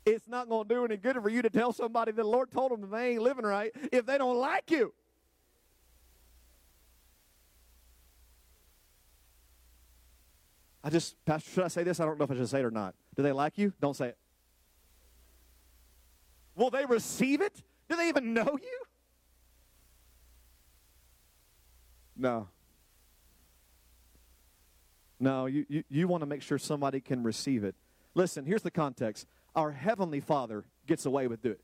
It's 0.04 0.28
not 0.28 0.48
going 0.48 0.68
to 0.68 0.74
do 0.74 0.84
any 0.84 0.96
good 0.96 1.20
for 1.20 1.28
you 1.28 1.42
to 1.42 1.50
tell 1.50 1.72
somebody 1.72 2.12
that 2.12 2.22
the 2.22 2.28
Lord 2.28 2.52
told 2.52 2.70
them 2.70 2.88
they 2.90 3.12
ain't 3.12 3.22
living 3.22 3.44
right 3.44 3.72
if 3.90 4.06
they 4.06 4.18
don't 4.18 4.36
like 4.36 4.70
you. 4.70 4.92
I 10.84 10.90
just, 10.90 11.16
Pastor, 11.24 11.50
should 11.50 11.64
I 11.64 11.68
say 11.68 11.82
this? 11.82 11.98
I 11.98 12.04
don't 12.04 12.16
know 12.16 12.24
if 12.26 12.30
I 12.30 12.36
should 12.36 12.48
say 12.48 12.60
it 12.60 12.64
or 12.64 12.70
not. 12.70 12.94
Do 13.16 13.24
they 13.24 13.32
like 13.32 13.58
you? 13.58 13.72
Don't 13.80 13.96
say 13.96 14.08
it. 14.08 14.18
Will 16.54 16.70
they 16.70 16.84
receive 16.84 17.40
it? 17.40 17.60
Do 17.88 17.96
they 17.96 18.08
even 18.08 18.32
know 18.32 18.56
you? 18.62 18.82
No. 22.16 22.48
No, 25.18 25.46
you, 25.46 25.64
you, 25.68 25.84
you 25.88 26.08
want 26.08 26.22
to 26.22 26.26
make 26.26 26.42
sure 26.42 26.58
somebody 26.58 27.00
can 27.00 27.22
receive 27.22 27.64
it. 27.64 27.74
Listen, 28.14 28.44
here's 28.44 28.62
the 28.62 28.70
context. 28.70 29.26
Our 29.54 29.72
Heavenly 29.72 30.20
Father 30.20 30.64
gets 30.86 31.06
away 31.06 31.26
with 31.26 31.44
it. 31.46 31.60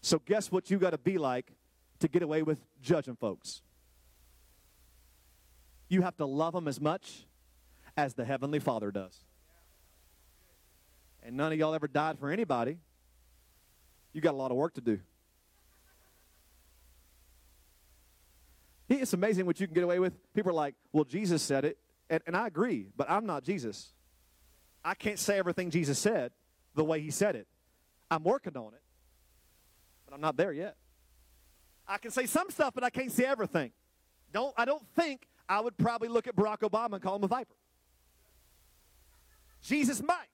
So 0.00 0.18
guess 0.18 0.50
what 0.50 0.70
you 0.70 0.78
got 0.78 0.90
to 0.90 0.98
be 0.98 1.18
like 1.18 1.52
to 2.00 2.08
get 2.08 2.22
away 2.22 2.42
with 2.42 2.58
judging 2.82 3.16
folks? 3.16 3.62
You 5.88 6.02
have 6.02 6.16
to 6.16 6.26
love 6.26 6.54
them 6.54 6.66
as 6.66 6.80
much 6.80 7.26
as 7.96 8.14
the 8.14 8.24
Heavenly 8.24 8.58
Father 8.58 8.90
does. 8.90 9.24
And 11.22 11.36
none 11.36 11.52
of 11.52 11.58
y'all 11.58 11.74
ever 11.74 11.86
died 11.86 12.18
for 12.18 12.30
anybody. 12.30 12.78
You 14.12 14.20
got 14.20 14.34
a 14.34 14.36
lot 14.36 14.50
of 14.50 14.56
work 14.56 14.74
to 14.74 14.80
do. 14.80 14.98
It's 18.88 19.12
amazing 19.12 19.46
what 19.46 19.60
you 19.60 19.66
can 19.66 19.74
get 19.74 19.84
away 19.84 19.98
with. 20.00 20.12
People 20.34 20.50
are 20.50 20.54
like, 20.54 20.74
well, 20.92 21.04
Jesus 21.04 21.42
said 21.42 21.64
it. 21.64 21.78
And, 22.12 22.22
and 22.26 22.36
I 22.36 22.46
agree, 22.46 22.88
but 22.94 23.08
I'm 23.10 23.24
not 23.24 23.42
Jesus. 23.42 23.94
I 24.84 24.92
can't 24.92 25.18
say 25.18 25.38
everything 25.38 25.70
Jesus 25.70 25.98
said 25.98 26.32
the 26.74 26.84
way 26.84 27.00
he 27.00 27.10
said 27.10 27.36
it. 27.36 27.46
I'm 28.10 28.22
working 28.22 28.54
on 28.54 28.74
it, 28.74 28.82
but 30.04 30.14
I'm 30.14 30.20
not 30.20 30.36
there 30.36 30.52
yet. 30.52 30.76
I 31.88 31.96
can 31.96 32.10
say 32.10 32.26
some 32.26 32.50
stuff, 32.50 32.74
but 32.74 32.84
I 32.84 32.90
can't 32.90 33.10
say 33.10 33.24
everything. 33.24 33.72
Don't, 34.30 34.52
I 34.58 34.66
don't 34.66 34.86
think 34.94 35.26
I 35.48 35.60
would 35.60 35.78
probably 35.78 36.08
look 36.08 36.26
at 36.26 36.36
Barack 36.36 36.58
Obama 36.58 36.92
and 36.92 37.02
call 37.02 37.16
him 37.16 37.24
a 37.24 37.28
viper. 37.28 37.54
Jesus 39.62 40.02
might. 40.02 40.28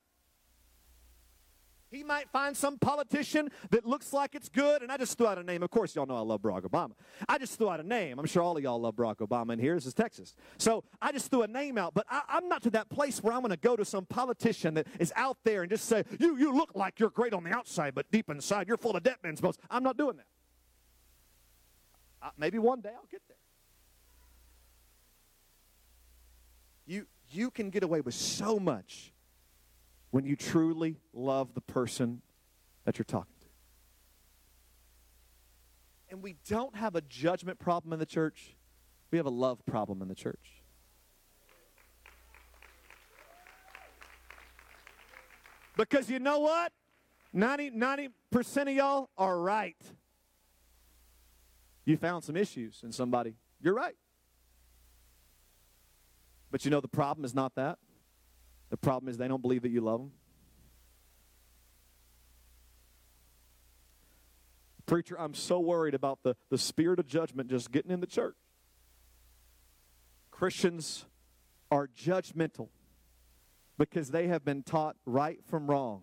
He 1.90 2.04
might 2.04 2.28
find 2.28 2.54
some 2.54 2.78
politician 2.78 3.50
that 3.70 3.86
looks 3.86 4.12
like 4.12 4.34
it's 4.34 4.48
good, 4.48 4.82
and 4.82 4.92
I 4.92 4.98
just 4.98 5.16
threw 5.16 5.26
out 5.26 5.38
a 5.38 5.42
name. 5.42 5.62
Of 5.62 5.70
course, 5.70 5.94
y'all 5.94 6.04
know 6.04 6.16
I 6.16 6.20
love 6.20 6.42
Barack 6.42 6.62
Obama. 6.62 6.92
I 7.28 7.38
just 7.38 7.56
threw 7.56 7.70
out 7.70 7.80
a 7.80 7.82
name. 7.82 8.18
I'm 8.18 8.26
sure 8.26 8.42
all 8.42 8.56
of 8.56 8.62
y'all 8.62 8.80
love 8.80 8.94
Barack 8.94 9.16
Obama, 9.16 9.54
in 9.54 9.58
here 9.58 9.74
this 9.74 9.86
is 9.86 9.94
Texas. 9.94 10.34
So 10.58 10.84
I 11.00 11.12
just 11.12 11.30
threw 11.30 11.42
a 11.42 11.46
name 11.46 11.78
out, 11.78 11.94
but 11.94 12.04
I, 12.10 12.22
am 12.36 12.48
not 12.48 12.62
to 12.64 12.70
that 12.70 12.90
place 12.90 13.22
where 13.22 13.32
I'm 13.32 13.40
going 13.40 13.50
to 13.50 13.56
go 13.56 13.74
to 13.74 13.84
some 13.84 14.04
politician 14.04 14.74
that 14.74 14.86
is 14.98 15.12
out 15.16 15.38
there 15.44 15.62
and 15.62 15.70
just 15.70 15.86
say, 15.86 16.04
you, 16.18 16.36
you 16.36 16.54
look 16.54 16.72
like 16.74 17.00
you're 17.00 17.10
great 17.10 17.32
on 17.32 17.44
the 17.44 17.50
outside, 17.50 17.94
but 17.94 18.10
deep 18.10 18.28
inside 18.28 18.68
you're 18.68 18.76
full 18.76 18.96
of 18.96 19.02
debt 19.02 19.18
men's 19.22 19.40
bones. 19.40 19.56
I'm 19.70 19.82
not 19.82 19.96
doing 19.96 20.18
that. 20.18 20.26
Uh, 22.20 22.30
maybe 22.36 22.58
one 22.58 22.80
day 22.80 22.90
I'll 22.94 23.08
get 23.10 23.22
there. 23.28 23.36
You, 26.86 27.06
you 27.30 27.50
can 27.50 27.70
get 27.70 27.82
away 27.82 28.00
with 28.00 28.14
so 28.14 28.58
much 28.58 29.12
when 30.18 30.26
you 30.26 30.34
truly 30.34 30.96
love 31.12 31.54
the 31.54 31.60
person 31.60 32.22
that 32.84 32.98
you're 32.98 33.04
talking 33.04 33.36
to. 33.40 33.46
And 36.10 36.20
we 36.24 36.34
don't 36.48 36.74
have 36.74 36.96
a 36.96 37.00
judgment 37.02 37.60
problem 37.60 37.92
in 37.92 38.00
the 38.00 38.04
church, 38.04 38.56
we 39.12 39.18
have 39.18 39.26
a 39.26 39.30
love 39.30 39.64
problem 39.64 40.02
in 40.02 40.08
the 40.08 40.16
church. 40.16 40.64
Because 45.76 46.10
you 46.10 46.18
know 46.18 46.40
what? 46.40 46.72
90, 47.32 47.70
90% 47.70 48.10
of 48.62 48.68
y'all 48.70 49.10
are 49.16 49.38
right. 49.38 49.80
You 51.84 51.96
found 51.96 52.24
some 52.24 52.36
issues 52.36 52.80
in 52.82 52.90
somebody. 52.90 53.36
You're 53.62 53.74
right. 53.74 53.94
But 56.50 56.64
you 56.64 56.72
know 56.72 56.80
the 56.80 56.88
problem 56.88 57.24
is 57.24 57.36
not 57.36 57.54
that. 57.54 57.78
The 58.70 58.76
problem 58.76 59.08
is 59.08 59.16
they 59.16 59.28
don't 59.28 59.42
believe 59.42 59.62
that 59.62 59.70
you 59.70 59.80
love 59.80 60.00
them. 60.00 60.12
Preacher, 64.86 65.20
I'm 65.20 65.34
so 65.34 65.60
worried 65.60 65.94
about 65.94 66.22
the, 66.22 66.34
the 66.50 66.56
spirit 66.56 66.98
of 66.98 67.06
judgment 67.06 67.50
just 67.50 67.70
getting 67.70 67.90
in 67.90 68.00
the 68.00 68.06
church. 68.06 68.36
Christians 70.30 71.04
are 71.70 71.88
judgmental 71.88 72.68
because 73.76 74.10
they 74.10 74.28
have 74.28 74.44
been 74.44 74.62
taught 74.62 74.96
right 75.04 75.38
from 75.44 75.66
wrong. 75.66 76.02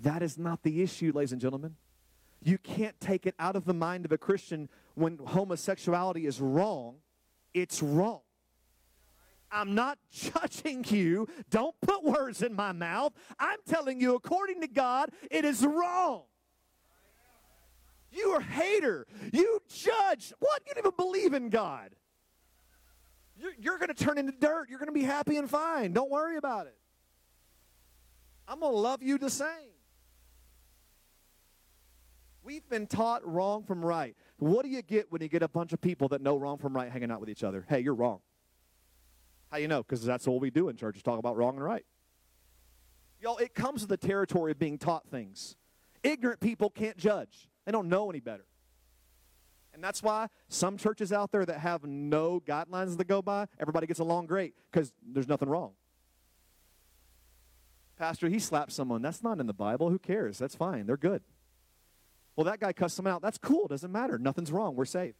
That 0.00 0.22
is 0.22 0.36
not 0.36 0.62
the 0.62 0.82
issue, 0.82 1.12
ladies 1.14 1.32
and 1.32 1.40
gentlemen. 1.40 1.76
You 2.42 2.58
can't 2.58 2.98
take 3.00 3.26
it 3.26 3.34
out 3.38 3.56
of 3.56 3.64
the 3.64 3.74
mind 3.74 4.04
of 4.04 4.12
a 4.12 4.18
Christian 4.18 4.68
when 4.94 5.18
homosexuality 5.18 6.26
is 6.26 6.40
wrong. 6.40 6.96
It's 7.54 7.82
wrong. 7.82 8.20
I'm 9.50 9.74
not 9.74 9.98
judging 10.10 10.84
you. 10.88 11.28
Don't 11.50 11.74
put 11.80 12.04
words 12.04 12.42
in 12.42 12.54
my 12.54 12.72
mouth. 12.72 13.12
I'm 13.38 13.58
telling 13.68 14.00
you, 14.00 14.14
according 14.14 14.60
to 14.62 14.68
God, 14.68 15.10
it 15.30 15.44
is 15.44 15.64
wrong. 15.64 16.22
You 18.10 18.30
are 18.30 18.40
a 18.40 18.42
hater. 18.42 19.06
You 19.32 19.60
judge. 19.68 20.32
What? 20.38 20.62
You 20.66 20.74
don't 20.74 20.86
even 20.86 20.96
believe 20.96 21.34
in 21.34 21.50
God. 21.50 21.90
You're, 23.38 23.52
you're 23.58 23.78
going 23.78 23.88
to 23.88 23.94
turn 23.94 24.16
into 24.16 24.32
dirt. 24.32 24.68
You're 24.70 24.78
going 24.78 24.88
to 24.88 24.92
be 24.92 25.02
happy 25.02 25.36
and 25.36 25.50
fine. 25.50 25.92
Don't 25.92 26.10
worry 26.10 26.36
about 26.36 26.66
it. 26.66 26.76
I'm 28.48 28.60
going 28.60 28.72
to 28.72 28.78
love 28.78 29.02
you 29.02 29.18
the 29.18 29.28
same. 29.28 29.70
We've 32.42 32.66
been 32.68 32.86
taught 32.86 33.26
wrong 33.26 33.64
from 33.64 33.84
right. 33.84 34.16
What 34.38 34.64
do 34.64 34.70
you 34.70 34.80
get 34.80 35.10
when 35.10 35.20
you 35.20 35.28
get 35.28 35.42
a 35.42 35.48
bunch 35.48 35.72
of 35.72 35.80
people 35.80 36.08
that 36.08 36.22
know 36.22 36.36
wrong 36.36 36.58
from 36.58 36.74
right 36.74 36.90
hanging 36.90 37.10
out 37.10 37.18
with 37.20 37.28
each 37.28 37.42
other? 37.42 37.66
Hey, 37.68 37.80
you're 37.80 37.94
wrong. 37.94 38.20
How 39.50 39.58
you 39.58 39.68
know? 39.68 39.82
Because 39.82 40.04
that's 40.04 40.26
what 40.26 40.40
we 40.40 40.50
do 40.50 40.68
in 40.68 40.76
church 40.76 40.96
is 40.96 41.02
talk 41.02 41.18
about 41.18 41.36
wrong 41.36 41.56
and 41.56 41.64
right. 41.64 41.84
Y'all, 43.20 43.38
it 43.38 43.54
comes 43.54 43.80
with 43.80 43.90
the 43.90 43.96
territory 43.96 44.52
of 44.52 44.58
being 44.58 44.78
taught 44.78 45.08
things. 45.08 45.56
Ignorant 46.02 46.40
people 46.40 46.70
can't 46.70 46.96
judge. 46.96 47.48
They 47.64 47.72
don't 47.72 47.88
know 47.88 48.10
any 48.10 48.20
better. 48.20 48.44
And 49.72 49.82
that's 49.84 50.02
why 50.02 50.28
some 50.48 50.76
churches 50.78 51.12
out 51.12 51.32
there 51.32 51.44
that 51.44 51.58
have 51.58 51.84
no 51.84 52.40
guidelines 52.40 52.96
to 52.96 53.04
go 53.04 53.20
by, 53.20 53.46
everybody 53.60 53.86
gets 53.86 54.00
along 54.00 54.26
great 54.26 54.54
because 54.70 54.92
there's 55.06 55.28
nothing 55.28 55.48
wrong. 55.48 55.72
Pastor, 57.96 58.28
he 58.28 58.38
slapped 58.38 58.72
someone. 58.72 59.02
That's 59.02 59.22
not 59.22 59.40
in 59.40 59.46
the 59.46 59.54
Bible. 59.54 59.90
Who 59.90 59.98
cares? 59.98 60.38
That's 60.38 60.54
fine. 60.54 60.86
They're 60.86 60.96
good. 60.96 61.22
Well, 62.36 62.44
that 62.44 62.60
guy 62.60 62.72
cussed 62.72 62.96
someone 62.96 63.14
out. 63.14 63.22
That's 63.22 63.38
cool. 63.38 63.66
Doesn't 63.66 63.90
matter. 63.90 64.18
Nothing's 64.18 64.52
wrong. 64.52 64.76
We're 64.76 64.84
saved. 64.84 65.16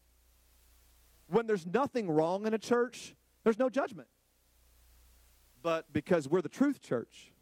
When 1.28 1.46
there's 1.46 1.66
nothing 1.66 2.10
wrong 2.10 2.46
in 2.46 2.52
a 2.54 2.58
church, 2.58 3.14
there's 3.44 3.58
no 3.58 3.68
judgment. 3.70 4.08
But 5.62 5.92
because 5.92 6.28
we're 6.28 6.42
the 6.42 6.48
truth 6.48 6.80
church, 6.80 7.32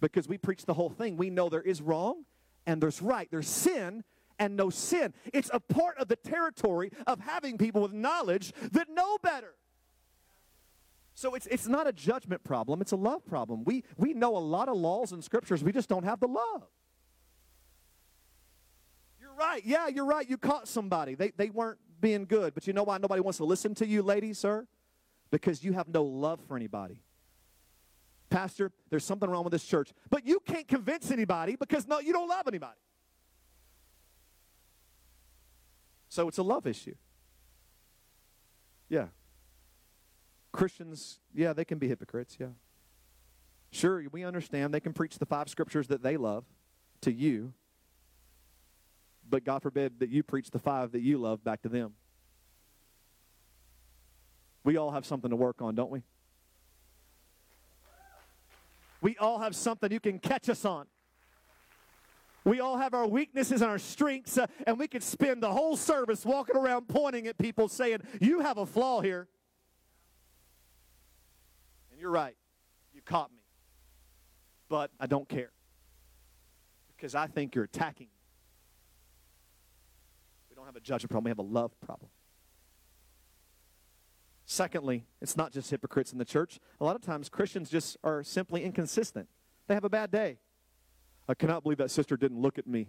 because 0.00 0.28
we 0.28 0.38
preach 0.38 0.64
the 0.64 0.74
whole 0.74 0.90
thing, 0.90 1.16
we 1.16 1.30
know 1.30 1.48
there 1.48 1.62
is 1.62 1.80
wrong 1.80 2.24
and 2.66 2.82
there's 2.82 3.02
right. 3.02 3.28
There's 3.30 3.48
sin 3.48 4.04
and 4.38 4.56
no 4.56 4.70
sin. 4.70 5.14
It's 5.32 5.50
a 5.52 5.60
part 5.60 5.98
of 5.98 6.08
the 6.08 6.16
territory 6.16 6.90
of 7.06 7.20
having 7.20 7.58
people 7.58 7.82
with 7.82 7.92
knowledge 7.92 8.52
that 8.72 8.88
know 8.90 9.18
better. 9.18 9.54
So 11.14 11.34
it's, 11.34 11.46
it's 11.46 11.66
not 11.66 11.86
a 11.86 11.92
judgment 11.92 12.44
problem, 12.44 12.82
it's 12.82 12.92
a 12.92 12.96
love 12.96 13.24
problem. 13.24 13.64
We, 13.64 13.84
we 13.96 14.12
know 14.12 14.36
a 14.36 14.38
lot 14.38 14.68
of 14.68 14.76
laws 14.76 15.12
and 15.12 15.24
scriptures, 15.24 15.64
we 15.64 15.72
just 15.72 15.88
don't 15.88 16.04
have 16.04 16.20
the 16.20 16.28
love. 16.28 16.64
You're 19.18 19.34
right. 19.34 19.62
Yeah, 19.64 19.88
you're 19.88 20.04
right. 20.04 20.28
You 20.28 20.36
caught 20.36 20.68
somebody. 20.68 21.14
They, 21.14 21.32
they 21.36 21.50
weren't 21.50 21.78
being 22.00 22.26
good. 22.26 22.54
But 22.54 22.66
you 22.66 22.72
know 22.72 22.82
why 22.82 22.98
nobody 22.98 23.20
wants 23.20 23.38
to 23.38 23.44
listen 23.44 23.74
to 23.76 23.86
you, 23.86 24.02
ladies, 24.02 24.38
sir? 24.38 24.66
Because 25.30 25.64
you 25.64 25.72
have 25.72 25.88
no 25.88 26.04
love 26.04 26.40
for 26.46 26.56
anybody. 26.56 27.02
Pastor, 28.28 28.72
there's 28.90 29.04
something 29.04 29.28
wrong 29.30 29.44
with 29.44 29.52
this 29.52 29.64
church. 29.64 29.92
But 30.10 30.26
you 30.26 30.40
can't 30.40 30.66
convince 30.66 31.10
anybody 31.10 31.56
because 31.56 31.86
no, 31.86 32.00
you 32.00 32.12
don't 32.12 32.28
love 32.28 32.48
anybody. 32.48 32.78
So 36.08 36.28
it's 36.28 36.38
a 36.38 36.42
love 36.42 36.66
issue. 36.66 36.94
Yeah. 38.88 39.06
Christians, 40.52 41.20
yeah, 41.34 41.52
they 41.52 41.64
can 41.64 41.78
be 41.78 41.88
hypocrites, 41.88 42.36
yeah. 42.40 42.46
Sure, 43.70 44.02
we 44.10 44.24
understand 44.24 44.72
they 44.72 44.80
can 44.80 44.92
preach 44.94 45.18
the 45.18 45.26
five 45.26 45.48
scriptures 45.48 45.88
that 45.88 46.02
they 46.02 46.16
love 46.16 46.44
to 47.02 47.12
you, 47.12 47.52
but 49.28 49.44
God 49.44 49.62
forbid 49.62 50.00
that 50.00 50.08
you 50.08 50.22
preach 50.22 50.50
the 50.50 50.58
five 50.58 50.92
that 50.92 51.02
you 51.02 51.18
love 51.18 51.44
back 51.44 51.62
to 51.62 51.68
them. 51.68 51.92
We 54.64 54.76
all 54.78 54.92
have 54.92 55.04
something 55.04 55.30
to 55.30 55.36
work 55.36 55.60
on, 55.60 55.74
don't 55.74 55.90
we? 55.90 56.02
We 59.06 59.16
all 59.18 59.38
have 59.38 59.54
something 59.54 59.92
you 59.92 60.00
can 60.00 60.18
catch 60.18 60.48
us 60.48 60.64
on. 60.64 60.88
We 62.44 62.58
all 62.58 62.76
have 62.76 62.92
our 62.92 63.06
weaknesses 63.06 63.62
and 63.62 63.70
our 63.70 63.78
strengths, 63.78 64.36
uh, 64.36 64.48
and 64.66 64.80
we 64.80 64.88
could 64.88 65.04
spend 65.04 65.44
the 65.44 65.52
whole 65.52 65.76
service 65.76 66.26
walking 66.26 66.56
around 66.56 66.88
pointing 66.88 67.28
at 67.28 67.38
people 67.38 67.68
saying, 67.68 68.00
You 68.20 68.40
have 68.40 68.58
a 68.58 68.66
flaw 68.66 69.00
here. 69.00 69.28
And 71.92 72.00
you're 72.00 72.10
right. 72.10 72.34
You 72.92 73.00
caught 73.00 73.30
me. 73.30 73.38
But 74.68 74.90
I 74.98 75.06
don't 75.06 75.28
care. 75.28 75.52
Because 76.96 77.14
I 77.14 77.28
think 77.28 77.54
you're 77.54 77.62
attacking 77.62 78.08
me. 78.08 78.20
We 80.50 80.56
don't 80.56 80.66
have 80.66 80.74
a 80.74 80.80
judgment 80.80 81.12
problem, 81.12 81.26
we 81.26 81.30
have 81.30 81.38
a 81.38 81.42
love 81.42 81.70
problem. 81.80 82.10
Secondly, 84.46 85.04
it's 85.20 85.36
not 85.36 85.52
just 85.52 85.70
hypocrites 85.70 86.12
in 86.12 86.18
the 86.18 86.24
church. 86.24 86.60
A 86.80 86.84
lot 86.84 86.94
of 86.94 87.02
times 87.02 87.28
Christians 87.28 87.68
just 87.68 87.96
are 88.04 88.22
simply 88.22 88.62
inconsistent. 88.62 89.28
They 89.66 89.74
have 89.74 89.84
a 89.84 89.90
bad 89.90 90.12
day. 90.12 90.38
I 91.28 91.34
cannot 91.34 91.64
believe 91.64 91.78
that 91.78 91.90
sister 91.90 92.16
didn't 92.16 92.40
look 92.40 92.56
at 92.56 92.66
me. 92.66 92.88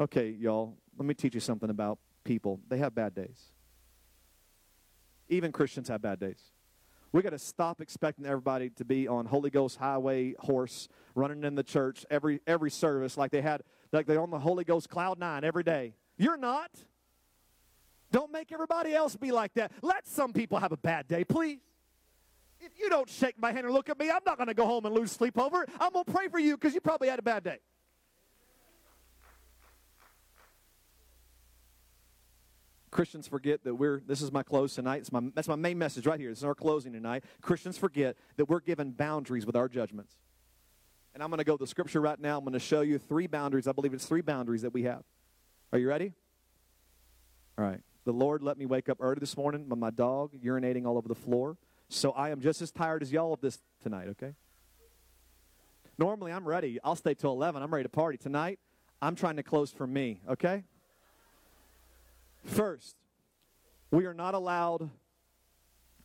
Okay, 0.00 0.30
y'all, 0.30 0.78
let 0.96 1.06
me 1.06 1.12
teach 1.12 1.34
you 1.34 1.40
something 1.40 1.68
about 1.68 1.98
people. 2.24 2.58
They 2.68 2.78
have 2.78 2.94
bad 2.94 3.14
days. 3.14 3.52
Even 5.28 5.52
Christians 5.52 5.88
have 5.88 6.00
bad 6.00 6.20
days. 6.20 6.40
We 7.12 7.20
got 7.20 7.30
to 7.30 7.38
stop 7.38 7.82
expecting 7.82 8.24
everybody 8.24 8.70
to 8.70 8.84
be 8.84 9.06
on 9.06 9.26
Holy 9.26 9.50
Ghost 9.50 9.76
highway 9.76 10.34
horse 10.38 10.88
running 11.14 11.44
in 11.44 11.54
the 11.54 11.62
church 11.62 12.04
every 12.10 12.40
every 12.46 12.70
service 12.72 13.16
like 13.16 13.30
they 13.30 13.40
had 13.40 13.62
like 13.92 14.06
they're 14.06 14.20
on 14.20 14.30
the 14.30 14.38
Holy 14.40 14.64
Ghost 14.64 14.88
cloud 14.88 15.18
nine 15.18 15.44
every 15.44 15.62
day. 15.62 15.94
You're 16.16 16.36
not. 16.36 16.70
Don't 18.14 18.30
make 18.30 18.52
everybody 18.52 18.94
else 18.94 19.16
be 19.16 19.32
like 19.32 19.54
that. 19.54 19.72
Let 19.82 20.06
some 20.06 20.32
people 20.32 20.60
have 20.60 20.70
a 20.70 20.76
bad 20.76 21.08
day, 21.08 21.24
please. 21.24 21.58
If 22.60 22.70
you 22.78 22.88
don't 22.88 23.10
shake 23.10 23.36
my 23.40 23.50
hand 23.50 23.66
and 23.66 23.74
look 23.74 23.88
at 23.88 23.98
me, 23.98 24.08
I'm 24.08 24.20
not 24.24 24.36
going 24.36 24.46
to 24.46 24.54
go 24.54 24.66
home 24.66 24.86
and 24.86 24.94
lose 24.94 25.10
sleep 25.10 25.36
over 25.36 25.64
it. 25.64 25.70
I'm 25.80 25.92
going 25.92 26.04
to 26.04 26.12
pray 26.12 26.28
for 26.28 26.38
you 26.38 26.56
because 26.56 26.74
you 26.74 26.80
probably 26.80 27.08
had 27.08 27.18
a 27.18 27.22
bad 27.22 27.42
day. 27.42 27.58
Christians 32.92 33.26
forget 33.26 33.64
that 33.64 33.74
we're, 33.74 34.00
this 34.06 34.22
is 34.22 34.30
my 34.30 34.44
close 34.44 34.76
tonight. 34.76 34.98
It's 34.98 35.10
my, 35.10 35.20
that's 35.34 35.48
my 35.48 35.56
main 35.56 35.76
message 35.76 36.06
right 36.06 36.20
here. 36.20 36.28
This 36.28 36.38
is 36.38 36.44
our 36.44 36.54
closing 36.54 36.92
tonight. 36.92 37.24
Christians 37.40 37.76
forget 37.76 38.16
that 38.36 38.48
we're 38.48 38.60
given 38.60 38.92
boundaries 38.92 39.44
with 39.44 39.56
our 39.56 39.68
judgments. 39.68 40.14
And 41.14 41.20
I'm 41.20 41.30
going 41.30 41.38
to 41.38 41.44
go 41.44 41.56
to 41.56 41.64
the 41.64 41.66
scripture 41.66 42.00
right 42.00 42.20
now. 42.20 42.38
I'm 42.38 42.44
going 42.44 42.52
to 42.52 42.60
show 42.60 42.82
you 42.82 42.98
three 42.98 43.26
boundaries. 43.26 43.66
I 43.66 43.72
believe 43.72 43.92
it's 43.92 44.06
three 44.06 44.22
boundaries 44.22 44.62
that 44.62 44.72
we 44.72 44.84
have. 44.84 45.02
Are 45.72 45.80
you 45.80 45.88
ready? 45.88 46.12
All 47.58 47.64
right. 47.64 47.80
The 48.04 48.12
Lord 48.12 48.42
let 48.42 48.58
me 48.58 48.66
wake 48.66 48.88
up 48.88 48.98
early 49.00 49.18
this 49.18 49.36
morning 49.36 49.66
my 49.68 49.90
dog 49.90 50.32
urinating 50.44 50.86
all 50.86 50.98
over 50.98 51.08
the 51.08 51.14
floor. 51.14 51.56
So 51.88 52.12
I 52.12 52.30
am 52.30 52.40
just 52.40 52.60
as 52.60 52.70
tired 52.70 53.02
as 53.02 53.12
y'all 53.12 53.32
of 53.32 53.40
this 53.40 53.60
tonight, 53.82 54.08
okay? 54.08 54.34
Normally 55.98 56.32
I'm 56.32 56.46
ready. 56.46 56.78
I'll 56.82 56.96
stay 56.96 57.14
till 57.14 57.32
11. 57.32 57.62
I'm 57.62 57.72
ready 57.72 57.84
to 57.84 57.88
party. 57.88 58.18
Tonight, 58.18 58.58
I'm 59.00 59.14
trying 59.14 59.36
to 59.36 59.42
close 59.42 59.70
for 59.70 59.86
me, 59.86 60.20
okay? 60.28 60.64
First, 62.44 62.96
we 63.90 64.06
are 64.06 64.14
not 64.14 64.34
allowed 64.34 64.90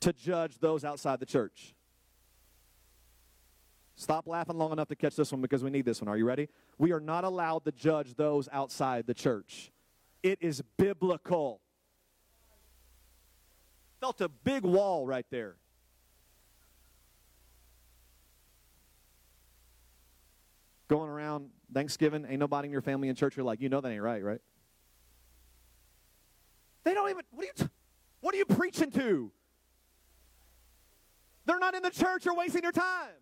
to 0.02 0.14
judge 0.14 0.60
those 0.60 0.84
outside 0.84 1.20
the 1.20 1.26
church. 1.26 1.74
Stop 3.96 4.28
laughing 4.28 4.58
long 4.58 4.72
enough 4.72 4.88
to 4.88 4.96
catch 4.96 5.18
this 5.18 5.32
one 5.32 5.42
because 5.42 5.62
we 5.64 5.70
need 5.70 5.84
this 5.84 6.02
one. 6.02 6.08
Are 6.08 6.16
you 6.16 6.26
ready? 6.26 6.48
We 6.78 6.94
are 6.94 7.02
not 7.02 7.26
allowed 7.26 7.66
to 7.66 7.72
judge 7.74 8.16
those 8.16 8.48
outside 8.54 9.08
the 9.08 9.14
church. 9.14 9.72
It 10.24 10.40
is 10.42 10.62
biblical. 10.78 11.60
Felt 14.00 14.22
a 14.22 14.30
big 14.30 14.64
wall 14.64 15.06
right 15.06 15.26
there. 15.30 15.56
Going 20.88 21.10
around 21.10 21.50
Thanksgiving, 21.74 22.26
ain't 22.28 22.40
nobody 22.40 22.68
in 22.68 22.72
your 22.72 22.82
family 22.82 23.10
in 23.10 23.16
church. 23.16 23.38
You're 23.38 23.46
like, 23.46 23.62
you 23.62 23.70
know 23.70 23.82
that 23.82 23.92
ain't 23.92 24.02
right, 24.02 24.24
right? 24.24 24.42
They 26.84 26.94
don't 26.94 27.10
even. 27.10 27.24
What 27.32 27.44
are 27.44 27.48
you? 27.48 27.54
T- 27.56 27.70
what 28.22 28.34
are 28.34 28.38
you 28.38 28.46
preaching 28.46 28.92
to? 28.92 29.32
They're 31.46 31.60
not 31.60 31.76
in 31.76 31.84
the 31.84 31.90
church. 31.90 32.26
You're 32.26 32.36
wasting 32.36 32.64
your 32.64 32.72
time. 32.72 33.14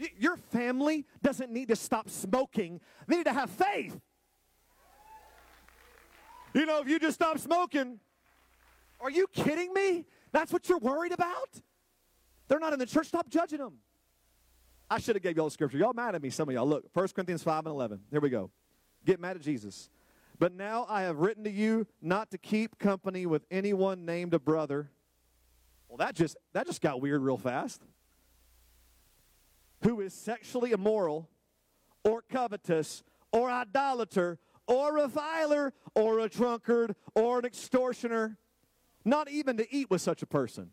Y- 0.00 0.12
your 0.18 0.36
family 0.36 1.06
doesn't 1.22 1.50
need 1.50 1.68
to 1.68 1.76
stop 1.76 2.08
smoking. 2.08 2.80
They 3.06 3.16
need 3.16 3.26
to 3.26 3.32
have 3.32 3.50
faith. 3.50 3.98
You 6.54 6.64
know, 6.64 6.80
if 6.80 6.88
you 6.88 6.98
just 6.98 7.14
stop 7.14 7.38
smoking, 7.38 8.00
are 9.00 9.10
you 9.10 9.26
kidding 9.32 9.72
me? 9.72 10.06
That's 10.32 10.52
what 10.52 10.68
you're 10.68 10.78
worried 10.78 11.12
about? 11.12 11.60
They're 12.48 12.58
not 12.58 12.72
in 12.72 12.78
the 12.78 12.86
church. 12.86 13.08
Stop 13.08 13.28
judging 13.28 13.58
them. 13.58 13.78
I 14.88 14.98
should 14.98 15.16
have 15.16 15.22
gave 15.22 15.36
y'all 15.36 15.46
the 15.46 15.50
scripture. 15.50 15.78
Y'all 15.78 15.92
mad 15.92 16.14
at 16.14 16.22
me, 16.22 16.30
some 16.30 16.48
of 16.48 16.54
y'all. 16.54 16.66
Look, 16.66 16.84
1 16.92 17.08
Corinthians 17.08 17.42
5 17.42 17.66
and 17.66 17.74
11. 17.74 18.00
Here 18.10 18.20
we 18.20 18.30
go. 18.30 18.50
Get 19.04 19.20
mad 19.20 19.36
at 19.36 19.42
Jesus. 19.42 19.90
But 20.38 20.52
now 20.52 20.86
I 20.88 21.02
have 21.02 21.18
written 21.18 21.44
to 21.44 21.50
you 21.50 21.86
not 22.00 22.30
to 22.30 22.38
keep 22.38 22.78
company 22.78 23.26
with 23.26 23.44
anyone 23.50 24.04
named 24.04 24.34
a 24.34 24.38
brother. 24.38 24.90
Well, 25.88 25.98
that 25.98 26.14
just 26.14 26.36
that 26.52 26.66
just 26.66 26.80
got 26.80 27.00
weird 27.00 27.22
real 27.22 27.38
fast. 27.38 27.82
Who 29.82 30.00
is 30.00 30.12
sexually 30.12 30.72
immoral 30.72 31.28
or 32.04 32.22
covetous 32.22 33.02
or 33.32 33.50
idolater 33.50 34.38
or 34.66 34.94
reviler 34.94 35.72
or 35.94 36.18
a 36.20 36.28
drunkard 36.28 36.96
or 37.14 37.38
an 37.38 37.44
extortioner, 37.44 38.36
not 39.06 39.30
even 39.30 39.56
to 39.58 39.74
eat 39.74 39.88
with 39.90 40.00
such 40.00 40.22
a 40.22 40.26
person. 40.26 40.70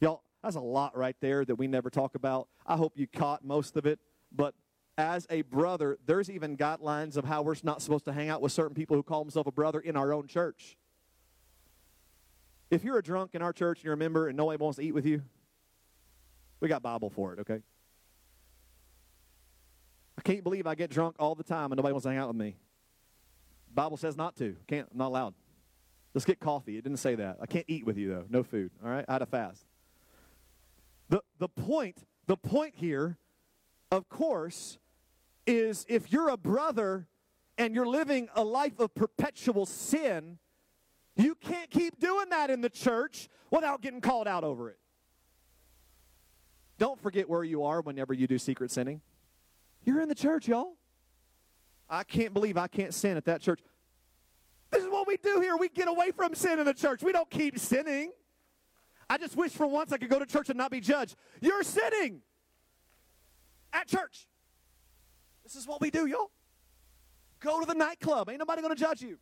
Y'all, 0.00 0.22
that's 0.42 0.56
a 0.56 0.60
lot 0.60 0.96
right 0.96 1.16
there 1.20 1.44
that 1.44 1.56
we 1.56 1.66
never 1.66 1.90
talk 1.90 2.14
about. 2.14 2.48
I 2.66 2.76
hope 2.76 2.92
you 2.96 3.06
caught 3.06 3.44
most 3.44 3.76
of 3.76 3.86
it, 3.86 3.98
but 4.30 4.54
as 4.96 5.26
a 5.30 5.42
brother, 5.42 5.98
there's 6.06 6.28
even 6.28 6.56
guidelines 6.56 7.16
of 7.16 7.24
how 7.24 7.42
we're 7.42 7.56
not 7.62 7.80
supposed 7.80 8.04
to 8.04 8.12
hang 8.12 8.28
out 8.28 8.42
with 8.42 8.52
certain 8.52 8.74
people 8.74 8.96
who 8.96 9.02
call 9.02 9.24
themselves 9.24 9.48
a 9.48 9.52
brother 9.52 9.80
in 9.80 9.96
our 9.96 10.12
own 10.12 10.26
church. 10.26 10.76
If 12.70 12.84
you're 12.84 12.98
a 12.98 13.02
drunk 13.02 13.34
in 13.34 13.40
our 13.40 13.52
church 13.52 13.78
and 13.78 13.84
you're 13.86 13.94
a 13.94 13.98
member 13.98 14.28
and 14.28 14.36
nobody 14.36 14.62
wants 14.62 14.76
to 14.76 14.84
eat 14.84 14.92
with 14.92 15.06
you, 15.06 15.22
we 16.60 16.68
got 16.68 16.82
Bible 16.82 17.08
for 17.08 17.32
it, 17.32 17.40
okay? 17.40 17.60
I 20.18 20.20
can't 20.20 20.42
believe 20.42 20.66
I 20.66 20.74
get 20.74 20.90
drunk 20.90 21.16
all 21.18 21.34
the 21.34 21.44
time 21.44 21.72
and 21.72 21.76
nobody 21.76 21.92
wants 21.92 22.02
to 22.02 22.10
hang 22.10 22.18
out 22.18 22.28
with 22.28 22.36
me. 22.36 22.56
Bible 23.72 23.96
says 23.96 24.16
not 24.16 24.36
to. 24.36 24.56
Can't, 24.66 24.88
I'm 24.90 24.98
not 24.98 25.08
allowed. 25.08 25.34
Let's 26.14 26.24
get 26.24 26.40
coffee. 26.40 26.76
It 26.76 26.84
didn't 26.84 26.98
say 26.98 27.14
that. 27.16 27.38
I 27.40 27.46
can't 27.46 27.66
eat 27.68 27.84
with 27.86 27.96
you 27.96 28.08
though. 28.08 28.24
No 28.28 28.42
food. 28.42 28.70
All 28.84 28.90
right? 28.90 29.04
I 29.08 29.12
had 29.12 29.22
a 29.22 29.26
fast. 29.26 29.64
The 31.08 31.22
the 31.38 31.48
point, 31.48 32.04
the 32.26 32.36
point 32.36 32.74
here, 32.76 33.18
of 33.90 34.08
course, 34.08 34.78
is 35.46 35.86
if 35.88 36.12
you're 36.12 36.28
a 36.28 36.36
brother 36.36 37.08
and 37.56 37.74
you're 37.74 37.86
living 37.86 38.28
a 38.34 38.44
life 38.44 38.78
of 38.78 38.94
perpetual 38.94 39.66
sin, 39.66 40.38
you 41.16 41.34
can't 41.34 41.70
keep 41.70 41.98
doing 41.98 42.28
that 42.30 42.50
in 42.50 42.60
the 42.60 42.70
church 42.70 43.28
without 43.50 43.80
getting 43.82 44.00
called 44.00 44.28
out 44.28 44.44
over 44.44 44.70
it. 44.70 44.78
Don't 46.78 47.00
forget 47.00 47.28
where 47.28 47.42
you 47.42 47.64
are 47.64 47.80
whenever 47.80 48.14
you 48.14 48.26
do 48.26 48.38
secret 48.38 48.70
sinning. 48.70 49.00
You're 49.84 50.00
in 50.00 50.08
the 50.08 50.14
church, 50.14 50.46
y'all. 50.46 50.76
I 51.90 52.04
can't 52.04 52.32
believe 52.32 52.56
I 52.56 52.68
can't 52.68 52.94
sin 52.94 53.16
at 53.16 53.24
that 53.24 53.40
church. 53.40 53.60
This 54.70 54.84
is 54.84 54.90
what 54.90 55.06
we 55.06 55.16
do 55.16 55.40
here. 55.40 55.56
We 55.56 55.68
get 55.68 55.88
away 55.88 56.10
from 56.10 56.34
sin 56.34 56.58
in 56.58 56.66
the 56.66 56.74
church. 56.74 57.02
We 57.02 57.12
don't 57.12 57.30
keep 57.30 57.58
sinning. 57.58 58.12
I 59.08 59.16
just 59.16 59.36
wish 59.36 59.52
for 59.52 59.66
once 59.66 59.92
I 59.92 59.96
could 59.96 60.10
go 60.10 60.18
to 60.18 60.26
church 60.26 60.50
and 60.50 60.58
not 60.58 60.70
be 60.70 60.80
judged. 60.80 61.16
You're 61.40 61.62
sinning 61.62 62.20
at 63.72 63.88
church. 63.88 64.26
This 65.44 65.56
is 65.56 65.66
what 65.66 65.80
we 65.80 65.90
do, 65.90 66.06
y'all. 66.06 66.30
Go 67.40 67.60
to 67.60 67.66
the 67.66 67.74
nightclub. 67.74 68.28
Ain't 68.28 68.38
nobody 68.38 68.60
going 68.60 68.74
to 68.74 68.80
judge 68.80 69.00
you. 69.00 69.18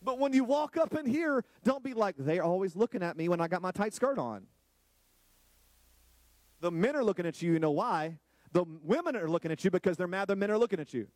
But 0.00 0.18
when 0.18 0.32
you 0.32 0.44
walk 0.44 0.76
up 0.76 0.94
in 0.94 1.06
here, 1.06 1.44
don't 1.64 1.82
be 1.82 1.94
like, 1.94 2.16
they're 2.18 2.44
always 2.44 2.76
looking 2.76 3.02
at 3.02 3.16
me 3.16 3.28
when 3.28 3.40
I 3.40 3.48
got 3.48 3.62
my 3.62 3.70
tight 3.70 3.94
skirt 3.94 4.18
on. 4.18 4.46
The 6.60 6.70
men 6.70 6.94
are 6.94 7.04
looking 7.04 7.26
at 7.26 7.42
you, 7.42 7.52
you 7.52 7.58
know 7.58 7.70
why? 7.70 8.18
The 8.52 8.64
women 8.84 9.16
are 9.16 9.28
looking 9.28 9.50
at 9.50 9.64
you 9.64 9.70
because 9.70 9.96
they're 9.96 10.06
mad 10.06 10.28
the 10.28 10.36
men 10.36 10.50
are 10.50 10.58
looking 10.58 10.78
at 10.78 10.92
you. 10.92 11.08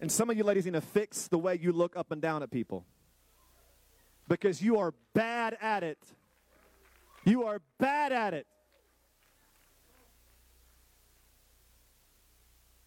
And 0.00 0.10
some 0.10 0.30
of 0.30 0.36
you 0.36 0.44
ladies 0.44 0.64
need 0.64 0.74
to 0.74 0.80
fix 0.80 1.26
the 1.28 1.38
way 1.38 1.58
you 1.60 1.72
look 1.72 1.96
up 1.96 2.12
and 2.12 2.22
down 2.22 2.42
at 2.42 2.50
people. 2.50 2.84
Because 4.28 4.62
you 4.62 4.78
are 4.78 4.94
bad 5.14 5.56
at 5.60 5.82
it. 5.82 5.98
You 7.24 7.44
are 7.44 7.60
bad 7.78 8.12
at 8.12 8.34
it. 8.34 8.46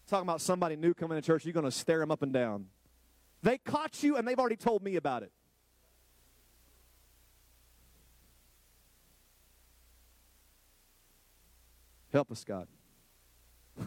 Talking 0.06 0.26
about 0.26 0.40
somebody 0.40 0.76
new 0.76 0.94
coming 0.94 1.16
to 1.16 1.22
church, 1.22 1.44
you're 1.44 1.52
going 1.52 1.64
to 1.64 1.70
stare 1.70 1.98
them 1.98 2.10
up 2.10 2.22
and 2.22 2.32
down. 2.32 2.66
They 3.42 3.58
caught 3.58 4.02
you 4.02 4.16
and 4.16 4.26
they've 4.26 4.38
already 4.38 4.56
told 4.56 4.82
me 4.82 4.96
about 4.96 5.22
it. 5.22 5.32
Help 12.12 12.30
us, 12.30 12.44
God. 12.44 12.68
I 13.80 13.84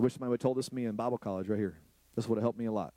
wish 0.00 0.14
somebody 0.14 0.30
would 0.30 0.40
have 0.40 0.42
told 0.42 0.56
this 0.56 0.68
to 0.68 0.74
me 0.74 0.86
in 0.86 0.94
Bible 0.96 1.18
college 1.18 1.48
right 1.48 1.58
here. 1.58 1.78
This 2.16 2.28
would 2.28 2.36
have 2.36 2.42
helped 2.42 2.58
me 2.58 2.66
a 2.66 2.72
lot. 2.72 2.92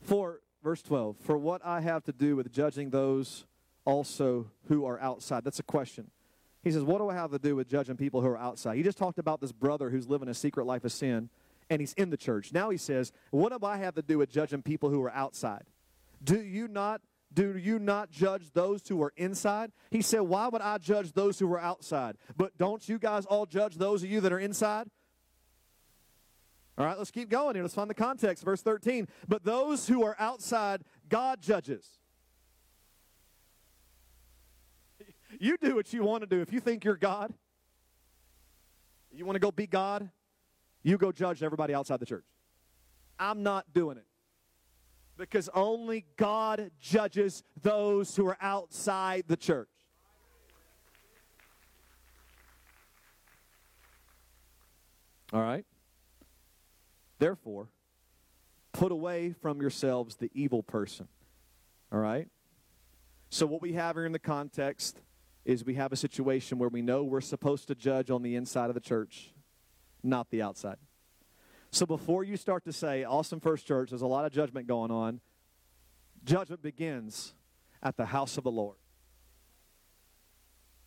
For, 0.00 0.40
verse 0.62 0.82
12, 0.82 1.16
for 1.18 1.36
what 1.36 1.64
I 1.64 1.80
have 1.80 2.04
to 2.04 2.12
do 2.12 2.36
with 2.36 2.52
judging 2.52 2.90
those 2.90 3.44
also 3.84 4.50
who 4.68 4.84
are 4.84 5.00
outside. 5.00 5.44
That's 5.44 5.58
a 5.58 5.64
question. 5.64 6.10
He 6.62 6.70
says, 6.70 6.82
What 6.82 6.98
do 6.98 7.08
I 7.08 7.14
have 7.14 7.30
to 7.32 7.38
do 7.38 7.56
with 7.56 7.68
judging 7.68 7.96
people 7.96 8.20
who 8.20 8.28
are 8.28 8.38
outside? 8.38 8.76
He 8.76 8.82
just 8.82 8.98
talked 8.98 9.18
about 9.18 9.40
this 9.40 9.52
brother 9.52 9.90
who's 9.90 10.08
living 10.08 10.28
a 10.28 10.34
secret 10.34 10.64
life 10.64 10.84
of 10.84 10.92
sin, 10.92 11.28
and 11.68 11.80
he's 11.80 11.92
in 11.94 12.10
the 12.10 12.16
church. 12.16 12.52
Now 12.52 12.70
he 12.70 12.76
says, 12.76 13.12
What 13.30 13.58
do 13.58 13.66
I 13.66 13.78
have 13.78 13.94
to 13.94 14.02
do 14.02 14.18
with 14.18 14.30
judging 14.30 14.62
people 14.62 14.90
who 14.90 15.02
are 15.02 15.10
outside? 15.10 15.64
Do 16.22 16.40
you 16.40 16.68
not 16.68 17.00
do 17.34 17.56
you 17.56 17.78
not 17.78 18.10
judge 18.10 18.50
those 18.52 18.86
who 18.86 19.02
are 19.02 19.12
inside? 19.16 19.72
He 19.90 20.02
said, 20.02 20.20
Why 20.20 20.48
would 20.48 20.60
I 20.60 20.78
judge 20.78 21.12
those 21.12 21.38
who 21.38 21.52
are 21.52 21.60
outside? 21.60 22.16
But 22.36 22.56
don't 22.58 22.86
you 22.88 22.98
guys 22.98 23.24
all 23.24 23.46
judge 23.46 23.76
those 23.76 24.02
of 24.02 24.10
you 24.10 24.20
that 24.20 24.32
are 24.32 24.38
inside? 24.38 24.88
All 26.78 26.86
right, 26.86 26.96
let's 26.96 27.10
keep 27.10 27.28
going 27.28 27.54
here. 27.54 27.62
Let's 27.62 27.74
find 27.74 27.90
the 27.90 27.94
context. 27.94 28.44
Verse 28.44 28.62
13. 28.62 29.06
But 29.28 29.44
those 29.44 29.86
who 29.86 30.04
are 30.04 30.16
outside, 30.18 30.82
God 31.08 31.40
judges. 31.40 31.98
You 35.40 35.56
do 35.56 35.74
what 35.74 35.94
you 35.94 36.04
want 36.04 36.22
to 36.22 36.26
do. 36.26 36.42
If 36.42 36.52
you 36.52 36.60
think 36.60 36.84
you're 36.84 36.94
God, 36.94 37.32
you 39.10 39.24
want 39.24 39.34
to 39.36 39.40
go 39.40 39.50
be 39.50 39.66
God, 39.66 40.10
you 40.82 40.98
go 40.98 41.10
judge 41.10 41.42
everybody 41.42 41.74
outside 41.74 42.00
the 42.00 42.06
church. 42.06 42.26
I'm 43.18 43.42
not 43.42 43.72
doing 43.72 43.96
it 43.96 44.04
because 45.16 45.48
only 45.54 46.04
God 46.16 46.70
judges 46.80 47.42
those 47.62 48.14
who 48.14 48.26
are 48.26 48.36
outside 48.40 49.24
the 49.26 49.36
church. 49.36 49.68
All 55.32 55.40
right? 55.40 55.64
Therefore, 57.22 57.68
put 58.72 58.90
away 58.90 59.32
from 59.32 59.60
yourselves 59.60 60.16
the 60.16 60.28
evil 60.34 60.60
person. 60.60 61.06
All 61.92 62.00
right? 62.00 62.26
So, 63.30 63.46
what 63.46 63.62
we 63.62 63.74
have 63.74 63.94
here 63.94 64.04
in 64.04 64.10
the 64.10 64.18
context 64.18 65.00
is 65.44 65.64
we 65.64 65.74
have 65.74 65.92
a 65.92 65.96
situation 65.96 66.58
where 66.58 66.68
we 66.68 66.82
know 66.82 67.04
we're 67.04 67.20
supposed 67.20 67.68
to 67.68 67.76
judge 67.76 68.10
on 68.10 68.24
the 68.24 68.34
inside 68.34 68.70
of 68.70 68.74
the 68.74 68.80
church, 68.80 69.32
not 70.02 70.30
the 70.30 70.42
outside. 70.42 70.78
So 71.70 71.86
before 71.86 72.24
you 72.24 72.36
start 72.36 72.64
to 72.64 72.72
say, 72.72 73.04
Awesome 73.04 73.38
First 73.38 73.68
Church, 73.68 73.90
there's 73.90 74.02
a 74.02 74.06
lot 74.08 74.24
of 74.24 74.32
judgment 74.32 74.66
going 74.66 74.90
on, 74.90 75.20
judgment 76.24 76.60
begins 76.60 77.34
at 77.84 77.96
the 77.96 78.06
house 78.06 78.36
of 78.36 78.42
the 78.42 78.50
Lord. 78.50 78.78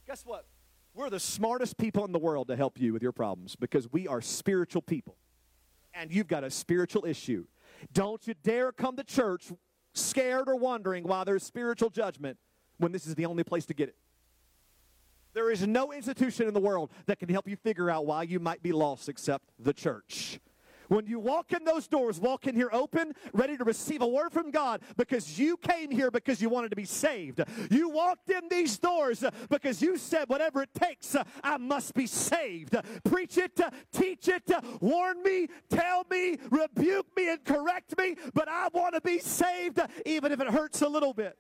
Guess 0.05 0.25
what? 0.25 0.47
We're 0.93 1.09
the 1.09 1.17
smartest 1.17 1.77
people 1.77 2.03
in 2.03 2.11
the 2.11 2.19
world 2.19 2.49
to 2.49 2.57
help 2.57 2.77
you 2.77 2.91
with 2.91 3.01
your 3.01 3.13
problems 3.13 3.55
because 3.55 3.89
we 3.89 4.05
are 4.09 4.19
spiritual 4.19 4.81
people. 4.81 5.15
And 5.95 6.11
you've 6.11 6.27
got 6.27 6.43
a 6.43 6.51
spiritual 6.51 7.05
issue. 7.05 7.45
Don't 7.93 8.25
you 8.27 8.33
dare 8.43 8.71
come 8.71 8.95
to 8.97 9.03
church 9.03 9.51
scared 9.93 10.47
or 10.47 10.55
wondering 10.55 11.03
why 11.05 11.23
there's 11.23 11.43
spiritual 11.43 11.89
judgment 11.89 12.37
when 12.77 12.91
this 12.91 13.07
is 13.07 13.15
the 13.15 13.25
only 13.25 13.43
place 13.43 13.65
to 13.65 13.73
get 13.73 13.89
it. 13.89 13.95
There 15.33 15.51
is 15.51 15.67
no 15.67 15.91
institution 15.91 16.47
in 16.47 16.53
the 16.53 16.59
world 16.59 16.91
that 17.07 17.19
can 17.19 17.29
help 17.29 17.47
you 17.47 17.55
figure 17.57 17.89
out 17.89 18.05
why 18.05 18.23
you 18.23 18.39
might 18.39 18.63
be 18.63 18.71
lost 18.71 19.09
except 19.09 19.49
the 19.59 19.73
church. 19.73 20.39
When 20.87 21.05
you 21.05 21.19
walk 21.19 21.53
in 21.53 21.63
those 21.63 21.87
doors, 21.87 22.19
walk 22.19 22.47
in 22.47 22.55
here 22.55 22.69
open, 22.71 23.13
ready 23.33 23.57
to 23.57 23.63
receive 23.63 24.01
a 24.01 24.07
word 24.07 24.31
from 24.31 24.51
God 24.51 24.81
because 24.97 25.39
you 25.39 25.57
came 25.57 25.91
here 25.91 26.11
because 26.11 26.41
you 26.41 26.49
wanted 26.49 26.69
to 26.69 26.75
be 26.75 26.85
saved. 26.85 27.41
You 27.69 27.89
walked 27.89 28.29
in 28.29 28.47
these 28.49 28.77
doors 28.77 29.23
because 29.49 29.81
you 29.81 29.97
said, 29.97 30.29
whatever 30.29 30.61
it 30.61 30.73
takes, 30.73 31.15
I 31.43 31.57
must 31.57 31.93
be 31.93 32.07
saved. 32.07 32.75
Preach 33.03 33.37
it, 33.37 33.59
teach 33.91 34.27
it, 34.27 34.51
warn 34.81 35.21
me, 35.23 35.47
tell 35.69 36.05
me, 36.09 36.37
rebuke 36.49 37.07
me, 37.15 37.29
and 37.29 37.43
correct 37.43 37.97
me, 37.97 38.15
but 38.33 38.47
I 38.47 38.69
want 38.73 38.95
to 38.95 39.01
be 39.01 39.19
saved 39.19 39.79
even 40.05 40.31
if 40.31 40.39
it 40.39 40.47
hurts 40.47 40.81
a 40.81 40.87
little 40.87 41.13
bit. 41.13 41.37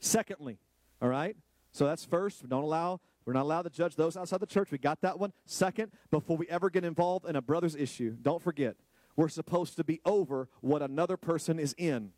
Secondly, 0.00 0.58
all 1.02 1.08
right? 1.08 1.36
So 1.72 1.86
that's 1.86 2.04
first. 2.04 2.48
Don't 2.48 2.64
allow 2.64 3.00
we're 3.28 3.34
not 3.34 3.42
allowed 3.42 3.64
to 3.64 3.70
judge 3.70 3.94
those 3.94 4.16
outside 4.16 4.40
the 4.40 4.46
church. 4.46 4.70
We 4.70 4.78
got 4.78 5.02
that 5.02 5.18
one. 5.18 5.34
Second, 5.44 5.92
before 6.10 6.38
we 6.38 6.48
ever 6.48 6.70
get 6.70 6.82
involved 6.82 7.28
in 7.28 7.36
a 7.36 7.42
brother's 7.42 7.76
issue, 7.76 8.16
don't 8.22 8.40
forget, 8.42 8.76
we're 9.16 9.28
supposed 9.28 9.76
to 9.76 9.84
be 9.84 10.00
over 10.06 10.48
what 10.62 10.80
another 10.80 11.18
person 11.18 11.58
is 11.58 11.74
in. 11.76 12.12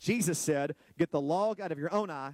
Jesus 0.00 0.36
said, 0.36 0.74
Get 0.98 1.12
the 1.12 1.20
log 1.20 1.60
out 1.60 1.70
of 1.70 1.78
your 1.78 1.94
own 1.94 2.10
eye 2.10 2.32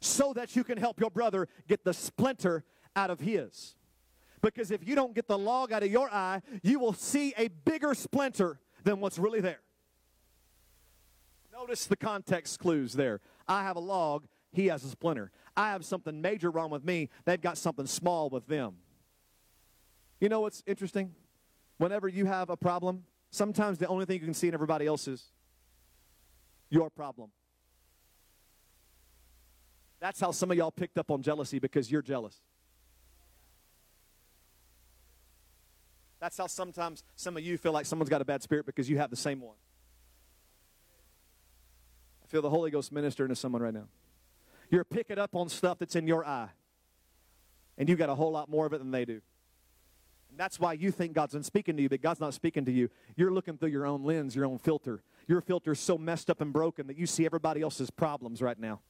so 0.00 0.32
that 0.32 0.56
you 0.56 0.64
can 0.64 0.76
help 0.76 0.98
your 0.98 1.10
brother 1.10 1.46
get 1.68 1.84
the 1.84 1.94
splinter 1.94 2.64
out 2.96 3.10
of 3.10 3.20
his. 3.20 3.76
Because 4.40 4.72
if 4.72 4.84
you 4.84 4.96
don't 4.96 5.14
get 5.14 5.28
the 5.28 5.38
log 5.38 5.70
out 5.70 5.84
of 5.84 5.88
your 5.88 6.12
eye, 6.12 6.42
you 6.64 6.80
will 6.80 6.94
see 6.94 7.32
a 7.38 7.46
bigger 7.46 7.94
splinter 7.94 8.58
than 8.82 8.98
what's 8.98 9.20
really 9.20 9.40
there. 9.40 9.60
Notice 11.52 11.86
the 11.86 11.96
context 11.96 12.58
clues 12.58 12.94
there. 12.94 13.20
I 13.46 13.62
have 13.62 13.76
a 13.76 13.80
log, 13.80 14.26
he 14.52 14.66
has 14.66 14.82
a 14.82 14.88
splinter. 14.88 15.30
I 15.56 15.70
have 15.70 15.84
something 15.84 16.20
major 16.20 16.50
wrong 16.50 16.70
with 16.70 16.84
me, 16.84 17.10
they've 17.24 17.40
got 17.40 17.58
something 17.58 17.86
small 17.86 18.30
with 18.30 18.46
them. 18.46 18.74
You 20.20 20.28
know 20.28 20.40
what's 20.40 20.62
interesting? 20.66 21.14
Whenever 21.78 22.08
you 22.08 22.26
have 22.26 22.48
a 22.48 22.56
problem, 22.56 23.04
sometimes 23.30 23.78
the 23.78 23.88
only 23.88 24.04
thing 24.04 24.20
you 24.20 24.24
can 24.24 24.34
see 24.34 24.48
in 24.48 24.54
everybody 24.54 24.86
else 24.86 25.08
is 25.08 25.32
your 26.70 26.90
problem. 26.90 27.30
That's 30.00 30.20
how 30.20 30.30
some 30.30 30.50
of 30.50 30.56
y'all 30.56 30.70
picked 30.70 30.98
up 30.98 31.10
on 31.10 31.22
jealousy 31.22 31.58
because 31.58 31.90
you're 31.90 32.02
jealous. 32.02 32.40
That's 36.18 36.38
how 36.38 36.46
sometimes 36.46 37.02
some 37.16 37.36
of 37.36 37.42
you 37.42 37.58
feel 37.58 37.72
like 37.72 37.84
someone's 37.84 38.08
got 38.08 38.20
a 38.20 38.24
bad 38.24 38.42
spirit 38.42 38.64
because 38.64 38.88
you 38.88 38.98
have 38.98 39.10
the 39.10 39.16
same 39.16 39.40
one. 39.40 39.56
I 42.22 42.28
feel 42.28 42.42
the 42.42 42.50
Holy 42.50 42.70
Ghost 42.70 42.92
ministering 42.92 43.28
to 43.30 43.36
someone 43.36 43.60
right 43.60 43.74
now. 43.74 43.88
You're 44.72 44.84
picking 44.84 45.18
up 45.18 45.36
on 45.36 45.50
stuff 45.50 45.78
that's 45.78 45.96
in 45.96 46.06
your 46.06 46.26
eye. 46.26 46.48
And 47.76 47.90
you 47.90 47.94
got 47.94 48.08
a 48.08 48.14
whole 48.14 48.32
lot 48.32 48.48
more 48.48 48.64
of 48.64 48.72
it 48.72 48.78
than 48.78 48.90
they 48.90 49.04
do. 49.04 49.20
And 50.30 50.38
that's 50.40 50.58
why 50.58 50.72
you 50.72 50.90
think 50.90 51.12
God's 51.12 51.34
been 51.34 51.42
speaking 51.42 51.76
to 51.76 51.82
you, 51.82 51.90
but 51.90 52.00
God's 52.00 52.20
not 52.20 52.32
speaking 52.32 52.64
to 52.64 52.72
you. 52.72 52.88
You're 53.14 53.32
looking 53.32 53.58
through 53.58 53.68
your 53.68 53.84
own 53.84 54.02
lens, 54.02 54.34
your 54.34 54.46
own 54.46 54.56
filter. 54.56 55.02
Your 55.28 55.42
filter's 55.42 55.78
so 55.78 55.98
messed 55.98 56.30
up 56.30 56.40
and 56.40 56.54
broken 56.54 56.86
that 56.86 56.96
you 56.96 57.06
see 57.06 57.26
everybody 57.26 57.60
else's 57.60 57.90
problems 57.90 58.40
right 58.40 58.58
now. 58.58 58.80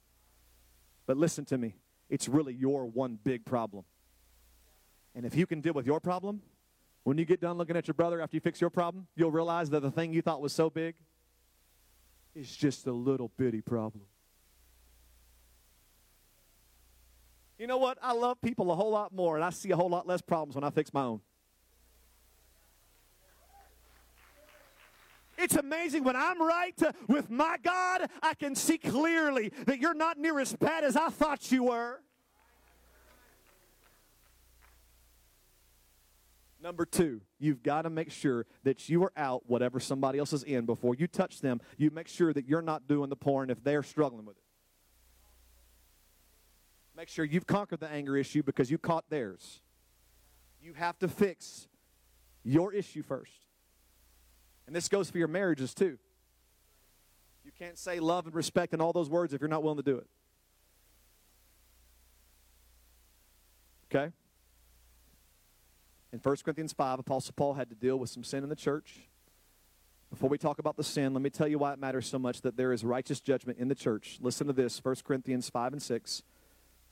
But 1.05 1.17
listen 1.17 1.45
to 1.47 1.59
me. 1.59 1.75
It's 2.09 2.29
really 2.29 2.55
your 2.55 2.87
one 2.87 3.19
big 3.23 3.45
problem. 3.45 3.85
And 5.17 5.27
if 5.27 5.35
you 5.35 5.47
can 5.47 5.61
deal 5.61 5.73
with 5.73 5.87
your 5.87 5.99
problem, 5.99 6.43
when 7.03 7.19
you 7.19 7.25
get 7.25 7.41
done 7.41 7.59
looking 7.59 7.77
at 7.77 7.89
your 7.89 7.95
brother 7.95 8.21
after 8.21 8.37
you 8.37 8.41
fix 8.41 8.61
your 8.61 8.71
problem, 8.71 9.09
you'll 9.17 9.33
realize 9.33 9.69
that 9.71 9.81
the 9.81 9.91
thing 9.91 10.13
you 10.13 10.23
thought 10.23 10.41
was 10.41 10.53
so 10.53 10.71
big 10.71 10.95
is 12.37 12.55
just 12.55 12.87
a 12.87 12.93
little 12.93 13.33
bitty 13.37 13.61
problem. 13.61 14.05
You 17.59 17.67
know 17.67 17.79
what? 17.79 17.99
I 18.03 18.13
love 18.13 18.41
people 18.41 18.73
a 18.73 18.75
whole 18.75 18.91
lot 18.91 19.13
more, 19.13 19.37
and 19.37 19.45
I 19.45 19.51
see 19.51 19.71
a 19.71 19.77
whole 19.77 19.91
lot 19.91 20.07
less 20.07 20.21
problems 20.21 20.55
when 20.55 20.65
I 20.65 20.71
fix 20.71 20.93
my 20.93 21.03
own. 21.03 21.21
It's 25.39 25.57
amazing 25.57 26.05
when 26.05 26.15
I'm 26.15 26.41
right 26.41 26.81
uh, 26.83 26.93
with 27.09 27.31
my 27.31 27.57
God, 27.63 28.09
I 28.23 28.35
can 28.35 28.55
see 28.55 28.79
clearly 28.79 29.53
that 29.67 29.81
you're 29.81 29.95
not 29.95 30.19
near 30.19 30.39
as 30.39 30.55
bad 30.55 30.85
as 30.85 30.97
I 30.97 31.09
thought 31.09 31.51
you 31.51 31.65
were. 31.65 32.01
Number 36.63 36.87
two, 36.87 37.23
you've 37.41 37.63
got 37.65 37.83
to 37.83 37.91
make 37.91 38.13
sure 38.13 38.47
that 38.63 38.89
you 38.89 39.03
are 39.03 39.13
out 39.17 39.43
whatever 39.47 39.81
somebody 39.81 40.21
else 40.21 40.33
is 40.33 40.45
in 40.45 40.65
before 40.65 40.95
you 40.95 41.09
touch 41.09 41.41
them. 41.41 41.61
You 41.77 41.91
make 41.91 42.07
sure 42.07 42.33
that 42.33 42.47
you're 42.47 42.63
not 42.63 42.87
doing 42.87 43.11
the 43.11 43.17
pouring 43.17 43.51
if 43.51 43.65
they're 43.65 43.83
struggling 43.83 44.25
with 44.25 44.37
it. 44.37 44.42
Make 47.03 47.09
sure 47.09 47.25
you've 47.25 47.49
conquered 47.49 47.81
the 47.81 47.91
anger 47.91 48.17
issue 48.17 48.45
because 48.45 48.71
you 48.71 48.79
caught 48.79 49.11
theirs. 49.11 49.61
You 50.63 50.73
have 50.75 50.97
to 51.01 51.09
fix 51.09 51.67
your 52.45 52.73
issue 52.73 53.03
first. 53.03 53.33
And 54.69 54.77
this 54.77 54.89
goes 54.89 55.11
for 55.11 55.19
your 55.19 55.27
marriages 55.27 55.75
too. 55.75 55.99
You 57.45 57.51
can't 57.59 57.77
say 57.77 57.99
love 57.99 58.27
and 58.27 58.35
respect 58.37 58.73
and 58.73 58.81
all 58.81 58.93
those 58.93 59.11
words 59.11 59.35
if 59.35 59.41
you're 59.41 59.49
not 59.49 59.65
willing 59.65 59.79
to 59.79 59.83
do 59.83 59.97
it. 59.97 60.07
Okay? 63.93 64.13
In 66.13 66.21
1 66.21 66.37
Corinthians 66.45 66.73
5, 66.73 67.01
Apostle 67.01 67.35
Paul 67.37 67.55
had 67.55 67.69
to 67.71 67.75
deal 67.75 67.99
with 67.99 68.11
some 68.11 68.23
sin 68.23 68.45
in 68.45 68.49
the 68.49 68.55
church. 68.55 69.09
Before 70.09 70.31
we 70.31 70.39
talk 70.39 70.61
about 70.61 70.77
the 70.77 70.85
sin, 70.85 71.15
let 71.15 71.23
me 71.23 71.31
tell 71.31 71.49
you 71.49 71.59
why 71.59 71.73
it 71.73 71.81
matters 71.81 72.07
so 72.07 72.21
much 72.21 72.43
that 72.43 72.57
there 72.57 72.73
is 72.73 72.85
righteous 72.85 73.21
judgment 73.21 73.59
in 73.59 73.67
the 73.67 73.75
church. 73.75 74.19
Listen 74.21 74.47
to 74.47 74.53
this 74.53 74.79
1 74.85 74.95
Corinthians 75.05 75.51
5 75.51 75.73
and 75.73 75.83
6. 75.83 76.23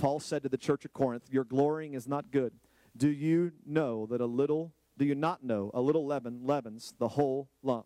Paul 0.00 0.18
said 0.18 0.42
to 0.44 0.48
the 0.48 0.56
church 0.56 0.86
of 0.86 0.94
Corinth, 0.94 1.24
Your 1.30 1.44
glorying 1.44 1.92
is 1.92 2.08
not 2.08 2.30
good. 2.30 2.54
Do 2.96 3.10
you 3.10 3.52
know 3.66 4.06
that 4.06 4.22
a 4.22 4.26
little, 4.26 4.72
do 4.96 5.04
you 5.04 5.14
not 5.14 5.44
know, 5.44 5.70
a 5.74 5.80
little 5.82 6.06
leaven 6.06 6.40
leavens 6.42 6.94
the 6.98 7.08
whole 7.08 7.50
lump? 7.62 7.84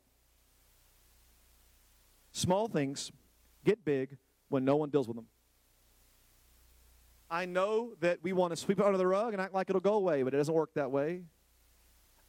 Small 2.31 2.69
things 2.69 3.11
get 3.65 3.85
big 3.85 4.17
when 4.49 4.65
no 4.65 4.77
one 4.77 4.91
deals 4.91 5.09
with 5.09 5.17
them. 5.17 5.27
I 7.29 7.47
know 7.47 7.95
that 7.99 8.21
we 8.23 8.33
want 8.33 8.53
to 8.53 8.57
sweep 8.57 8.79
it 8.79 8.85
under 8.85 8.97
the 8.99 9.09
rug 9.09 9.33
and 9.33 9.43
act 9.43 9.53
like 9.53 9.69
it'll 9.69 9.81
go 9.81 9.95
away, 9.95 10.23
but 10.23 10.33
it 10.35 10.37
doesn't 10.37 10.55
work 10.55 10.73
that 10.75 10.93
way. 10.93 11.25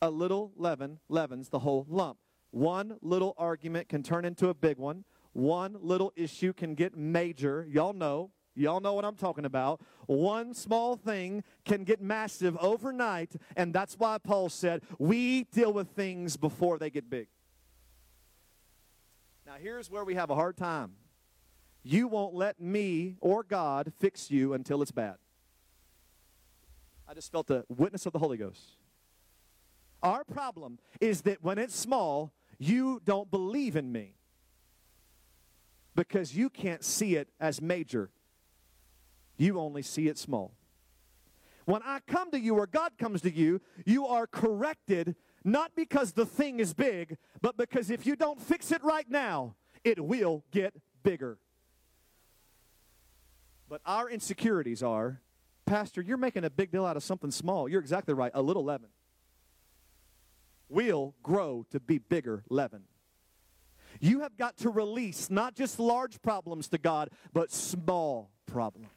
A 0.02 0.10
little 0.10 0.52
leaven 0.58 1.00
leavens 1.10 1.50
the 1.50 1.60
whole 1.60 1.86
lump. 1.88 2.18
One 2.50 2.98
little 3.04 3.36
argument 3.38 3.88
can 3.88 4.02
turn 4.02 4.26
into 4.26 4.50
a 4.50 4.56
big 4.56 4.80
one. 4.80 5.04
One 5.34 5.78
little 5.80 6.12
issue 6.16 6.54
can 6.54 6.74
get 6.74 6.98
major. 6.98 7.68
Y'all 7.70 7.94
know. 7.94 8.32
Y'all 8.56 8.80
know 8.80 8.94
what 8.94 9.04
I'm 9.04 9.16
talking 9.16 9.46
about. 9.46 9.82
One 10.08 10.54
small 10.54 10.96
thing 10.96 11.44
can 11.66 11.84
get 11.84 12.02
massive 12.02 12.58
overnight, 12.58 13.34
and 13.58 13.74
that's 13.74 13.96
why 13.96 14.18
Paul 14.18 14.50
said, 14.50 14.82
We 14.98 15.44
deal 15.46 15.74
with 15.74 15.90
things 15.90 16.38
before 16.38 16.80
they 16.80 16.90
get 16.90 17.10
big. 17.10 17.28
Now, 19.46 19.56
here's 19.62 19.92
where 19.92 20.04
we 20.04 20.16
have 20.16 20.30
a 20.30 20.36
hard 20.36 20.58
time. 20.58 20.94
You 21.84 22.08
won't 22.08 22.34
let 22.34 22.60
me 22.60 23.18
or 23.20 23.44
God 23.44 23.94
fix 24.00 24.32
you 24.32 24.54
until 24.54 24.82
it's 24.82 24.92
bad. 24.92 25.18
I 27.08 27.14
just 27.14 27.32
felt 27.32 27.48
the 27.48 27.64
witness 27.70 28.06
of 28.06 28.14
the 28.14 28.20
Holy 28.20 28.38
Ghost. 28.38 28.78
Our 30.02 30.24
problem 30.24 30.80
is 31.00 31.22
that 31.24 31.44
when 31.44 31.58
it's 31.60 31.76
small, 31.76 32.34
you 32.58 33.02
don't 33.06 33.30
believe 33.30 33.76
in 33.76 33.92
me 33.92 34.16
because 35.94 36.36
you 36.36 36.50
can't 36.50 36.84
see 36.84 37.16
it 37.16 37.30
as 37.40 37.62
major 37.62 38.10
you 39.38 39.60
only 39.60 39.82
see 39.82 40.08
it 40.08 40.18
small. 40.18 40.54
When 41.66 41.82
I 41.84 42.00
come 42.08 42.32
to 42.32 42.40
you 42.40 42.56
or 42.56 42.68
God 42.68 42.98
comes 42.98 43.22
to 43.22 43.32
you, 43.32 43.60
you 43.86 44.06
are 44.06 44.28
corrected 44.28 45.16
not 45.44 45.72
because 45.76 46.14
the 46.14 46.26
thing 46.26 46.60
is 46.60 46.74
big, 46.74 47.18
but 47.42 47.56
because 47.56 47.90
if 47.90 48.06
you 48.06 48.16
don't 48.16 48.42
fix 48.42 48.72
it 48.72 48.84
right 48.84 49.10
now, 49.10 49.56
it 49.84 50.04
will 50.04 50.44
get 50.52 50.74
bigger. 51.04 51.38
But 53.70 53.82
our 53.86 54.10
insecurities 54.10 54.82
are, 54.82 55.22
Pastor, 55.66 56.02
you're 56.02 56.18
making 56.18 56.44
a 56.44 56.50
big 56.50 56.72
deal 56.72 56.86
out 56.86 56.98
of 56.98 57.04
something 57.04 57.32
small. 57.32 57.70
You're 57.70 57.82
exactly 57.82 58.14
right. 58.14 58.32
A 58.34 58.42
little 58.42 58.64
leaven 58.64 58.90
will 60.70 61.16
grow 61.24 61.66
to 61.72 61.80
be 61.80 62.00
bigger 62.00 62.44
leaven. 62.50 62.84
You 64.00 64.22
have 64.22 64.38
got 64.38 64.58
to 64.58 64.70
release 64.70 65.30
not 65.30 65.56
just 65.56 65.80
large 65.80 66.22
problems 66.22 66.68
to 66.70 66.78
God, 66.78 67.10
but 67.34 67.52
small 67.52 68.32
problems. 68.46 68.88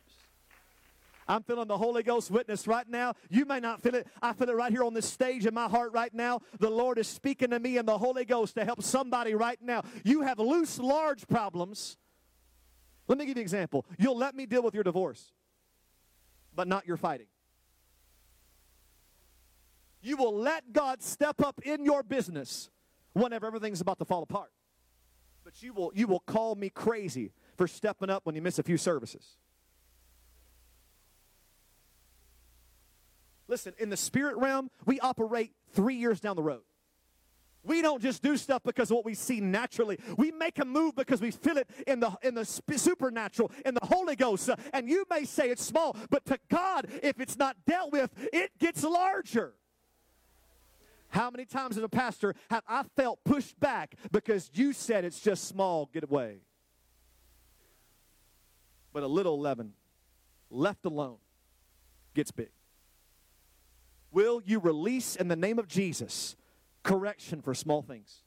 I'm 1.29 1.43
feeling 1.43 1.69
the 1.69 1.77
Holy 1.77 2.03
Ghost 2.03 2.31
witness 2.31 2.67
right 2.67 2.89
now. 2.89 3.13
You 3.29 3.45
may 3.45 3.61
not 3.61 3.83
feel 3.83 3.95
it. 3.95 4.07
I 4.23 4.33
feel 4.33 4.49
it 4.49 4.57
right 4.57 4.73
here 4.73 4.83
on 4.83 4.95
this 4.95 5.07
stage 5.07 5.45
in 5.45 5.53
my 5.53 5.69
heart 5.69 5.93
right 5.93 6.13
now. 6.15 6.41
The 6.59 6.71
Lord 6.71 6.99
is 6.99 7.07
speaking 7.07 7.51
to 7.51 7.59
me 7.59 7.77
in 7.77 7.85
the 7.85 7.99
Holy 7.99 8.25
Ghost 8.25 8.55
to 8.55 8.65
help 8.65 8.83
somebody 8.83 9.35
right 9.35 9.61
now. 9.61 9.83
You 10.05 10.23
have 10.23 10.39
loose, 10.39 10.79
large 10.79 11.29
problems. 11.29 11.99
Let 13.09 13.19
me 13.19 13.27
give 13.27 13.37
you 13.37 13.41
an 13.41 13.45
example. 13.45 13.85
You'll 13.99 14.17
let 14.17 14.35
me 14.35 14.47
deal 14.47 14.63
with 14.63 14.75
your 14.75 14.85
divorce, 14.85 15.33
but 16.55 16.67
not 16.67 16.87
your 16.87 16.97
fighting. 16.97 17.27
You 20.01 20.17
will 20.17 20.35
let 20.35 20.73
God 20.73 21.03
step 21.03 21.43
up 21.43 21.61
in 21.63 21.85
your 21.85 22.03
business 22.03 22.71
whenever 23.13 23.47
everything's 23.47 23.81
about 23.83 23.99
to 23.99 24.05
fall 24.07 24.23
apart. 24.23 24.51
But 25.45 25.63
you 25.63 25.75
will, 25.75 25.93
you 25.95 26.07
will 26.07 26.21
call 26.21 26.55
me 26.55 26.71
crazy 26.71 27.33
for 27.57 27.67
stepping 27.67 28.09
up 28.09 28.25
when 28.25 28.35
you 28.35 28.41
miss 28.41 28.59
a 28.59 28.63
few 28.63 28.77
services. 28.79 29.37
Listen, 33.49 33.73
in 33.79 33.89
the 33.89 33.97
spirit 33.97 34.37
realm, 34.37 34.71
we 34.85 35.01
operate 35.01 35.53
three 35.73 35.97
years 35.97 36.21
down 36.21 36.37
the 36.37 36.43
road. 36.43 36.63
We 37.65 37.83
don't 37.83 38.01
just 38.01 38.23
do 38.23 38.37
stuff 38.37 38.63
because 38.63 38.91
of 38.91 38.97
what 38.97 39.05
we 39.05 39.15
see 39.15 39.41
naturally. 39.41 39.99
We 40.17 40.31
make 40.31 40.59
a 40.59 40.65
move 40.65 40.95
because 40.95 41.21
we 41.21 41.31
feel 41.31 41.59
it 41.59 41.69
in 41.87 42.01
the 42.01 42.17
in 42.23 42.35
the 42.35 42.45
supernatural, 42.45 43.51
in 43.67 43.75
the 43.75 43.85
Holy 43.85 44.17
Ghost. 44.17 44.49
Uh, 44.49 44.57
and 44.73 44.89
you 44.89 45.05
may 45.11 45.25
say 45.25 45.51
it's 45.51 45.65
small, 45.65 45.97
but 46.09 46.25
to 46.27 46.39
God, 46.49 46.87
if 47.03 47.21
it's 47.21 47.37
not 47.37 47.57
dealt 47.67 47.93
with, 47.93 48.11
it 48.33 48.53
gets 48.59 48.85
larger. 48.85 49.55
How 51.11 51.31
many 51.31 51.47
times 51.47 51.77
as 51.77 51.83
a 51.83 51.89
pastor 51.89 52.35
have 52.51 52.63
I 52.69 52.85
felt 52.97 53.25
pushed 53.25 53.59
back 53.59 53.97
because 54.13 54.51
you 54.55 54.73
said 54.73 55.05
it's 55.05 55.21
just 55.21 55.49
small, 55.49 55.91
get 55.93 56.05
away? 56.05 56.39
But 58.93 59.03
a 59.03 59.07
little 59.07 59.39
leaven, 59.39 59.73
left 60.51 60.85
alone, 60.85 61.17
gets 62.15 62.31
big. 62.31 62.51
Will 64.11 64.41
you 64.45 64.59
release 64.59 65.17
in 65.17 65.29
the 65.29 65.37
name 65.37 65.59
of 65.59 65.69
Jesus 65.69 66.37
correction 66.83 67.43
for 67.43 67.55
small 67.55 67.83
things 67.83 68.23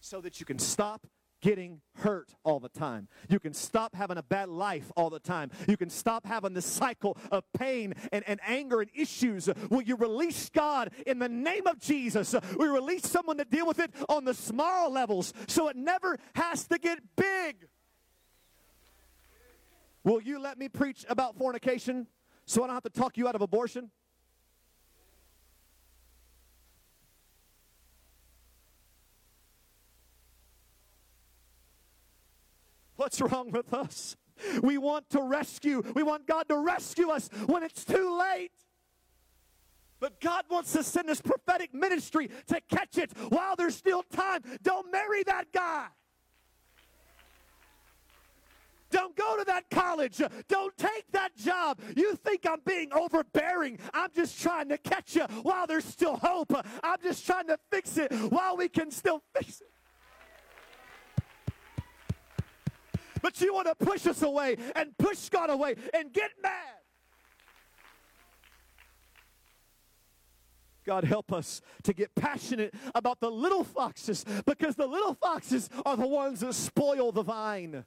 so 0.00 0.20
that 0.20 0.40
you 0.40 0.46
can 0.46 0.58
stop 0.58 1.06
getting 1.42 1.80
hurt 1.96 2.34
all 2.44 2.60
the 2.60 2.68
time. 2.68 3.08
You 3.28 3.40
can 3.40 3.52
stop 3.52 3.94
having 3.94 4.16
a 4.16 4.22
bad 4.22 4.48
life 4.48 4.90
all 4.96 5.10
the 5.10 5.18
time. 5.18 5.50
You 5.68 5.76
can 5.76 5.90
stop 5.90 6.24
having 6.24 6.54
the 6.54 6.62
cycle 6.62 7.18
of 7.30 7.44
pain 7.52 7.94
and, 8.12 8.24
and 8.28 8.40
anger 8.46 8.80
and 8.80 8.90
issues. 8.94 9.48
Will 9.68 9.82
you 9.82 9.96
release 9.96 10.48
God 10.50 10.90
in 11.04 11.18
the 11.18 11.28
name 11.28 11.66
of 11.66 11.80
Jesus? 11.80 12.34
We 12.56 12.66
release 12.68 13.08
someone 13.08 13.38
to 13.38 13.44
deal 13.44 13.66
with 13.66 13.80
it 13.80 13.90
on 14.08 14.24
the 14.24 14.34
small 14.34 14.90
levels 14.90 15.34
so 15.48 15.68
it 15.68 15.76
never 15.76 16.16
has 16.36 16.66
to 16.68 16.78
get 16.78 17.00
big. 17.16 17.66
Will 20.04 20.22
you 20.22 20.40
let 20.40 20.58
me 20.58 20.68
preach 20.68 21.04
about 21.08 21.36
fornication 21.36 22.06
so 22.46 22.62
I 22.62 22.66
don't 22.68 22.74
have 22.74 22.82
to 22.84 22.90
talk 22.90 23.16
you 23.16 23.28
out 23.28 23.34
of 23.34 23.42
abortion? 23.42 23.90
What's 33.02 33.20
wrong 33.20 33.50
with 33.50 33.74
us? 33.74 34.16
We 34.62 34.78
want 34.78 35.10
to 35.10 35.22
rescue. 35.24 35.82
We 35.92 36.04
want 36.04 36.24
God 36.24 36.48
to 36.48 36.56
rescue 36.56 37.10
us 37.10 37.28
when 37.46 37.64
it's 37.64 37.84
too 37.84 38.16
late. 38.16 38.52
But 39.98 40.20
God 40.20 40.44
wants 40.48 40.72
to 40.74 40.84
send 40.84 41.08
this 41.08 41.20
prophetic 41.20 41.74
ministry 41.74 42.30
to 42.46 42.60
catch 42.70 42.98
it 42.98 43.10
while 43.30 43.56
there's 43.56 43.74
still 43.74 44.04
time. 44.04 44.42
Don't 44.62 44.92
marry 44.92 45.24
that 45.24 45.46
guy. 45.52 45.86
Don't 48.92 49.16
go 49.16 49.36
to 49.36 49.44
that 49.46 49.68
college. 49.68 50.22
Don't 50.46 50.78
take 50.78 51.10
that 51.10 51.36
job. 51.36 51.80
You 51.96 52.14
think 52.14 52.46
I'm 52.48 52.60
being 52.64 52.92
overbearing. 52.92 53.80
I'm 53.92 54.10
just 54.14 54.40
trying 54.40 54.68
to 54.68 54.78
catch 54.78 55.16
you 55.16 55.24
while 55.42 55.66
there's 55.66 55.86
still 55.86 56.18
hope. 56.18 56.52
I'm 56.84 56.98
just 57.02 57.26
trying 57.26 57.48
to 57.48 57.58
fix 57.68 57.98
it 57.98 58.12
while 58.30 58.56
we 58.56 58.68
can 58.68 58.92
still 58.92 59.24
fix 59.34 59.60
it. 59.60 59.72
But 63.22 63.40
you 63.40 63.54
want 63.54 63.68
to 63.68 63.74
push 63.74 64.06
us 64.06 64.22
away 64.22 64.56
and 64.76 64.96
push 64.98 65.28
God 65.28 65.48
away 65.48 65.76
and 65.94 66.12
get 66.12 66.30
mad. 66.42 66.52
God, 70.84 71.04
help 71.04 71.32
us 71.32 71.60
to 71.84 71.92
get 71.92 72.14
passionate 72.14 72.74
about 72.94 73.20
the 73.20 73.30
little 73.30 73.62
foxes 73.62 74.24
because 74.44 74.74
the 74.74 74.86
little 74.86 75.14
foxes 75.14 75.70
are 75.86 75.96
the 75.96 76.06
ones 76.06 76.40
that 76.40 76.54
spoil 76.54 77.12
the 77.12 77.22
vine. 77.22 77.84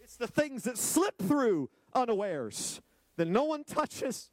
It's 0.00 0.16
the 0.16 0.26
things 0.26 0.64
that 0.64 0.76
slip 0.76 1.18
through 1.18 1.70
unawares 1.94 2.80
that 3.16 3.26
no 3.26 3.44
one 3.44 3.64
touches 3.64 4.30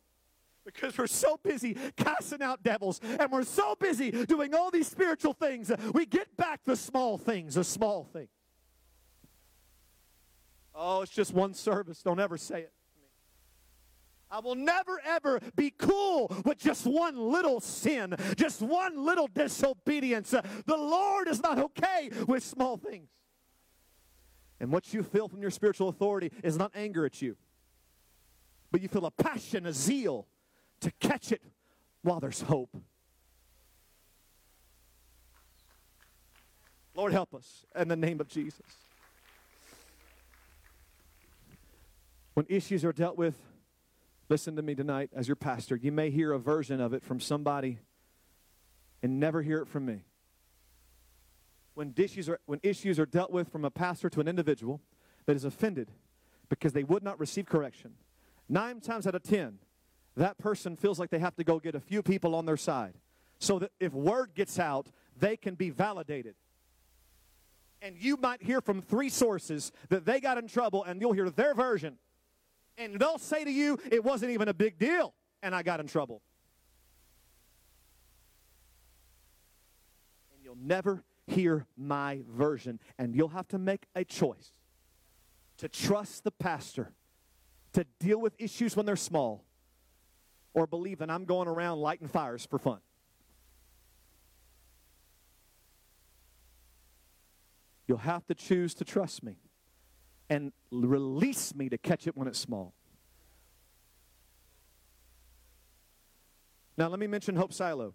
because 0.65 0.97
we're 0.97 1.07
so 1.07 1.39
busy 1.41 1.77
casting 1.95 2.41
out 2.41 2.63
devils 2.63 2.99
and 3.19 3.31
we're 3.31 3.43
so 3.43 3.75
busy 3.79 4.11
doing 4.11 4.53
all 4.53 4.71
these 4.71 4.87
spiritual 4.87 5.33
things, 5.33 5.71
we 5.93 6.05
get 6.05 6.35
back 6.35 6.63
the 6.65 6.75
small 6.75 7.17
things, 7.17 7.55
the 7.55 7.63
small 7.63 8.03
things. 8.11 8.29
Oh, 10.73 11.01
it's 11.01 11.11
just 11.11 11.33
one 11.33 11.53
service. 11.53 12.01
Don't 12.01 12.19
ever 12.19 12.37
say 12.37 12.61
it. 12.61 12.73
I 14.29 14.39
will 14.39 14.55
never 14.55 14.99
ever 15.05 15.39
be 15.55 15.69
cool 15.69 16.35
with 16.43 16.57
just 16.57 16.85
one 16.85 17.15
little 17.15 17.61
sin, 17.61 18.15
just 18.35 18.61
one 18.61 19.05
little 19.05 19.27
disobedience. 19.27 20.31
The 20.31 20.75
Lord 20.75 21.29
is 21.29 21.41
not 21.41 21.59
okay 21.59 22.09
with 22.27 22.43
small 22.43 22.75
things. 22.75 23.07
And 24.59 24.71
what 24.71 24.93
you 24.93 25.03
feel 25.03 25.27
from 25.27 25.41
your 25.41 25.51
spiritual 25.51 25.89
authority 25.89 26.31
is 26.43 26.57
not 26.57 26.71
anger 26.75 27.05
at 27.05 27.21
you, 27.21 27.37
but 28.71 28.81
you 28.81 28.87
feel 28.87 29.05
a 29.05 29.11
passion, 29.11 29.65
a 29.65 29.73
zeal 29.73 30.27
to 30.81 30.91
catch 30.99 31.31
it 31.31 31.41
while 32.01 32.19
there's 32.19 32.41
hope. 32.41 32.75
Lord, 36.95 37.11
help 37.11 37.33
us 37.33 37.65
in 37.75 37.87
the 37.87 37.95
name 37.95 38.21
of 38.21 38.27
Jesus. 38.27 38.61
When 42.35 42.45
issues 42.49 42.85
are 42.85 42.93
dealt 42.93 43.17
with, 43.17 43.35
listen 44.29 44.55
to 44.55 44.61
me 44.61 44.75
tonight 44.75 45.09
as 45.15 45.27
your 45.27 45.35
pastor. 45.35 45.75
You 45.75 45.91
may 45.91 46.09
hear 46.09 46.31
a 46.31 46.39
version 46.39 46.79
of 46.79 46.93
it 46.93 47.03
from 47.03 47.19
somebody 47.19 47.79
and 49.01 49.19
never 49.19 49.41
hear 49.41 49.59
it 49.59 49.67
from 49.67 49.85
me. 49.85 50.01
When 51.73 51.93
issues 51.97 52.29
are, 52.29 52.39
when 52.45 52.59
issues 52.63 52.99
are 52.99 53.05
dealt 53.05 53.31
with 53.31 53.51
from 53.51 53.65
a 53.65 53.71
pastor 53.71 54.09
to 54.09 54.21
an 54.21 54.27
individual 54.27 54.81
that 55.25 55.35
is 55.35 55.43
offended 55.43 55.91
because 56.47 56.73
they 56.73 56.83
would 56.83 57.03
not 57.03 57.19
receive 57.19 57.45
correction, 57.45 57.95
nine 58.47 58.79
times 58.79 59.05
out 59.05 59.15
of 59.15 59.23
ten, 59.23 59.59
that 60.15 60.37
person 60.37 60.75
feels 60.75 60.99
like 60.99 61.09
they 61.09 61.19
have 61.19 61.35
to 61.35 61.43
go 61.43 61.59
get 61.59 61.75
a 61.75 61.79
few 61.79 62.01
people 62.01 62.35
on 62.35 62.45
their 62.45 62.57
side 62.57 62.93
so 63.39 63.59
that 63.59 63.71
if 63.79 63.93
word 63.93 64.31
gets 64.33 64.59
out, 64.59 64.87
they 65.19 65.35
can 65.35 65.55
be 65.55 65.69
validated. 65.69 66.35
And 67.81 67.97
you 67.97 68.17
might 68.17 68.41
hear 68.41 68.61
from 68.61 68.81
three 68.81 69.09
sources 69.09 69.71
that 69.89 70.05
they 70.05 70.19
got 70.19 70.37
in 70.37 70.47
trouble, 70.47 70.83
and 70.83 71.01
you'll 71.01 71.13
hear 71.13 71.29
their 71.29 71.53
version. 71.53 71.97
And 72.77 72.99
they'll 72.99 73.17
say 73.17 73.43
to 73.43 73.51
you, 73.51 73.77
it 73.91 74.03
wasn't 74.03 74.31
even 74.31 74.47
a 74.47 74.53
big 74.53 74.79
deal, 74.79 75.13
and 75.43 75.53
I 75.53 75.63
got 75.63 75.79
in 75.79 75.87
trouble. 75.87 76.21
And 80.33 80.43
you'll 80.43 80.57
never 80.59 81.03
hear 81.27 81.65
my 81.77 82.21
version, 82.29 82.79
and 82.97 83.15
you'll 83.15 83.29
have 83.29 83.47
to 83.49 83.59
make 83.59 83.85
a 83.95 84.03
choice 84.03 84.51
to 85.57 85.69
trust 85.69 86.23
the 86.23 86.31
pastor, 86.31 86.91
to 87.73 87.85
deal 87.99 88.19
with 88.19 88.33
issues 88.39 88.75
when 88.75 88.85
they're 88.85 88.95
small, 88.95 89.43
or 90.55 90.65
believe 90.65 90.99
that 90.99 91.11
I'm 91.11 91.25
going 91.25 91.47
around 91.47 91.79
lighting 91.79 92.07
fires 92.07 92.45
for 92.45 92.57
fun. 92.57 92.79
You'll 97.87 97.97
have 97.99 98.25
to 98.27 98.33
choose 98.33 98.73
to 98.75 98.85
trust 98.85 99.21
me 99.21 99.35
and 100.29 100.53
release 100.71 101.53
me 101.53 101.69
to 101.69 101.77
catch 101.77 102.07
it 102.07 102.17
when 102.17 102.27
it's 102.27 102.39
small. 102.39 102.73
Now, 106.77 106.87
let 106.87 106.99
me 106.99 107.05
mention 107.05 107.35
Hope 107.35 107.53
Silo. 107.53 107.93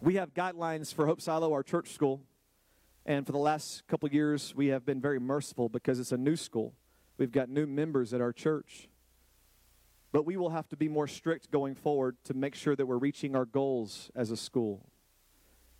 We 0.00 0.14
have 0.14 0.32
guidelines 0.32 0.94
for 0.94 1.06
Hope 1.06 1.20
Silo, 1.20 1.52
our 1.52 1.62
church 1.62 1.92
school. 1.92 2.22
And 3.04 3.26
for 3.26 3.32
the 3.32 3.38
last 3.38 3.86
couple 3.88 4.08
years, 4.10 4.54
we 4.54 4.68
have 4.68 4.84
been 4.84 5.00
very 5.00 5.18
merciful 5.18 5.68
because 5.68 5.98
it's 5.98 6.12
a 6.12 6.16
new 6.18 6.36
school. 6.36 6.74
We've 7.16 7.32
got 7.32 7.48
new 7.48 7.66
members 7.66 8.12
at 8.12 8.20
our 8.20 8.32
church. 8.32 8.87
But 10.12 10.24
we 10.24 10.36
will 10.36 10.50
have 10.50 10.68
to 10.68 10.76
be 10.76 10.88
more 10.88 11.06
strict 11.06 11.50
going 11.50 11.74
forward 11.74 12.16
to 12.24 12.34
make 12.34 12.54
sure 12.54 12.74
that 12.74 12.86
we're 12.86 12.96
reaching 12.96 13.36
our 13.36 13.44
goals 13.44 14.10
as 14.14 14.30
a 14.30 14.36
school. 14.36 14.88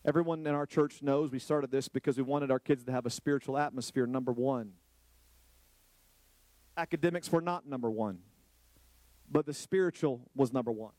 Everyone 0.05 0.47
in 0.47 0.55
our 0.55 0.67
church 0.67 1.03
knows 1.03 1.33
we 1.33 1.39
started 1.39 1.71
this 1.71 1.89
because 1.89 2.17
we 2.17 2.23
wanted 2.23 2.51
our 2.51 2.59
kids 2.59 2.85
to 2.85 2.93
have 2.93 3.07
a 3.07 3.11
spiritual 3.11 3.59
atmosphere, 3.59 4.07
number 4.07 4.33
one. 4.33 4.73
Academics 6.77 7.33
were 7.33 7.41
not 7.41 7.67
number 7.67 7.91
one, 7.91 8.19
but 9.31 9.47
the 9.47 9.55
spiritual 9.55 10.31
was 10.35 10.53
number 10.53 10.71
one. 10.71 10.93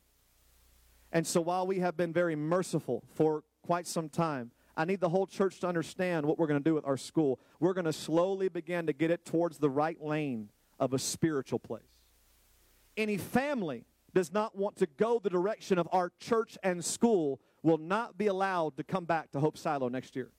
And 1.11 1.25
so 1.25 1.39
while 1.41 1.65
we 1.65 1.79
have 1.79 1.95
been 1.95 2.11
very 2.11 2.35
merciful 2.35 3.03
for 3.13 3.43
quite 3.63 3.87
some 3.87 4.09
time, 4.09 4.51
I 4.75 4.85
need 4.85 4.99
the 4.99 5.09
whole 5.09 5.25
church 5.25 5.59
to 5.61 5.67
understand 5.67 6.25
what 6.25 6.37
we're 6.37 6.47
going 6.47 6.59
to 6.59 6.69
do 6.69 6.75
with 6.75 6.85
our 6.85 6.97
school. 6.97 7.39
We're 7.59 7.73
going 7.73 7.85
to 7.85 7.93
slowly 7.93 8.49
begin 8.49 8.87
to 8.87 8.93
get 8.93 9.11
it 9.11 9.25
towards 9.25 9.57
the 9.57 9.69
right 9.69 10.01
lane 10.01 10.49
of 10.79 10.93
a 10.93 10.99
spiritual 10.99 11.59
place 11.59 11.88
any 12.99 13.17
family 13.17 13.85
does 14.13 14.33
not 14.33 14.55
want 14.55 14.75
to 14.77 14.87
go 14.97 15.19
the 15.19 15.29
direction 15.29 15.77
of 15.77 15.87
our 15.91 16.11
church 16.19 16.57
and 16.63 16.83
school 16.83 17.39
will 17.63 17.77
not 17.77 18.17
be 18.17 18.27
allowed 18.27 18.77
to 18.77 18.83
come 18.83 19.05
back 19.05 19.31
to 19.31 19.39
Hope 19.39 19.57
Silo 19.57 19.89
next 19.89 20.15
year. 20.15 20.29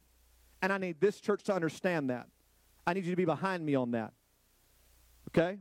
And 0.63 0.73
I 0.73 0.79
need 0.79 1.01
this 1.01 1.21
church 1.21 1.43
to 1.45 1.55
understand 1.55 2.11
that. 2.11 2.27
I 2.87 2.93
need 2.93 3.05
you 3.05 3.13
to 3.13 3.17
be 3.17 3.25
behind 3.25 3.65
me 3.65 3.75
on 3.75 3.93
that. 3.93 4.13
Okay? 5.29 5.59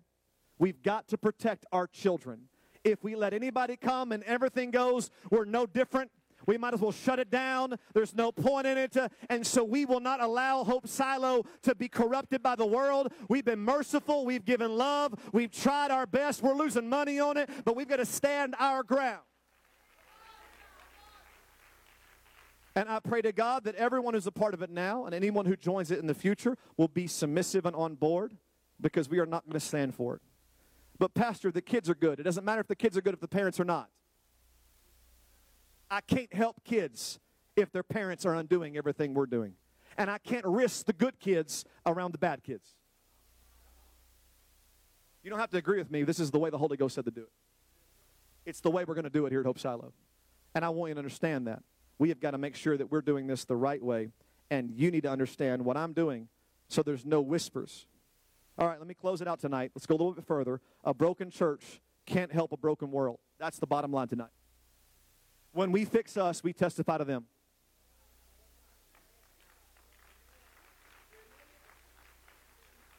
We've 0.58 0.82
got 0.82 1.08
to 1.10 1.18
protect 1.18 1.66
our 1.72 1.88
children. 1.88 2.42
If 2.84 3.04
we 3.04 3.16
let 3.16 3.34
anybody 3.34 3.76
come 3.78 4.12
and 4.12 4.24
everything 4.24 4.72
goes, 4.72 5.10
we're 5.30 5.46
no 5.46 5.66
different. 5.66 6.12
We 6.50 6.58
might 6.58 6.74
as 6.74 6.82
well 6.82 6.92
shut 6.92 7.20
it 7.20 7.30
down. 7.30 7.76
There's 7.94 8.16
no 8.16 8.32
point 8.32 8.66
in 8.66 8.76
it. 8.76 8.98
And 9.30 9.46
so 9.46 9.64
we 9.64 9.86
will 9.86 10.00
not 10.00 10.20
allow 10.20 10.64
Hope 10.64 10.88
Silo 10.88 11.44
to 11.62 11.76
be 11.76 11.88
corrupted 11.88 12.42
by 12.42 12.56
the 12.56 12.66
world. 12.66 13.14
We've 13.30 13.46
been 13.46 13.60
merciful. 13.60 14.26
We've 14.26 14.44
given 14.44 14.76
love. 14.76 15.14
We've 15.32 15.52
tried 15.52 15.92
our 15.92 16.08
best. 16.08 16.42
We're 16.42 16.56
losing 16.56 16.90
money 16.90 17.20
on 17.20 17.38
it, 17.38 17.52
but 17.66 17.76
we've 17.76 17.88
got 17.88 17.98
to 17.98 18.06
stand 18.06 18.56
our 18.58 18.82
ground. 18.82 19.22
And 22.76 22.90
I 22.90 23.00
pray 23.00 23.22
to 23.22 23.32
God 23.32 23.66
that 23.66 23.76
everyone 23.76 24.16
who's 24.16 24.26
a 24.26 24.32
part 24.32 24.56
of 24.56 24.64
it 24.64 24.72
now 24.72 25.06
and 25.06 25.14
anyone 25.14 25.46
who 25.46 25.56
joins 25.56 25.92
it 25.92 26.00
in 26.00 26.08
the 26.08 26.16
future 26.16 26.58
will 26.78 26.88
be 26.88 27.06
submissive 27.06 27.68
and 27.68 27.76
on 27.76 27.94
board 27.94 28.36
because 28.82 29.08
we 29.08 29.20
are 29.20 29.28
not 29.28 29.46
going 29.46 29.54
to 29.54 29.60
stand 29.60 29.94
for 29.94 30.16
it. 30.16 30.22
But, 30.98 31.14
Pastor, 31.14 31.52
the 31.52 31.62
kids 31.62 31.92
are 31.92 31.96
good. 31.96 32.20
It 32.20 32.24
doesn't 32.24 32.44
matter 32.44 32.62
if 32.62 32.68
the 32.68 32.76
kids 32.76 32.98
are 32.98 33.02
good 33.02 33.14
if 33.14 33.20
the 33.20 33.28
parents 33.28 33.60
are 33.60 33.66
not. 33.66 33.92
I 35.90 36.02
can't 36.02 36.34
help 36.34 36.64
kids 36.64 37.20
if 37.56 37.72
their 37.72 37.84
parents 37.84 38.26
are 38.26 38.36
undoing 38.36 38.78
everything 38.78 39.14
we're 39.14 39.26
doing. 39.26 39.54
And 39.98 40.10
I 40.10 40.18
can't 40.18 40.46
risk 40.46 40.86
the 40.86 40.94
good 40.94 41.20
kids 41.20 41.66
around 41.86 42.14
the 42.14 42.18
bad 42.18 42.44
kids. 42.44 42.76
You 45.24 45.30
don't 45.30 45.40
have 45.40 45.50
to 45.52 45.58
agree 45.58 45.78
with 45.78 45.92
me. 45.92 46.04
This 46.04 46.20
is 46.20 46.32
the 46.32 46.40
way 46.40 46.50
the 46.50 46.58
Holy 46.58 46.78
Ghost 46.78 46.96
said 46.96 47.06
to 47.06 47.12
do 47.12 47.22
it. 47.22 47.32
It's 48.46 48.62
the 48.62 48.72
way 48.72 48.86
we're 48.86 48.96
going 48.96 49.04
to 49.04 49.10
do 49.10 49.26
it 49.26 49.32
here 49.32 49.42
at 49.42 49.46
Hope 49.46 49.60
Silo. 49.60 49.94
And 50.56 50.64
I 50.64 50.70
want 50.70 50.90
you 50.90 50.96
to 50.96 51.00
understand 51.00 51.48
that. 51.48 51.62
We 51.98 52.10
have 52.10 52.20
got 52.20 52.32
to 52.32 52.38
make 52.38 52.56
sure 52.56 52.78
that 52.78 52.90
we're 52.90 53.02
doing 53.02 53.28
this 53.28 53.44
the 53.44 53.56
right 53.56 53.84
way. 53.84 54.10
And 54.50 54.72
you 54.72 54.90
need 54.90 55.04
to 55.04 55.12
understand 55.12 55.66
what 55.66 55.76
I'm 55.76 55.94
doing 55.94 56.30
so 56.70 56.82
there's 56.82 57.06
no 57.06 57.20
whispers. 57.20 57.88
All 58.58 58.68
right, 58.68 58.80
let 58.80 58.88
me 58.88 58.94
close 58.94 59.22
it 59.22 59.28
out 59.28 59.40
tonight. 59.40 59.72
Let's 59.76 59.86
go 59.86 59.96
a 59.96 59.98
little 59.98 60.14
bit 60.14 60.26
further. 60.26 60.62
A 60.84 60.94
broken 60.94 61.30
church 61.30 61.82
can't 62.06 62.32
help 62.32 62.52
a 62.52 62.58
broken 62.58 62.92
world. 62.92 63.20
That's 63.40 63.60
the 63.60 63.68
bottom 63.68 63.92
line 63.92 64.08
tonight. 64.08 64.30
When 65.52 65.72
we 65.72 65.86
fix 65.86 66.18
us, 66.18 66.44
we 66.44 66.54
testify 66.54 66.98
to 66.98 67.06
them. 67.06 67.26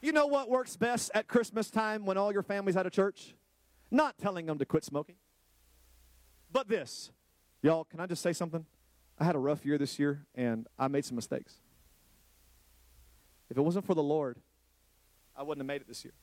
You 0.01 0.11
know 0.11 0.25
what 0.25 0.49
works 0.49 0.75
best 0.75 1.11
at 1.13 1.27
Christmas 1.27 1.69
time 1.69 2.05
when 2.05 2.17
all 2.17 2.33
your 2.33 2.41
family's 2.41 2.75
out 2.75 2.87
of 2.87 2.91
church? 2.91 3.35
Not 3.91 4.17
telling 4.17 4.47
them 4.47 4.57
to 4.57 4.65
quit 4.65 4.83
smoking, 4.83 5.15
but 6.51 6.67
this. 6.67 7.11
Y'all, 7.61 7.83
can 7.83 7.99
I 7.99 8.07
just 8.07 8.23
say 8.23 8.33
something? 8.33 8.65
I 9.19 9.23
had 9.23 9.35
a 9.35 9.39
rough 9.39 9.63
year 9.65 9.77
this 9.77 9.99
year 9.99 10.25
and 10.33 10.65
I 10.79 10.87
made 10.87 11.05
some 11.05 11.15
mistakes. 11.15 11.59
If 13.51 13.57
it 13.57 13.61
wasn't 13.61 13.85
for 13.85 13.93
the 13.93 14.01
Lord, 14.01 14.37
I 15.35 15.43
wouldn't 15.43 15.59
have 15.59 15.67
made 15.67 15.81
it 15.81 15.87
this 15.87 16.03
year. 16.03 16.13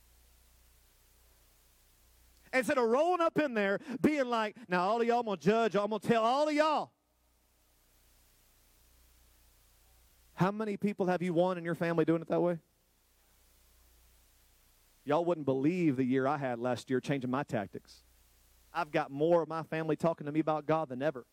Instead 2.52 2.78
of 2.78 2.88
rolling 2.88 3.20
up 3.20 3.38
in 3.38 3.54
there, 3.54 3.78
being 4.00 4.26
like, 4.26 4.56
now 4.68 4.88
all 4.88 5.00
of 5.00 5.06
y'all, 5.06 5.20
I'm 5.20 5.26
going 5.26 5.38
to 5.38 5.44
judge, 5.44 5.76
I'm 5.76 5.88
going 5.88 6.00
to 6.00 6.08
tell 6.08 6.24
all 6.24 6.48
of 6.48 6.54
y'all. 6.54 6.90
How 10.34 10.50
many 10.52 10.76
people 10.76 11.06
have 11.06 11.20
you 11.20 11.34
won 11.34 11.58
in 11.58 11.64
your 11.64 11.74
family 11.74 12.04
doing 12.04 12.22
it 12.22 12.28
that 12.28 12.40
way? 12.40 12.58
Y'all 15.04 15.24
wouldn't 15.24 15.46
believe 15.46 15.96
the 15.96 16.04
year 16.04 16.26
I 16.26 16.36
had 16.36 16.58
last 16.58 16.90
year 16.90 17.00
changing 17.00 17.30
my 17.30 17.42
tactics. 17.42 18.02
I've 18.72 18.92
got 18.92 19.10
more 19.10 19.42
of 19.42 19.48
my 19.48 19.62
family 19.64 19.96
talking 19.96 20.26
to 20.26 20.32
me 20.32 20.40
about 20.40 20.66
God 20.66 20.90
than 20.90 21.02
ever. 21.02 21.26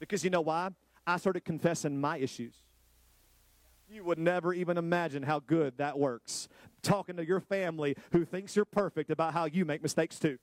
Because 0.00 0.24
you 0.24 0.30
know 0.30 0.40
why? 0.40 0.70
I 1.06 1.18
started 1.18 1.44
confessing 1.44 2.00
my 2.00 2.16
issues. 2.18 2.63
You 3.94 4.02
would 4.02 4.18
never 4.18 4.52
even 4.52 4.76
imagine 4.76 5.22
how 5.22 5.38
good 5.38 5.78
that 5.78 5.96
works. 5.96 6.48
Talking 6.82 7.16
to 7.16 7.24
your 7.24 7.38
family 7.38 7.94
who 8.10 8.24
thinks 8.24 8.56
you're 8.56 8.64
perfect 8.64 9.08
about 9.08 9.32
how 9.32 9.44
you 9.44 9.64
make 9.64 9.82
mistakes 9.82 10.18
too. 10.18 10.36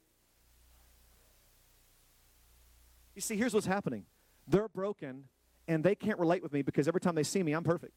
You 3.13 3.21
see, 3.21 3.35
here's 3.35 3.53
what's 3.53 3.67
happening 3.67 4.05
they're 4.47 4.69
broken 4.69 5.25
and 5.67 5.83
they 5.83 5.95
can't 5.95 6.17
relate 6.17 6.41
with 6.41 6.53
me 6.53 6.61
because 6.61 6.87
every 6.87 7.01
time 7.01 7.13
they 7.13 7.23
see 7.23 7.43
me, 7.43 7.51
I'm 7.51 7.63
perfect. 7.63 7.91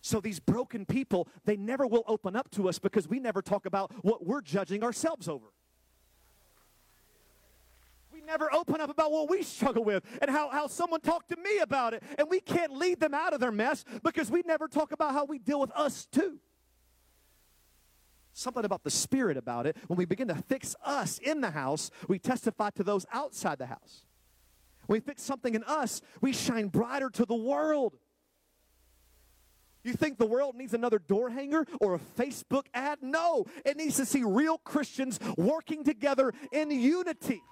So 0.00 0.18
these 0.20 0.40
broken 0.40 0.86
people, 0.86 1.28
they 1.44 1.56
never 1.56 1.86
will 1.86 2.04
open 2.06 2.34
up 2.34 2.50
to 2.52 2.70
us 2.70 2.78
because 2.78 3.06
we 3.06 3.20
never 3.20 3.42
talk 3.42 3.66
about 3.66 3.92
what 4.02 4.26
we're 4.26 4.40
judging 4.40 4.82
ourselves 4.82 5.28
over 5.28 5.53
never 8.24 8.52
open 8.52 8.80
up 8.80 8.90
about 8.90 9.12
what 9.12 9.28
we 9.28 9.42
struggle 9.42 9.84
with 9.84 10.04
and 10.20 10.30
how, 10.30 10.50
how 10.50 10.66
someone 10.66 11.00
talked 11.00 11.30
to 11.30 11.36
me 11.36 11.58
about 11.58 11.94
it. 11.94 12.02
And 12.18 12.28
we 12.28 12.40
can't 12.40 12.72
lead 12.72 13.00
them 13.00 13.14
out 13.14 13.32
of 13.32 13.40
their 13.40 13.52
mess 13.52 13.84
because 14.02 14.30
we 14.30 14.42
never 14.44 14.68
talk 14.68 14.92
about 14.92 15.12
how 15.12 15.24
we 15.24 15.38
deal 15.38 15.60
with 15.60 15.70
us 15.72 16.06
too. 16.06 16.38
Something 18.32 18.64
about 18.64 18.82
the 18.82 18.90
spirit 18.90 19.36
about 19.36 19.66
it. 19.66 19.76
When 19.86 19.96
we 19.96 20.04
begin 20.06 20.28
to 20.28 20.34
fix 20.34 20.74
us 20.84 21.18
in 21.18 21.40
the 21.40 21.50
house, 21.50 21.90
we 22.08 22.18
testify 22.18 22.70
to 22.70 22.82
those 22.82 23.06
outside 23.12 23.58
the 23.58 23.66
house. 23.66 24.04
When 24.86 24.96
we 24.96 25.00
fix 25.00 25.22
something 25.22 25.54
in 25.54 25.62
us, 25.64 26.02
we 26.20 26.32
shine 26.32 26.68
brighter 26.68 27.10
to 27.10 27.24
the 27.24 27.34
world. 27.34 27.94
You 29.84 29.92
think 29.92 30.18
the 30.18 30.26
world 30.26 30.56
needs 30.56 30.72
another 30.72 30.98
door 30.98 31.28
hanger 31.28 31.66
or 31.80 31.94
a 31.94 31.98
Facebook 31.98 32.64
ad? 32.72 32.98
No, 33.02 33.44
it 33.66 33.76
needs 33.76 33.96
to 33.96 34.06
see 34.06 34.24
real 34.24 34.58
Christians 34.58 35.20
working 35.36 35.84
together 35.84 36.32
in 36.50 36.70
unity. 36.70 37.42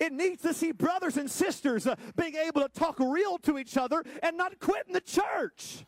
It 0.00 0.12
needs 0.12 0.42
to 0.42 0.54
see 0.54 0.72
brothers 0.72 1.16
and 1.16 1.30
sisters 1.30 1.86
uh, 1.86 1.96
being 2.16 2.34
able 2.36 2.62
to 2.62 2.68
talk 2.68 2.98
real 3.00 3.38
to 3.38 3.58
each 3.58 3.76
other 3.76 4.04
and 4.22 4.36
not 4.36 4.58
quitting 4.60 4.92
the 4.92 5.00
church. 5.00 5.84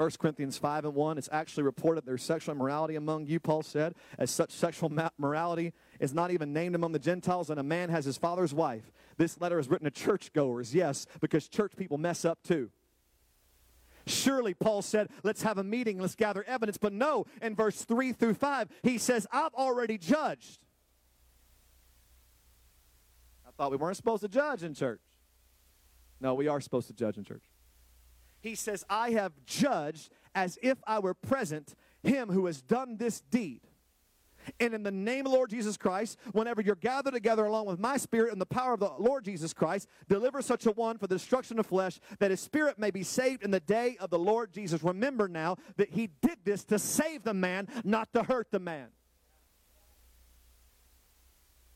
First 0.00 0.18
Corinthians 0.18 0.56
5 0.56 0.86
and 0.86 0.94
1, 0.94 1.18
it's 1.18 1.28
actually 1.30 1.64
reported 1.64 2.06
there's 2.06 2.22
sexual 2.22 2.54
immorality 2.54 2.96
among 2.96 3.26
you, 3.26 3.38
Paul 3.38 3.62
said, 3.62 3.94
as 4.18 4.30
such 4.30 4.50
sexual 4.50 4.90
morality 5.18 5.74
is 6.00 6.14
not 6.14 6.30
even 6.30 6.54
named 6.54 6.74
among 6.74 6.92
the 6.92 6.98
Gentiles, 6.98 7.50
and 7.50 7.60
a 7.60 7.62
man 7.62 7.90
has 7.90 8.06
his 8.06 8.16
father's 8.16 8.54
wife. 8.54 8.90
This 9.18 9.38
letter 9.42 9.58
is 9.58 9.68
written 9.68 9.84
to 9.84 9.90
churchgoers, 9.90 10.74
yes, 10.74 11.04
because 11.20 11.48
church 11.48 11.72
people 11.76 11.98
mess 11.98 12.24
up 12.24 12.38
too. 12.42 12.70
Surely, 14.10 14.54
Paul 14.54 14.82
said, 14.82 15.08
let's 15.22 15.42
have 15.42 15.58
a 15.58 15.64
meeting, 15.64 15.98
let's 15.98 16.14
gather 16.14 16.44
evidence. 16.44 16.76
But 16.76 16.92
no, 16.92 17.26
in 17.40 17.54
verse 17.54 17.84
3 17.84 18.12
through 18.12 18.34
5, 18.34 18.68
he 18.82 18.98
says, 18.98 19.26
I've 19.32 19.54
already 19.54 19.98
judged. 19.98 20.60
I 23.46 23.50
thought 23.56 23.70
we 23.70 23.76
weren't 23.76 23.96
supposed 23.96 24.22
to 24.22 24.28
judge 24.28 24.62
in 24.62 24.74
church. 24.74 25.00
No, 26.20 26.34
we 26.34 26.48
are 26.48 26.60
supposed 26.60 26.86
to 26.88 26.92
judge 26.92 27.16
in 27.16 27.24
church. 27.24 27.44
He 28.40 28.54
says, 28.54 28.84
I 28.88 29.10
have 29.10 29.32
judged 29.46 30.10
as 30.34 30.58
if 30.62 30.78
I 30.86 30.98
were 30.98 31.14
present 31.14 31.74
him 32.02 32.30
who 32.30 32.46
has 32.46 32.62
done 32.62 32.96
this 32.96 33.20
deed. 33.20 33.60
And 34.58 34.74
in 34.74 34.82
the 34.82 34.90
name 34.90 35.26
of 35.26 35.32
Lord 35.32 35.50
Jesus 35.50 35.76
Christ, 35.76 36.18
whenever 36.32 36.60
you're 36.60 36.74
gathered 36.74 37.14
together 37.14 37.44
along 37.44 37.66
with 37.66 37.78
my 37.78 37.96
spirit 37.96 38.32
and 38.32 38.40
the 38.40 38.46
power 38.46 38.74
of 38.74 38.80
the 38.80 38.90
Lord 38.98 39.24
Jesus 39.24 39.52
Christ, 39.52 39.88
deliver 40.08 40.42
such 40.42 40.66
a 40.66 40.72
one 40.72 40.98
for 40.98 41.06
the 41.06 41.16
destruction 41.16 41.58
of 41.58 41.66
flesh, 41.66 42.00
that 42.18 42.30
his 42.30 42.40
spirit 42.40 42.78
may 42.78 42.90
be 42.90 43.02
saved 43.02 43.42
in 43.42 43.50
the 43.50 43.60
day 43.60 43.96
of 44.00 44.10
the 44.10 44.18
Lord 44.18 44.52
Jesus. 44.52 44.82
Remember 44.82 45.28
now 45.28 45.56
that 45.76 45.90
he 45.90 46.08
did 46.22 46.38
this 46.44 46.64
to 46.64 46.78
save 46.78 47.22
the 47.22 47.34
man, 47.34 47.68
not 47.84 48.12
to 48.14 48.22
hurt 48.22 48.48
the 48.50 48.60
man. 48.60 48.88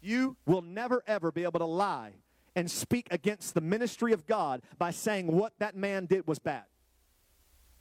You 0.01 0.37
will 0.45 0.63
never, 0.63 1.03
ever 1.07 1.33
be 1.33 1.45
able 1.45 1.61
to 1.61 1.67
lie 1.67 2.13
and 2.55 2.71
speak 2.71 3.09
against 3.11 3.55
the 3.55 3.61
ministry 3.61 4.13
of 4.13 4.27
God 4.27 4.63
by 4.79 4.91
saying 4.91 5.27
what 5.29 5.55
that 5.59 5.75
man 5.77 6.07
did 6.07 6.27
was 6.27 6.39
bad. 6.39 6.65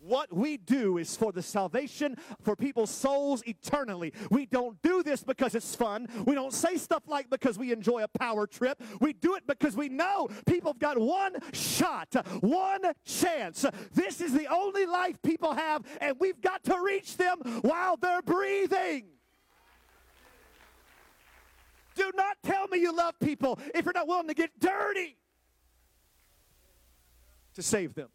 What 0.05 0.33
we 0.33 0.57
do 0.57 0.97
is 0.97 1.15
for 1.15 1.31
the 1.31 1.41
salvation 1.41 2.17
for 2.41 2.57
people's 2.57 2.89
souls 2.89 3.41
eternally. 3.47 4.11
We 4.29 4.45
don't 4.45 4.81
do 4.81 5.01
this 5.01 5.23
because 5.23 5.55
it's 5.55 5.75
fun. 5.75 6.07
We 6.25 6.35
don't 6.35 6.53
say 6.53 6.75
stuff 6.75 7.03
like 7.07 7.29
because 7.29 7.57
we 7.57 7.71
enjoy 7.71 8.03
a 8.03 8.09
power 8.09 8.45
trip. 8.45 8.83
We 8.99 9.13
do 9.13 9.35
it 9.35 9.47
because 9.47 9.77
we 9.77 9.87
know 9.87 10.27
people 10.45 10.73
have 10.73 10.79
got 10.79 10.97
one 10.97 11.37
shot, 11.53 12.13
one 12.41 12.81
chance. 13.05 13.65
This 13.93 14.19
is 14.19 14.33
the 14.33 14.47
only 14.47 14.85
life 14.85 15.21
people 15.21 15.53
have, 15.53 15.83
and 16.01 16.17
we've 16.19 16.41
got 16.41 16.65
to 16.65 16.77
reach 16.83 17.15
them 17.15 17.39
while 17.61 17.95
they're 17.95 18.21
breathing. 18.21 19.05
Do 21.95 22.11
not 22.13 22.37
tell 22.43 22.67
me 22.67 22.79
you 22.79 22.93
love 22.93 23.13
people 23.21 23.57
if 23.73 23.85
you're 23.85 23.93
not 23.93 24.07
willing 24.07 24.27
to 24.27 24.33
get 24.33 24.59
dirty 24.59 25.15
to 27.53 27.61
save 27.61 27.93
them. 27.93 28.09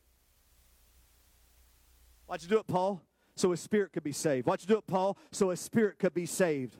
Why'd 2.28 2.42
you 2.42 2.48
do 2.48 2.58
it, 2.58 2.66
Paul? 2.66 3.02
So 3.36 3.50
his 3.50 3.60
spirit 3.60 3.92
could 3.92 4.04
be 4.04 4.12
saved. 4.12 4.46
Why'd 4.46 4.60
you 4.60 4.66
do 4.66 4.76
it, 4.76 4.86
Paul? 4.86 5.16
So 5.32 5.48
his 5.48 5.60
spirit 5.60 5.98
could 5.98 6.12
be 6.12 6.26
saved. 6.26 6.76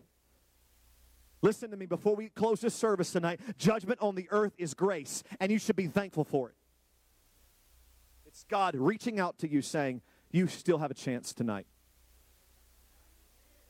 Listen 1.40 1.70
to 1.70 1.76
me 1.76 1.86
before 1.86 2.14
we 2.14 2.28
close 2.28 2.60
this 2.60 2.74
service 2.74 3.12
tonight. 3.12 3.40
Judgment 3.56 3.98
on 4.02 4.14
the 4.14 4.28
earth 4.30 4.52
is 4.58 4.74
grace, 4.74 5.22
and 5.40 5.50
you 5.50 5.58
should 5.58 5.76
be 5.76 5.86
thankful 5.86 6.24
for 6.24 6.50
it. 6.50 6.54
It's 8.26 8.44
God 8.44 8.74
reaching 8.76 9.18
out 9.18 9.38
to 9.38 9.48
you 9.48 9.62
saying, 9.62 10.02
You 10.30 10.48
still 10.48 10.78
have 10.78 10.90
a 10.90 10.94
chance 10.94 11.32
tonight. 11.32 11.66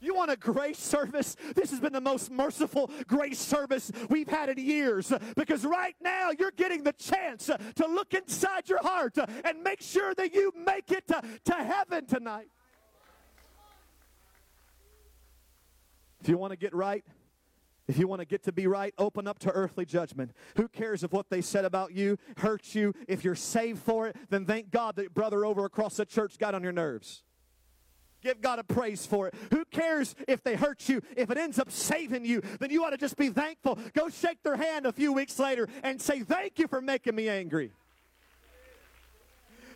You 0.01 0.15
want 0.15 0.31
a 0.31 0.37
grace 0.37 0.79
service? 0.79 1.37
This 1.55 1.71
has 1.71 1.81
been 1.81 1.93
the 1.93 2.01
most 2.01 2.31
merciful 2.31 2.91
grace 3.07 3.39
service 3.39 3.91
we've 4.09 4.29
had 4.29 4.49
in 4.49 4.59
years 4.59 5.13
because 5.37 5.65
right 5.65 5.97
now 6.01 6.31
you're 6.39 6.53
getting 6.53 6.85
the 6.85 6.93
chance 6.93 7.47
to 7.47 7.87
look 7.87 8.15
inside 8.15 8.69
your 8.69 8.83
heart 8.83 9.17
and 9.45 9.63
make 9.63 9.81
sure 9.81 10.15
that 10.15 10.35
you 10.35 10.53
make 10.57 10.91
it 10.91 11.07
to, 11.09 11.23
to 11.47 11.55
heaven 11.55 12.07
tonight. 12.07 12.49
If 16.21 16.29
you 16.29 16.37
want 16.37 16.53
to 16.53 16.57
get 16.57 16.75
right, 16.75 17.05
if 17.89 17.97
you 17.97 18.07
want 18.07 18.21
to 18.21 18.27
get 18.27 18.43
to 18.45 18.53
be 18.53 18.67
right, 18.67 18.93
open 18.99 19.27
up 19.27 19.39
to 19.41 19.51
earthly 19.51 19.87
judgment. 19.87 20.33
Who 20.57 20.69
cares 20.69 21.03
if 21.03 21.13
what 21.13 21.31
they 21.31 21.41
said 21.41 21.65
about 21.65 21.93
you 21.93 22.19
hurts 22.37 22.75
you? 22.75 22.93
If 23.09 23.25
you're 23.25 23.35
saved 23.35 23.83
for 23.83 24.07
it, 24.09 24.17
then 24.29 24.45
thank 24.45 24.71
God 24.71 24.97
that 24.97 25.15
brother 25.15 25.45
over 25.45 25.65
across 25.65 25.97
the 25.97 26.05
church 26.05 26.39
got 26.39 26.55
on 26.55 26.63
your 26.63 26.73
nerves. 26.73 27.23
Give 28.29 28.43
God 28.43 28.59
a 28.59 28.63
praise 28.63 29.07
for 29.07 29.27
it. 29.27 29.35
Who 29.51 29.65
cares 29.65 30.15
if 30.27 30.43
they 30.43 30.55
hurt 30.55 30.87
you? 30.87 31.01
If 31.17 31.31
it 31.31 31.39
ends 31.39 31.59
up 31.59 31.71
saving 31.71 32.27
you, 32.27 32.43
then 32.61 32.69
you 32.69 32.85
ought 32.85 32.91
to 32.91 32.99
just 32.99 33.17
be 33.17 33.31
thankful. 33.31 33.79
Go 33.95 34.11
shake 34.11 34.43
their 34.43 34.57
hand 34.57 34.85
a 34.85 34.93
few 34.93 35.15
weeks 35.15 35.39
later 35.39 35.67
and 35.83 35.99
say, 35.99 36.21
Thank 36.21 36.59
you 36.59 36.69
for 36.69 36.83
making 36.83 37.15
me 37.15 37.31
angry. 37.31 37.73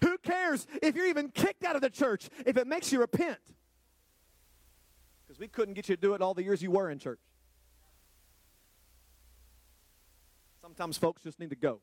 Who 0.05 0.19
cares 0.19 0.67
if 0.83 0.95
you're 0.95 1.07
even 1.07 1.31
kicked 1.31 1.65
out 1.65 1.77
of 1.77 1.81
the 1.81 1.89
church 1.89 2.29
if 2.45 2.59
it 2.59 2.67
makes 2.67 2.93
you 2.93 3.01
repent? 3.01 3.39
Because 5.27 5.41
we 5.41 5.49
couldn't 5.49 5.73
get 5.73 5.89
you 5.89 5.97
to 5.97 6.03
do 6.03 6.13
it 6.13 6.21
all 6.21 6.35
the 6.35 6.43
years 6.43 6.61
you 6.61 6.73
were 6.73 6.91
in 6.91 6.99
church. 6.99 7.21
Sometimes 10.61 10.99
folks 10.99 11.23
just 11.23 11.41
need 11.41 11.49
to 11.49 11.57
go. 11.57 11.81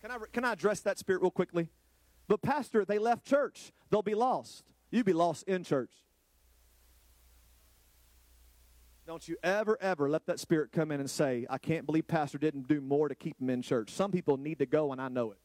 Can 0.00 0.12
I, 0.12 0.16
can 0.32 0.46
I 0.46 0.54
address 0.54 0.80
that 0.80 0.98
spirit 0.98 1.20
real 1.20 1.30
quickly? 1.30 1.68
But, 2.26 2.40
Pastor, 2.40 2.86
they 2.86 2.98
left 2.98 3.26
church. 3.26 3.70
They'll 3.90 4.00
be 4.00 4.14
lost. 4.14 4.72
You'd 4.92 5.06
be 5.06 5.12
lost 5.12 5.48
in 5.48 5.64
church. 5.64 5.90
Don't 9.06 9.26
you 9.26 9.36
ever, 9.42 9.76
ever 9.80 10.08
let 10.08 10.26
that 10.26 10.38
spirit 10.38 10.70
come 10.70 10.92
in 10.92 11.00
and 11.00 11.10
say, 11.10 11.46
I 11.50 11.58
can't 11.58 11.86
believe 11.86 12.06
Pastor 12.06 12.38
didn't 12.38 12.68
do 12.68 12.80
more 12.80 13.08
to 13.08 13.16
keep 13.16 13.36
them 13.38 13.50
in 13.50 13.62
church. 13.62 13.90
Some 13.90 14.12
people 14.12 14.36
need 14.36 14.60
to 14.60 14.66
go, 14.66 14.92
and 14.92 15.00
I 15.00 15.08
know 15.08 15.32
it. 15.32 15.38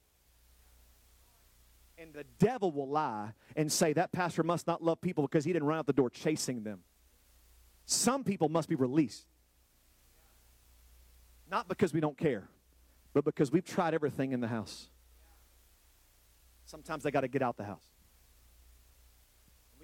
And 1.97 2.13
the 2.13 2.25
devil 2.37 2.71
will 2.71 2.87
lie 2.87 3.31
and 3.55 3.71
say 3.71 3.93
that 3.93 4.11
pastor 4.11 4.43
must 4.43 4.67
not 4.67 4.83
love 4.83 5.01
people 5.01 5.23
because 5.23 5.43
he 5.43 5.51
didn't 5.51 5.67
run 5.67 5.79
out 5.79 5.87
the 5.87 5.93
door 5.93 6.11
chasing 6.11 6.61
them. 6.61 6.81
Some 7.87 8.23
people 8.23 8.49
must 8.49 8.69
be 8.69 8.75
released. 8.75 9.25
Not 11.49 11.67
because 11.67 11.93
we 11.93 11.99
don't 11.99 12.17
care, 12.17 12.47
but 13.13 13.25
because 13.25 13.51
we've 13.51 13.65
tried 13.65 13.95
everything 13.95 14.31
in 14.31 14.41
the 14.41 14.47
house. 14.47 14.89
Sometimes 16.65 17.01
they 17.01 17.09
got 17.09 17.21
to 17.21 17.27
get 17.27 17.41
out 17.41 17.57
the 17.57 17.63
house. 17.63 17.85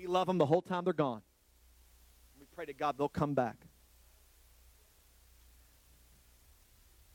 We 0.04 0.08
love 0.08 0.28
them 0.28 0.38
the 0.38 0.46
whole 0.46 0.62
time 0.62 0.84
they're 0.84 0.92
gone. 0.92 1.22
We 2.38 2.46
pray 2.54 2.66
to 2.66 2.74
God 2.74 2.98
they'll 2.98 3.08
come 3.08 3.36
back. 3.36 3.56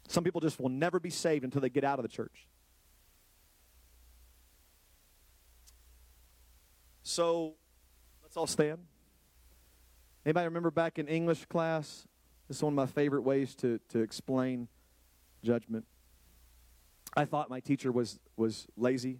Some 0.09 0.24
people 0.24 0.41
just 0.41 0.59
will 0.59 0.70
never 0.70 0.99
be 0.99 1.11
saved 1.11 1.45
until 1.45 1.61
they 1.61 1.68
get 1.68 1.84
out 1.84 1.99
of 1.99 2.03
the 2.03 2.09
church. 2.09 2.47
So 7.03 7.57
let's 8.22 8.39
all 8.39 8.47
stand. 8.47 8.78
Anybody 10.24 10.47
remember 10.47 10.70
back 10.70 10.99
in 10.99 11.09
English 11.09 11.45
class? 11.45 12.07
This 12.49 12.57
is 12.57 12.62
one 12.62 12.72
of 12.72 12.76
my 12.76 12.86
favorite 12.86 13.20
ways 13.20 13.55
to, 13.57 13.80
to 13.91 13.99
explain 13.99 14.66
judgment. 15.45 15.84
I 17.14 17.26
thought 17.26 17.51
my 17.51 17.61
teacher 17.61 17.93
was, 17.93 18.18
was 18.39 18.66
lazy. 18.78 19.18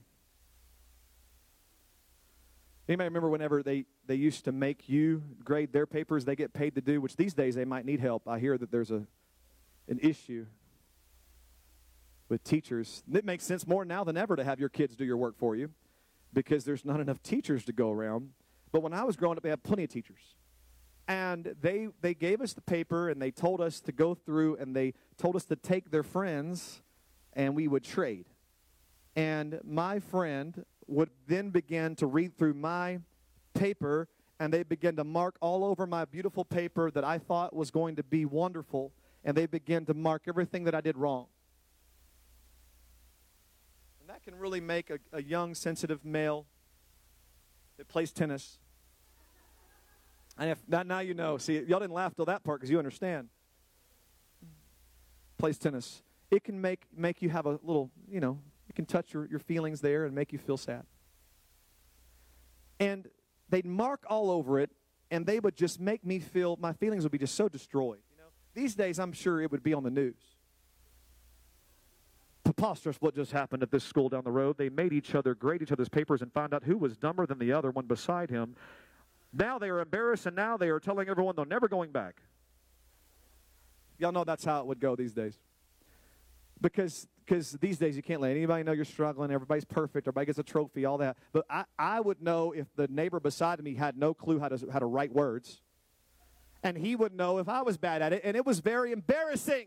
Anybody 2.89 3.09
remember 3.09 3.28
whenever 3.28 3.62
they, 3.62 3.84
they 4.07 4.14
used 4.14 4.47
to 4.47 4.53
make 4.53 4.89
you 4.89 5.22
grade 5.45 5.72
their 5.72 5.86
papers 5.86 6.24
they 6.24 6.34
get 6.34 6.55
paid 6.55 6.74
to 6.76 6.80
do, 6.80 7.03
which 7.03 7.16
these 7.16 7.34
days 7.34 7.55
they 7.55 7.66
might 7.66 7.84
need 7.84 8.01
help. 8.01 8.26
I 8.26 8.39
hear 8.39 8.57
that 8.57 8.70
there's 8.70 8.91
a, 8.91 9.07
an 9.89 9.99
issue 10.01 10.47
with 12.30 12.43
teachers. 12.45 13.03
It 13.12 13.26
makes 13.26 13.45
sense 13.45 13.66
more 13.66 13.84
now 13.84 14.05
than 14.05 14.16
ever 14.16 14.36
to 14.36 14.45
have 14.45 14.59
your 14.59 14.70
kids 14.70 14.97
do 14.97 15.05
your 15.05 15.18
work 15.18 15.36
for 15.36 15.55
you 15.55 15.70
because 16.32 16.64
there's 16.64 16.84
not 16.84 16.99
enough 16.99 17.22
teachers 17.22 17.64
to 17.66 17.72
go 17.72 17.91
around. 17.91 18.30
But 18.72 18.82
when 18.82 18.95
I 18.95 19.05
was 19.05 19.16
growing 19.16 19.36
up, 19.36 19.43
they 19.43 19.51
had 19.51 19.62
plenty 19.62 19.84
of 19.84 19.91
teachers. 19.91 20.20
And 21.07 21.55
they, 21.61 21.89
they 22.01 22.14
gave 22.14 22.41
us 22.41 22.55
the 22.55 22.61
paper 22.62 23.11
and 23.11 23.20
they 23.20 23.30
told 23.30 23.61
us 23.61 23.80
to 23.80 23.93
go 23.93 24.14
through 24.14 24.57
and 24.57 24.74
they 24.74 24.95
told 25.18 25.36
us 25.36 25.45
to 25.47 25.57
take 25.57 25.91
their 25.91 26.03
friends 26.03 26.82
and 27.34 27.55
we 27.55 27.68
would 27.68 27.84
trade. 27.84 28.26
And 29.14 29.61
my 29.64 30.01
friend 30.01 30.64
would 30.89 31.11
then 31.26 31.51
begin 31.51 31.95
to 31.97 32.07
read 32.07 32.36
through 32.36 32.55
my 32.55 32.99
paper 33.55 34.09
and 34.41 34.53
they 34.53 34.62
began 34.62 34.97
to 34.97 35.05
mark 35.05 35.36
all 35.41 35.64
over 35.64 35.86
my 35.86 36.05
beautiful 36.05 36.45
paper 36.45 36.91
that 36.91 37.05
I 37.05 37.18
thought 37.18 37.55
was 37.55 37.70
going 37.70 37.97
to 37.97 38.03
be 38.03 38.24
wonderful. 38.24 38.93
And 39.24 39.36
they 39.36 39.47
began 39.47 39.84
to 39.86 39.95
mark 39.95 40.22
everything 40.28 40.64
that 40.64 40.74
I 40.74 40.80
did 40.80 40.97
wrong. 40.97 41.26
And 44.01 44.09
that 44.09 44.22
can 44.22 44.36
really 44.36 44.61
make 44.61 44.91
a, 44.91 44.99
a 45.12 45.22
young, 45.22 45.55
sensitive 45.55 46.05
male 46.05 46.47
that 47.78 47.89
plays 47.89 48.12
tennis. 48.12 48.59
And 50.39 50.51
if 50.51 50.59
not, 50.68 50.86
now 50.86 51.01
you 51.01 51.14
know. 51.14 51.36
See, 51.36 51.55
y'all 51.55 51.80
didn't 51.80 51.95
laugh 51.95 52.14
till 52.14 52.26
that 52.26 52.45
part 52.45 52.61
because 52.61 52.70
you 52.70 52.78
understand. 52.78 53.28
Plays 55.36 55.59
tennis. 55.59 56.03
It 56.30 56.45
can 56.45 56.61
make 56.61 56.82
make 56.97 57.22
you 57.22 57.30
have 57.30 57.47
a 57.47 57.59
little, 57.62 57.91
you 58.09 58.20
know, 58.20 58.39
can 58.79 58.87
touch 58.87 59.12
your, 59.12 59.26
your 59.26 59.41
feelings 59.41 59.81
there 59.81 60.05
and 60.05 60.14
make 60.14 60.33
you 60.33 60.39
feel 60.39 60.57
sad. 60.57 60.85
And 62.79 63.09
they'd 63.49 63.66
mark 63.66 64.05
all 64.09 64.31
over 64.31 64.61
it, 64.61 64.70
and 65.11 65.26
they 65.26 65.41
would 65.41 65.57
just 65.57 65.81
make 65.81 66.07
me 66.07 66.20
feel 66.20 66.57
my 66.61 66.72
feelings 66.74 67.03
would 67.03 67.11
be 67.11 67.18
just 67.18 67.35
so 67.35 67.49
destroyed. 67.49 67.99
You 68.09 68.18
know, 68.18 68.29
these 68.55 68.76
days 68.76 69.01
I'm 69.01 69.12
sure 69.12 69.43
it 69.43 69.51
would 69.51 69.64
be 69.64 69.74
on 69.74 69.83
the 69.83 69.91
news. 69.91 70.14
Preposterous 72.45 72.99
what 73.01 73.16
just 73.16 73.33
happened 73.33 73.64
at 73.64 73.72
this 73.72 73.83
school 73.83 74.09
down 74.09 74.22
the 74.22 74.31
road. 74.31 74.59
They 74.59 74.68
made 74.68 74.93
each 74.93 75.16
other 75.16 75.35
grade 75.35 75.61
each 75.61 75.72
other's 75.72 75.89
papers 75.89 76.22
and 76.22 76.33
find 76.33 76.55
out 76.55 76.62
who 76.62 76.79
was 76.79 76.97
dumber 76.97 77.26
than 77.26 77.41
the 77.41 77.53
other 77.53 77.72
one 77.72 77.87
beside 77.87 78.31
him. 78.31 78.55
Now 79.33 79.59
they 79.59 79.70
are 79.70 79.81
embarrassed, 79.81 80.26
and 80.26 80.37
now 80.37 80.57
they 80.57 80.68
are 80.68 80.79
telling 80.79 81.09
everyone 81.09 81.35
they're 81.35 81.45
never 81.45 81.66
going 81.66 81.91
back. 81.91 82.22
Y'all 83.99 84.12
know 84.12 84.22
that's 84.22 84.45
how 84.45 84.61
it 84.61 84.66
would 84.66 84.79
go 84.79 84.95
these 84.95 85.12
days. 85.12 85.37
Because 86.61 87.07
because 87.29 87.53
these 87.53 87.77
days 87.77 87.95
you 87.95 88.03
can't 88.03 88.23
let 88.23 88.31
anybody 88.31 88.63
know 88.63 88.73
you're 88.73 88.87
struggling. 88.87 89.31
Everybody's 89.31 89.65
perfect. 89.65 90.07
Everybody 90.07 90.27
gets 90.27 90.39
a 90.39 90.43
trophy, 90.43 90.87
all 90.87 90.99
that. 90.99 91.19
But 91.33 91.45
I, 91.51 91.65
I 91.79 92.01
would 92.01 92.23
know 92.23 92.53
if 92.53 92.67
the 92.75 92.89
neighbor 92.89 93.21
beside 93.21 93.63
me 93.63 93.75
had 93.75 93.99
no 93.99 94.15
clue 94.15 94.39
how 94.39 94.49
to, 94.49 94.71
how 94.73 94.79
to 94.79 94.87
write 94.87 95.13
words. 95.13 95.61
And 96.63 96.77
he 96.77 96.97
would 96.97 97.13
know 97.13 97.39
if 97.39 97.49
I 97.49 97.63
was 97.63 97.77
bad 97.77 98.01
at 98.01 98.15
it. 98.15 98.23
And 98.25 98.37
it 98.37 98.47
was 98.47 98.61
very 98.61 98.93
embarrassing. 98.93 99.67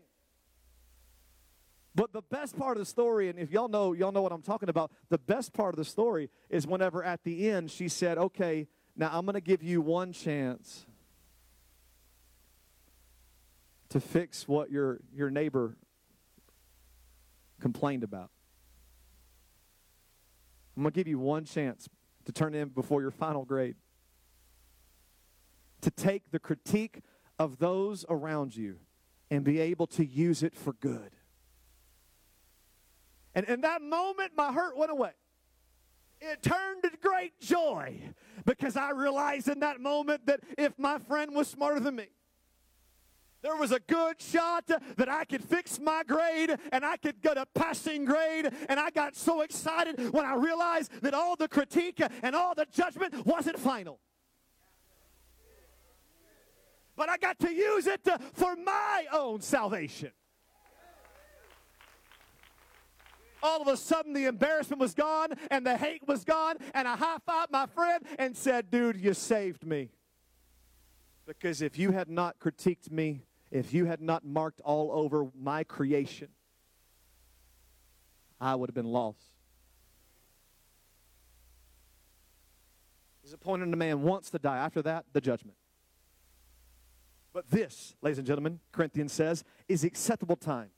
But 1.94 2.12
the 2.12 2.22
best 2.22 2.56
part 2.56 2.76
of 2.76 2.80
the 2.80 2.86
story, 2.86 3.28
and 3.28 3.38
if 3.38 3.50
y'all 3.50 3.68
know, 3.68 3.92
y'all 3.92 4.12
know 4.12 4.22
what 4.22 4.32
I'm 4.32 4.42
talking 4.42 4.68
about, 4.68 4.90
the 5.08 5.18
best 5.18 5.52
part 5.52 5.72
of 5.72 5.76
the 5.76 5.84
story 5.84 6.30
is 6.50 6.66
whenever 6.66 7.04
at 7.04 7.22
the 7.22 7.48
end 7.48 7.70
she 7.70 7.88
said, 7.88 8.18
okay, 8.18 8.66
now 8.96 9.10
I'm 9.12 9.24
going 9.24 9.34
to 9.34 9.40
give 9.40 9.62
you 9.62 9.80
one 9.80 10.12
chance 10.12 10.84
to 13.90 14.00
fix 14.00 14.48
what 14.48 14.70
your, 14.70 15.00
your 15.14 15.30
neighbor 15.30 15.76
complained 17.62 18.02
about. 18.02 18.30
I'm 20.76 20.82
going 20.82 20.92
to 20.92 20.96
give 20.98 21.08
you 21.08 21.18
one 21.18 21.44
chance 21.44 21.88
to 22.24 22.32
turn 22.32 22.54
in 22.54 22.68
before 22.68 23.00
your 23.00 23.10
final 23.10 23.44
grade. 23.44 23.76
To 25.82 25.90
take 25.90 26.30
the 26.30 26.38
critique 26.38 27.00
of 27.38 27.58
those 27.58 28.04
around 28.08 28.56
you 28.56 28.76
and 29.30 29.44
be 29.44 29.60
able 29.60 29.86
to 29.88 30.04
use 30.04 30.42
it 30.42 30.54
for 30.54 30.72
good. 30.74 31.12
And 33.34 33.46
in 33.46 33.62
that 33.62 33.80
moment, 33.80 34.32
my 34.36 34.52
hurt 34.52 34.76
went 34.76 34.90
away. 34.90 35.12
It 36.20 36.42
turned 36.42 36.82
to 36.84 36.90
great 37.00 37.40
joy 37.40 38.00
because 38.44 38.76
I 38.76 38.90
realized 38.90 39.48
in 39.48 39.60
that 39.60 39.80
moment 39.80 40.26
that 40.26 40.40
if 40.58 40.78
my 40.78 40.98
friend 40.98 41.34
was 41.34 41.48
smarter 41.48 41.80
than 41.80 41.96
me, 41.96 42.06
there 43.42 43.56
was 43.56 43.72
a 43.72 43.80
good 43.80 44.20
shot 44.20 44.66
that 44.66 45.08
I 45.08 45.24
could 45.24 45.42
fix 45.42 45.80
my 45.80 46.04
grade 46.04 46.56
and 46.70 46.84
I 46.84 46.96
could 46.96 47.20
get 47.20 47.36
a 47.36 47.46
passing 47.54 48.04
grade. 48.04 48.50
And 48.68 48.78
I 48.78 48.90
got 48.90 49.16
so 49.16 49.40
excited 49.40 50.12
when 50.12 50.24
I 50.24 50.34
realized 50.34 50.92
that 51.02 51.12
all 51.12 51.34
the 51.34 51.48
critique 51.48 52.00
and 52.22 52.36
all 52.36 52.54
the 52.54 52.66
judgment 52.72 53.26
wasn't 53.26 53.58
final. 53.58 53.98
But 56.96 57.08
I 57.08 57.16
got 57.16 57.38
to 57.40 57.52
use 57.52 57.86
it 57.86 58.04
to, 58.04 58.18
for 58.34 58.54
my 58.54 59.06
own 59.12 59.40
salvation. 59.40 60.12
all 63.42 63.60
of 63.60 63.66
a 63.66 63.76
sudden 63.76 64.12
the 64.12 64.26
embarrassment 64.26 64.80
was 64.80 64.94
gone 64.94 65.30
and 65.50 65.66
the 65.66 65.76
hate 65.76 66.06
was 66.06 66.22
gone, 66.22 66.54
and 66.74 66.86
I 66.86 66.94
high 66.94 67.16
fived 67.28 67.50
my 67.50 67.66
friend 67.66 68.04
and 68.16 68.36
said, 68.36 68.70
Dude, 68.70 68.96
you 68.96 69.14
saved 69.14 69.66
me. 69.66 69.90
Because 71.26 71.60
if 71.60 71.76
you 71.76 71.90
had 71.90 72.08
not 72.08 72.38
critiqued 72.38 72.92
me, 72.92 73.22
if 73.52 73.74
you 73.74 73.84
had 73.84 74.00
not 74.00 74.24
marked 74.24 74.60
all 74.62 74.90
over 74.92 75.28
my 75.38 75.62
creation, 75.62 76.28
I 78.40 78.54
would 78.54 78.70
have 78.70 78.74
been 78.74 78.86
lost. 78.86 79.18
He's 83.22 83.34
appointed 83.34 83.72
a 83.72 83.76
man 83.76 84.02
once 84.02 84.30
to 84.30 84.38
die. 84.38 84.56
After 84.56 84.80
that, 84.82 85.04
the 85.12 85.20
judgment. 85.20 85.58
But 87.34 87.50
this, 87.50 87.94
ladies 88.00 88.18
and 88.18 88.26
gentlemen, 88.26 88.58
Corinthians 88.72 89.12
says, 89.12 89.44
is 89.68 89.84
acceptable 89.84 90.36
time. 90.36 90.70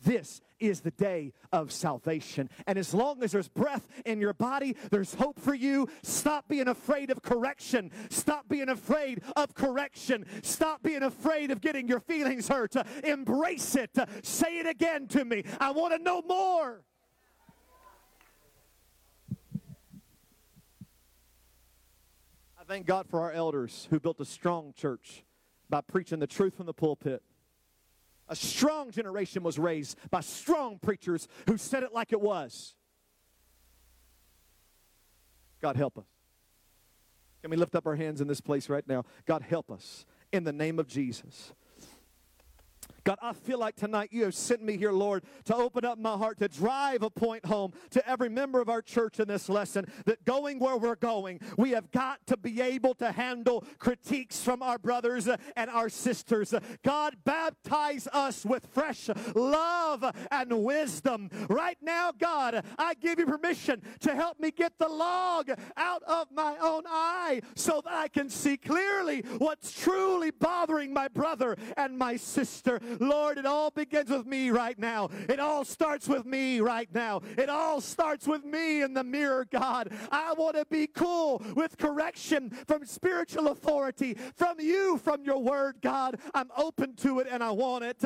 This 0.00 0.40
is 0.62 0.80
the 0.80 0.92
day 0.92 1.32
of 1.52 1.72
salvation. 1.72 2.48
And 2.66 2.78
as 2.78 2.94
long 2.94 3.22
as 3.22 3.32
there's 3.32 3.48
breath 3.48 3.88
in 4.06 4.20
your 4.20 4.32
body, 4.32 4.76
there's 4.90 5.14
hope 5.14 5.40
for 5.40 5.54
you. 5.54 5.88
Stop 6.02 6.48
being 6.48 6.68
afraid 6.68 7.10
of 7.10 7.20
correction. 7.22 7.90
Stop 8.10 8.48
being 8.48 8.68
afraid 8.68 9.22
of 9.36 9.54
correction. 9.54 10.24
Stop 10.42 10.82
being 10.82 11.02
afraid 11.02 11.50
of 11.50 11.60
getting 11.60 11.88
your 11.88 12.00
feelings 12.00 12.48
hurt. 12.48 12.74
embrace 13.02 13.74
it. 13.74 13.90
say 14.22 14.58
it 14.58 14.66
again 14.66 15.08
to 15.08 15.24
me. 15.24 15.42
I 15.60 15.72
want 15.72 15.94
to 15.94 15.98
know 15.98 16.22
more. 16.22 16.84
I 22.58 22.64
thank 22.64 22.86
God 22.86 23.08
for 23.08 23.20
our 23.20 23.32
elders 23.32 23.88
who 23.90 23.98
built 23.98 24.20
a 24.20 24.24
strong 24.24 24.72
church 24.76 25.24
by 25.68 25.80
preaching 25.80 26.20
the 26.20 26.28
truth 26.28 26.54
from 26.54 26.66
the 26.66 26.72
pulpit. 26.72 27.20
A 28.32 28.34
strong 28.34 28.90
generation 28.90 29.42
was 29.42 29.58
raised 29.58 29.98
by 30.10 30.22
strong 30.22 30.78
preachers 30.78 31.28
who 31.46 31.58
said 31.58 31.82
it 31.82 31.92
like 31.92 32.14
it 32.14 32.20
was. 32.22 32.74
God 35.60 35.76
help 35.76 35.98
us. 35.98 36.06
Can 37.42 37.50
we 37.50 37.58
lift 37.58 37.74
up 37.74 37.86
our 37.86 37.94
hands 37.94 38.22
in 38.22 38.28
this 38.28 38.40
place 38.40 38.70
right 38.70 38.88
now? 38.88 39.04
God 39.26 39.42
help 39.42 39.70
us 39.70 40.06
in 40.32 40.44
the 40.44 40.52
name 40.52 40.78
of 40.78 40.88
Jesus. 40.88 41.52
God, 43.04 43.18
I 43.20 43.32
feel 43.32 43.58
like 43.58 43.76
tonight 43.76 44.10
you 44.12 44.24
have 44.24 44.34
sent 44.34 44.62
me 44.62 44.76
here, 44.76 44.92
Lord, 44.92 45.24
to 45.44 45.56
open 45.56 45.84
up 45.84 45.98
my 45.98 46.16
heart, 46.16 46.38
to 46.38 46.48
drive 46.48 47.02
a 47.02 47.10
point 47.10 47.44
home 47.44 47.72
to 47.90 48.08
every 48.08 48.28
member 48.28 48.60
of 48.60 48.68
our 48.68 48.82
church 48.82 49.18
in 49.18 49.28
this 49.28 49.48
lesson 49.48 49.86
that 50.06 50.24
going 50.24 50.58
where 50.58 50.76
we're 50.76 50.94
going, 50.94 51.40
we 51.56 51.70
have 51.70 51.90
got 51.90 52.24
to 52.28 52.36
be 52.36 52.60
able 52.60 52.94
to 52.94 53.10
handle 53.10 53.64
critiques 53.78 54.42
from 54.42 54.62
our 54.62 54.78
brothers 54.78 55.28
and 55.56 55.70
our 55.70 55.88
sisters. 55.88 56.54
God, 56.84 57.16
baptize 57.24 58.06
us 58.12 58.44
with 58.44 58.66
fresh 58.72 59.10
love 59.34 60.04
and 60.30 60.62
wisdom. 60.62 61.28
Right 61.48 61.78
now, 61.82 62.12
God, 62.16 62.64
I 62.78 62.94
give 62.94 63.18
you 63.18 63.26
permission 63.26 63.82
to 64.00 64.14
help 64.14 64.38
me 64.38 64.50
get 64.50 64.78
the 64.78 64.88
log 64.88 65.50
out 65.76 66.02
of 66.04 66.28
my 66.30 66.56
own 66.60 66.82
eye 66.86 67.42
so 67.56 67.80
that 67.84 67.92
I 67.92 68.08
can 68.08 68.28
see 68.28 68.56
clearly 68.56 69.22
what's 69.38 69.72
truly 69.72 70.30
bothering 70.30 70.92
my 70.92 71.08
brother 71.08 71.56
and 71.76 71.98
my 71.98 72.16
sister. 72.16 72.80
Lord, 73.00 73.38
it 73.38 73.46
all 73.46 73.70
begins 73.70 74.10
with 74.10 74.26
me 74.26 74.50
right 74.50 74.78
now. 74.78 75.10
It 75.28 75.40
all 75.40 75.64
starts 75.64 76.08
with 76.08 76.26
me 76.26 76.60
right 76.60 76.88
now. 76.94 77.20
It 77.36 77.48
all 77.48 77.80
starts 77.80 78.26
with 78.26 78.44
me 78.44 78.82
in 78.82 78.94
the 78.94 79.04
mirror, 79.04 79.46
God. 79.50 79.92
I 80.10 80.32
want 80.34 80.56
to 80.56 80.64
be 80.66 80.86
cool 80.86 81.42
with 81.54 81.78
correction 81.78 82.50
from 82.66 82.84
spiritual 82.84 83.48
authority, 83.48 84.16
from 84.36 84.60
you, 84.60 84.98
from 84.98 85.24
your 85.24 85.38
word, 85.38 85.76
God. 85.80 86.18
I'm 86.34 86.50
open 86.56 86.94
to 86.96 87.20
it 87.20 87.26
and 87.30 87.42
I 87.42 87.50
want 87.50 87.84
it. 87.84 88.02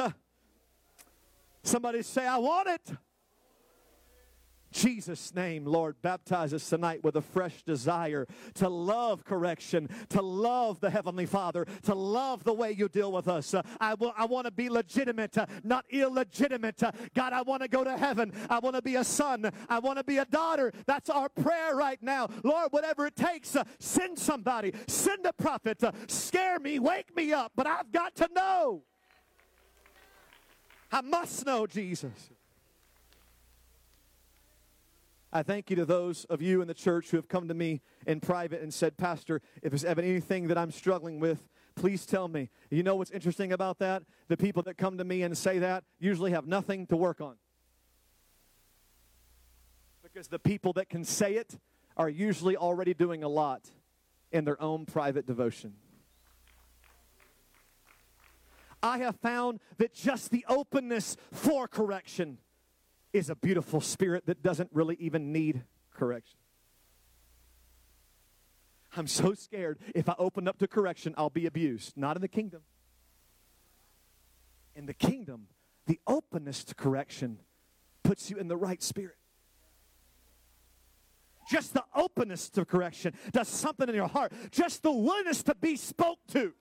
Somebody 1.62 2.02
say, 2.02 2.26
I 2.26 2.38
want 2.38 2.68
it. 2.68 2.96
Jesus' 4.76 5.34
name, 5.34 5.64
Lord, 5.64 5.96
baptize 6.02 6.52
us 6.52 6.68
tonight 6.68 7.02
with 7.02 7.16
a 7.16 7.22
fresh 7.22 7.62
desire 7.62 8.26
to 8.54 8.68
love 8.68 9.24
correction, 9.24 9.88
to 10.10 10.20
love 10.20 10.80
the 10.80 10.90
Heavenly 10.90 11.24
Father, 11.24 11.66
to 11.84 11.94
love 11.94 12.44
the 12.44 12.52
way 12.52 12.72
you 12.72 12.86
deal 12.88 13.10
with 13.10 13.26
us. 13.26 13.54
Uh, 13.54 13.62
I, 13.80 13.90
w- 13.90 14.12
I 14.14 14.26
want 14.26 14.44
to 14.44 14.50
be 14.50 14.68
legitimate, 14.68 15.38
uh, 15.38 15.46
not 15.64 15.86
illegitimate. 15.88 16.82
Uh, 16.82 16.92
God, 17.14 17.32
I 17.32 17.40
want 17.40 17.62
to 17.62 17.68
go 17.68 17.84
to 17.84 17.96
heaven. 17.96 18.34
I 18.50 18.58
want 18.58 18.76
to 18.76 18.82
be 18.82 18.96
a 18.96 19.04
son. 19.04 19.50
I 19.70 19.78
want 19.78 19.96
to 19.96 20.04
be 20.04 20.18
a 20.18 20.26
daughter. 20.26 20.74
That's 20.84 21.08
our 21.08 21.30
prayer 21.30 21.74
right 21.74 22.02
now. 22.02 22.28
Lord, 22.44 22.68
whatever 22.70 23.06
it 23.06 23.16
takes, 23.16 23.56
uh, 23.56 23.64
send 23.78 24.18
somebody, 24.18 24.74
send 24.86 25.24
a 25.24 25.32
prophet, 25.32 25.82
scare 26.08 26.58
me, 26.58 26.78
wake 26.78 27.16
me 27.16 27.32
up, 27.32 27.52
but 27.56 27.66
I've 27.66 27.90
got 27.92 28.14
to 28.16 28.28
know. 28.34 28.82
I 30.92 31.00
must 31.00 31.46
know 31.46 31.66
Jesus. 31.66 32.35
I 35.36 35.42
thank 35.42 35.68
you 35.68 35.76
to 35.76 35.84
those 35.84 36.24
of 36.30 36.40
you 36.40 36.62
in 36.62 36.66
the 36.66 36.72
church 36.72 37.10
who 37.10 37.18
have 37.18 37.28
come 37.28 37.46
to 37.48 37.52
me 37.52 37.82
in 38.06 38.20
private 38.20 38.62
and 38.62 38.72
said, 38.72 38.96
Pastor, 38.96 39.42
if 39.62 39.70
there's 39.70 39.84
ever 39.84 40.00
anything 40.00 40.48
that 40.48 40.56
I'm 40.56 40.70
struggling 40.70 41.20
with, 41.20 41.46
please 41.74 42.06
tell 42.06 42.26
me. 42.26 42.48
You 42.70 42.82
know 42.82 42.96
what's 42.96 43.10
interesting 43.10 43.52
about 43.52 43.78
that? 43.80 44.02
The 44.28 44.38
people 44.38 44.62
that 44.62 44.78
come 44.78 44.96
to 44.96 45.04
me 45.04 45.20
and 45.24 45.36
say 45.36 45.58
that 45.58 45.84
usually 45.98 46.30
have 46.30 46.46
nothing 46.46 46.86
to 46.86 46.96
work 46.96 47.20
on. 47.20 47.36
Because 50.02 50.28
the 50.28 50.38
people 50.38 50.72
that 50.72 50.88
can 50.88 51.04
say 51.04 51.34
it 51.34 51.58
are 51.98 52.08
usually 52.08 52.56
already 52.56 52.94
doing 52.94 53.22
a 53.22 53.28
lot 53.28 53.68
in 54.32 54.46
their 54.46 54.60
own 54.62 54.86
private 54.86 55.26
devotion. 55.26 55.74
I 58.82 58.96
have 59.00 59.16
found 59.16 59.60
that 59.76 59.92
just 59.92 60.30
the 60.30 60.46
openness 60.48 61.18
for 61.30 61.68
correction 61.68 62.38
is 63.16 63.30
a 63.30 63.34
beautiful 63.34 63.80
spirit 63.80 64.26
that 64.26 64.42
doesn't 64.42 64.70
really 64.72 64.96
even 65.00 65.32
need 65.32 65.64
correction. 65.92 66.38
I'm 68.96 69.06
so 69.06 69.34
scared 69.34 69.78
if 69.94 70.08
I 70.08 70.14
open 70.18 70.48
up 70.48 70.58
to 70.58 70.68
correction, 70.68 71.14
I'll 71.16 71.30
be 71.30 71.46
abused. 71.46 71.96
Not 71.96 72.16
in 72.16 72.22
the 72.22 72.28
kingdom. 72.28 72.62
In 74.74 74.86
the 74.86 74.94
kingdom, 74.94 75.48
the 75.86 76.00
openness 76.06 76.64
to 76.64 76.74
correction 76.74 77.38
puts 78.02 78.30
you 78.30 78.36
in 78.36 78.48
the 78.48 78.56
right 78.56 78.82
spirit. 78.82 79.16
Just 81.48 81.74
the 81.74 81.84
openness 81.94 82.50
to 82.50 82.64
correction 82.64 83.14
does 83.32 83.48
something 83.48 83.88
in 83.88 83.94
your 83.94 84.08
heart. 84.08 84.32
Just 84.50 84.82
the 84.82 84.90
willingness 84.90 85.42
to 85.44 85.54
be 85.54 85.76
spoke 85.76 86.18
to 86.32 86.52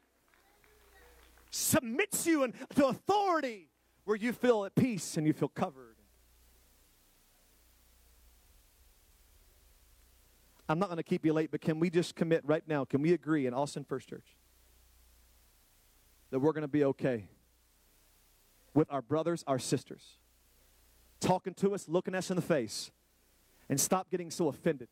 submits 1.49 2.27
you 2.27 2.51
to 2.75 2.87
authority 2.87 3.69
where 4.03 4.17
you 4.17 4.31
feel 4.33 4.65
at 4.65 4.75
peace 4.75 5.17
and 5.17 5.25
you 5.25 5.33
feel 5.33 5.47
covered. 5.49 5.94
I'm 10.67 10.79
not 10.79 10.87
going 10.87 10.97
to 10.97 11.03
keep 11.03 11.25
you 11.25 11.33
late, 11.33 11.51
but 11.51 11.61
can 11.61 11.79
we 11.79 11.89
just 11.89 12.15
commit 12.15 12.41
right 12.43 12.63
now? 12.67 12.85
Can 12.85 13.01
we 13.01 13.13
agree 13.13 13.45
in 13.45 13.53
Austin 13.53 13.83
First 13.83 14.09
Church 14.09 14.35
that 16.31 16.39
we're 16.39 16.53
going 16.53 16.63
to 16.63 16.67
be 16.67 16.83
okay 16.85 17.27
with 18.73 18.91
our 18.91 19.01
brothers, 19.01 19.43
our 19.45 19.59
sisters, 19.59 20.17
talking 21.19 21.53
to 21.55 21.73
us, 21.75 21.87
looking 21.87 22.15
us 22.15 22.29
in 22.31 22.35
the 22.35 22.41
face, 22.41 22.91
and 23.69 23.79
stop 23.79 24.09
getting 24.09 24.31
so 24.31 24.47
offended? 24.47 24.87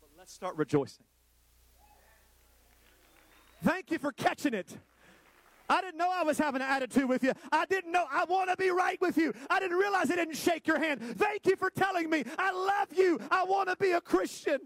But 0.00 0.10
let's 0.18 0.32
start 0.32 0.56
rejoicing. 0.56 1.04
Thank 3.62 3.90
you 3.92 3.98
for 3.98 4.10
catching 4.10 4.54
it. 4.54 4.76
I 5.68 5.80
didn't 5.80 5.98
know 5.98 6.10
I 6.10 6.22
was 6.22 6.38
having 6.38 6.62
an 6.62 6.68
attitude 6.68 7.08
with 7.08 7.22
you. 7.22 7.32
I 7.52 7.66
didn't 7.66 7.92
know 7.92 8.06
I 8.10 8.24
want 8.24 8.50
to 8.50 8.56
be 8.56 8.70
right 8.70 9.00
with 9.00 9.18
you. 9.18 9.32
I 9.50 9.60
didn't 9.60 9.76
realize 9.76 10.10
I 10.10 10.16
didn't 10.16 10.36
shake 10.36 10.66
your 10.66 10.78
hand. 10.78 11.00
Thank 11.18 11.46
you 11.46 11.56
for 11.56 11.70
telling 11.70 12.08
me 12.08 12.24
I 12.38 12.52
love 12.52 12.96
you. 12.96 13.20
I 13.30 13.44
want 13.44 13.68
to 13.68 13.76
be 13.76 13.92
a 13.92 14.00
Christian. 14.00 14.60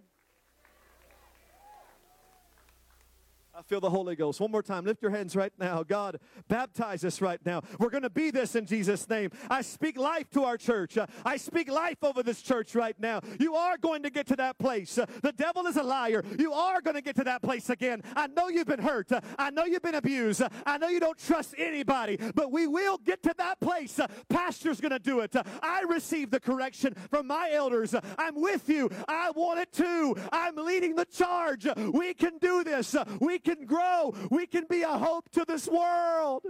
I 3.62 3.64
feel 3.64 3.80
the 3.80 3.90
Holy 3.90 4.16
Ghost. 4.16 4.40
One 4.40 4.50
more 4.50 4.62
time. 4.62 4.84
Lift 4.84 5.02
your 5.02 5.12
hands 5.12 5.36
right 5.36 5.52
now. 5.56 5.84
God, 5.84 6.18
baptize 6.48 7.04
us 7.04 7.20
right 7.20 7.38
now. 7.46 7.62
We're 7.78 7.90
going 7.90 8.02
to 8.02 8.10
be 8.10 8.32
this 8.32 8.56
in 8.56 8.66
Jesus' 8.66 9.08
name. 9.08 9.30
I 9.48 9.62
speak 9.62 9.96
life 9.96 10.28
to 10.30 10.42
our 10.42 10.56
church. 10.56 10.98
Uh, 10.98 11.06
I 11.24 11.36
speak 11.36 11.70
life 11.70 12.02
over 12.02 12.24
this 12.24 12.42
church 12.42 12.74
right 12.74 12.98
now. 12.98 13.20
You 13.38 13.54
are 13.54 13.78
going 13.78 14.02
to 14.02 14.10
get 14.10 14.26
to 14.28 14.36
that 14.36 14.58
place. 14.58 14.98
Uh, 14.98 15.06
the 15.22 15.30
devil 15.30 15.64
is 15.66 15.76
a 15.76 15.82
liar. 15.84 16.24
You 16.40 16.52
are 16.52 16.80
going 16.80 16.96
to 16.96 17.02
get 17.02 17.14
to 17.16 17.24
that 17.24 17.40
place 17.40 17.70
again. 17.70 18.02
I 18.16 18.26
know 18.26 18.48
you've 18.48 18.66
been 18.66 18.80
hurt. 18.80 19.12
Uh, 19.12 19.20
I 19.38 19.50
know 19.50 19.64
you've 19.64 19.82
been 19.82 19.94
abused. 19.94 20.42
I 20.66 20.76
know 20.78 20.88
you 20.88 20.98
don't 20.98 21.18
trust 21.18 21.54
anybody, 21.56 22.18
but 22.34 22.50
we 22.50 22.66
will 22.66 22.98
get 22.98 23.22
to 23.22 23.34
that 23.38 23.60
place. 23.60 24.00
Pastor's 24.28 24.80
going 24.80 24.90
to 24.90 24.98
do 24.98 25.20
it. 25.20 25.36
I 25.62 25.82
received 25.88 26.32
the 26.32 26.40
correction 26.40 26.96
from 27.10 27.28
my 27.28 27.50
elders. 27.52 27.94
I'm 28.18 28.40
with 28.40 28.68
you. 28.68 28.90
I 29.06 29.30
want 29.30 29.60
it 29.60 29.72
too. 29.72 30.16
I'm 30.32 30.56
leading 30.56 30.96
the 30.96 31.04
charge. 31.04 31.68
We 31.76 32.12
can 32.12 32.38
do 32.38 32.64
this. 32.64 32.96
We 33.20 33.38
can 33.54 33.66
grow. 33.66 34.14
We 34.30 34.46
can 34.46 34.66
be 34.68 34.82
a 34.82 34.88
hope 34.88 35.30
to 35.30 35.44
this 35.46 35.68
world. 35.68 36.44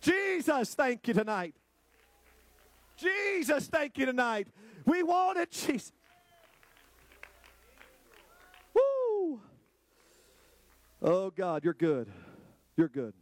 Jesus, 0.00 0.74
thank 0.74 1.06
you 1.08 1.14
tonight. 1.14 1.54
Jesus, 2.96 3.66
thank 3.68 3.98
you 3.98 4.06
tonight. 4.06 4.48
We 4.84 5.02
want 5.02 5.38
it, 5.38 5.50
Jesus. 5.50 5.92
Woo! 8.74 9.40
Oh, 11.02 11.30
God, 11.30 11.64
you're 11.64 11.74
good. 11.74 12.10
You're 12.76 12.88
good. 12.88 13.14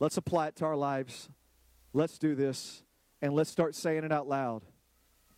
Let's 0.00 0.16
apply 0.16 0.48
it 0.48 0.56
to 0.56 0.64
our 0.64 0.76
lives. 0.76 1.28
Let's 1.92 2.18
do 2.18 2.34
this, 2.34 2.82
and 3.22 3.32
let's 3.32 3.50
start 3.50 3.76
saying 3.76 4.02
it 4.02 4.12
out 4.12 4.28
loud. 4.28 4.64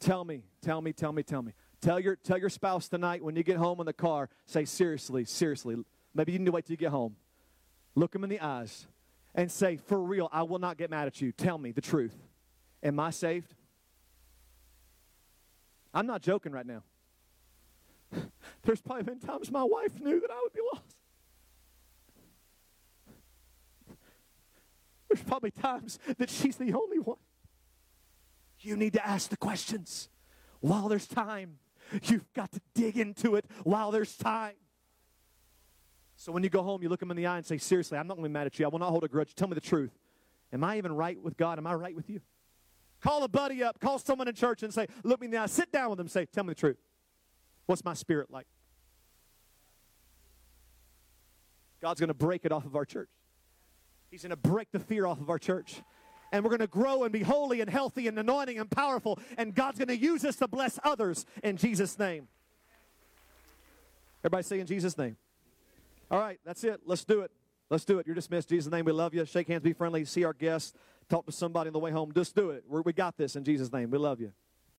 Tell 0.00 0.24
me, 0.24 0.44
tell 0.62 0.80
me, 0.80 0.92
tell 0.92 1.12
me, 1.12 1.22
tell 1.22 1.42
me. 1.42 1.52
Tell 1.80 2.00
your, 2.00 2.16
tell 2.16 2.38
your 2.38 2.48
spouse 2.48 2.88
tonight 2.88 3.22
when 3.22 3.36
you 3.36 3.42
get 3.42 3.56
home 3.56 3.80
in 3.80 3.86
the 3.86 3.92
car, 3.92 4.28
say, 4.46 4.64
seriously, 4.64 5.24
seriously. 5.24 5.76
Maybe 6.14 6.32
you 6.32 6.38
need 6.38 6.46
to 6.46 6.52
wait 6.52 6.66
till 6.66 6.72
you 6.72 6.78
get 6.78 6.90
home. 6.90 7.16
Look 7.94 8.12
them 8.12 8.24
in 8.24 8.30
the 8.30 8.40
eyes 8.40 8.86
and 9.34 9.50
say, 9.50 9.76
for 9.76 10.00
real, 10.00 10.28
I 10.32 10.42
will 10.42 10.58
not 10.58 10.78
get 10.78 10.90
mad 10.90 11.06
at 11.06 11.20
you. 11.20 11.32
Tell 11.32 11.58
me 11.58 11.72
the 11.72 11.80
truth. 11.80 12.16
Am 12.82 12.98
I 12.98 13.10
saved? 13.10 13.54
I'm 15.92 16.06
not 16.06 16.22
joking 16.22 16.52
right 16.52 16.66
now. 16.66 16.82
There's 18.62 18.80
probably 18.80 19.04
been 19.04 19.20
times 19.20 19.50
my 19.50 19.62
wife 19.62 20.00
knew 20.00 20.20
that 20.20 20.30
I 20.30 20.40
would 20.42 20.52
be 20.52 20.60
lost. 20.72 20.96
There's 25.08 25.22
probably 25.22 25.50
times 25.50 25.98
that 26.18 26.30
she's 26.30 26.56
the 26.56 26.74
only 26.74 26.98
one. 26.98 27.18
You 28.60 28.76
need 28.76 28.94
to 28.94 29.06
ask 29.06 29.30
the 29.30 29.36
questions 29.36 30.08
while 30.60 30.88
there's 30.88 31.06
time. 31.06 31.58
You've 32.04 32.32
got 32.34 32.52
to 32.52 32.60
dig 32.74 32.96
into 32.96 33.36
it 33.36 33.44
while 33.64 33.90
there's 33.90 34.16
time. 34.16 34.54
So 36.16 36.32
when 36.32 36.42
you 36.42 36.48
go 36.48 36.62
home, 36.62 36.82
you 36.82 36.88
look 36.88 37.00
them 37.00 37.10
in 37.10 37.16
the 37.16 37.26
eye 37.26 37.36
and 37.36 37.46
say, 37.46 37.58
Seriously, 37.58 37.98
I'm 37.98 38.06
not 38.06 38.14
going 38.14 38.24
to 38.24 38.28
be 38.28 38.32
mad 38.32 38.46
at 38.46 38.58
you. 38.58 38.64
I 38.64 38.68
will 38.68 38.78
not 38.78 38.90
hold 38.90 39.04
a 39.04 39.08
grudge. 39.08 39.34
Tell 39.34 39.48
me 39.48 39.54
the 39.54 39.60
truth. 39.60 39.92
Am 40.52 40.64
I 40.64 40.78
even 40.78 40.92
right 40.92 41.20
with 41.20 41.36
God? 41.36 41.58
Am 41.58 41.66
I 41.66 41.74
right 41.74 41.94
with 41.94 42.08
you? 42.08 42.20
Call 43.02 43.22
a 43.22 43.28
buddy 43.28 43.62
up, 43.62 43.78
call 43.78 43.98
someone 43.98 44.26
in 44.26 44.34
church 44.34 44.62
and 44.62 44.72
say, 44.72 44.86
Look 45.04 45.20
me 45.20 45.26
in 45.26 45.30
the 45.30 45.38
eye. 45.38 45.46
Sit 45.46 45.70
down 45.70 45.90
with 45.90 45.98
them 45.98 46.08
say, 46.08 46.26
Tell 46.26 46.44
me 46.44 46.50
the 46.50 46.60
truth. 46.60 46.78
What's 47.66 47.84
my 47.84 47.94
spirit 47.94 48.30
like? 48.30 48.46
God's 51.82 52.00
going 52.00 52.08
to 52.08 52.14
break 52.14 52.44
it 52.44 52.52
off 52.52 52.64
of 52.64 52.74
our 52.74 52.84
church. 52.84 53.10
He's 54.10 54.22
going 54.22 54.30
to 54.30 54.36
break 54.36 54.70
the 54.72 54.78
fear 54.78 55.06
off 55.06 55.20
of 55.20 55.28
our 55.28 55.38
church. 55.38 55.82
And 56.32 56.44
we're 56.44 56.50
going 56.50 56.60
to 56.60 56.66
grow 56.66 57.04
and 57.04 57.12
be 57.12 57.22
holy 57.22 57.60
and 57.60 57.70
healthy 57.70 58.08
and 58.08 58.18
anointing 58.18 58.58
and 58.58 58.70
powerful. 58.70 59.18
And 59.38 59.54
God's 59.54 59.78
going 59.78 59.88
to 59.88 59.96
use 59.96 60.24
us 60.24 60.36
to 60.36 60.48
bless 60.48 60.78
others 60.84 61.24
in 61.42 61.56
Jesus' 61.56 61.98
name. 61.98 62.28
Everybody 64.22 64.42
say 64.42 64.60
in 64.60 64.66
Jesus' 64.66 64.98
name. 64.98 65.16
All 66.10 66.18
right, 66.18 66.38
that's 66.44 66.64
it. 66.64 66.80
Let's 66.84 67.04
do 67.04 67.20
it. 67.20 67.30
Let's 67.70 67.84
do 67.84 67.98
it. 67.98 68.06
You're 68.06 68.14
dismissed. 68.14 68.48
Jesus' 68.48 68.70
name, 68.70 68.84
we 68.84 68.92
love 68.92 69.14
you. 69.14 69.24
Shake 69.24 69.48
hands, 69.48 69.62
be 69.62 69.72
friendly, 69.72 70.04
see 70.04 70.24
our 70.24 70.32
guests, 70.32 70.72
talk 71.08 71.26
to 71.26 71.32
somebody 71.32 71.68
on 71.68 71.72
the 71.72 71.78
way 71.78 71.90
home. 71.90 72.12
Just 72.12 72.34
do 72.34 72.50
it. 72.50 72.64
We're, 72.68 72.82
we 72.82 72.92
got 72.92 73.16
this 73.16 73.36
in 73.36 73.44
Jesus' 73.44 73.72
name. 73.72 73.90
We 73.90 73.98
love 73.98 74.20
you. 74.20 74.32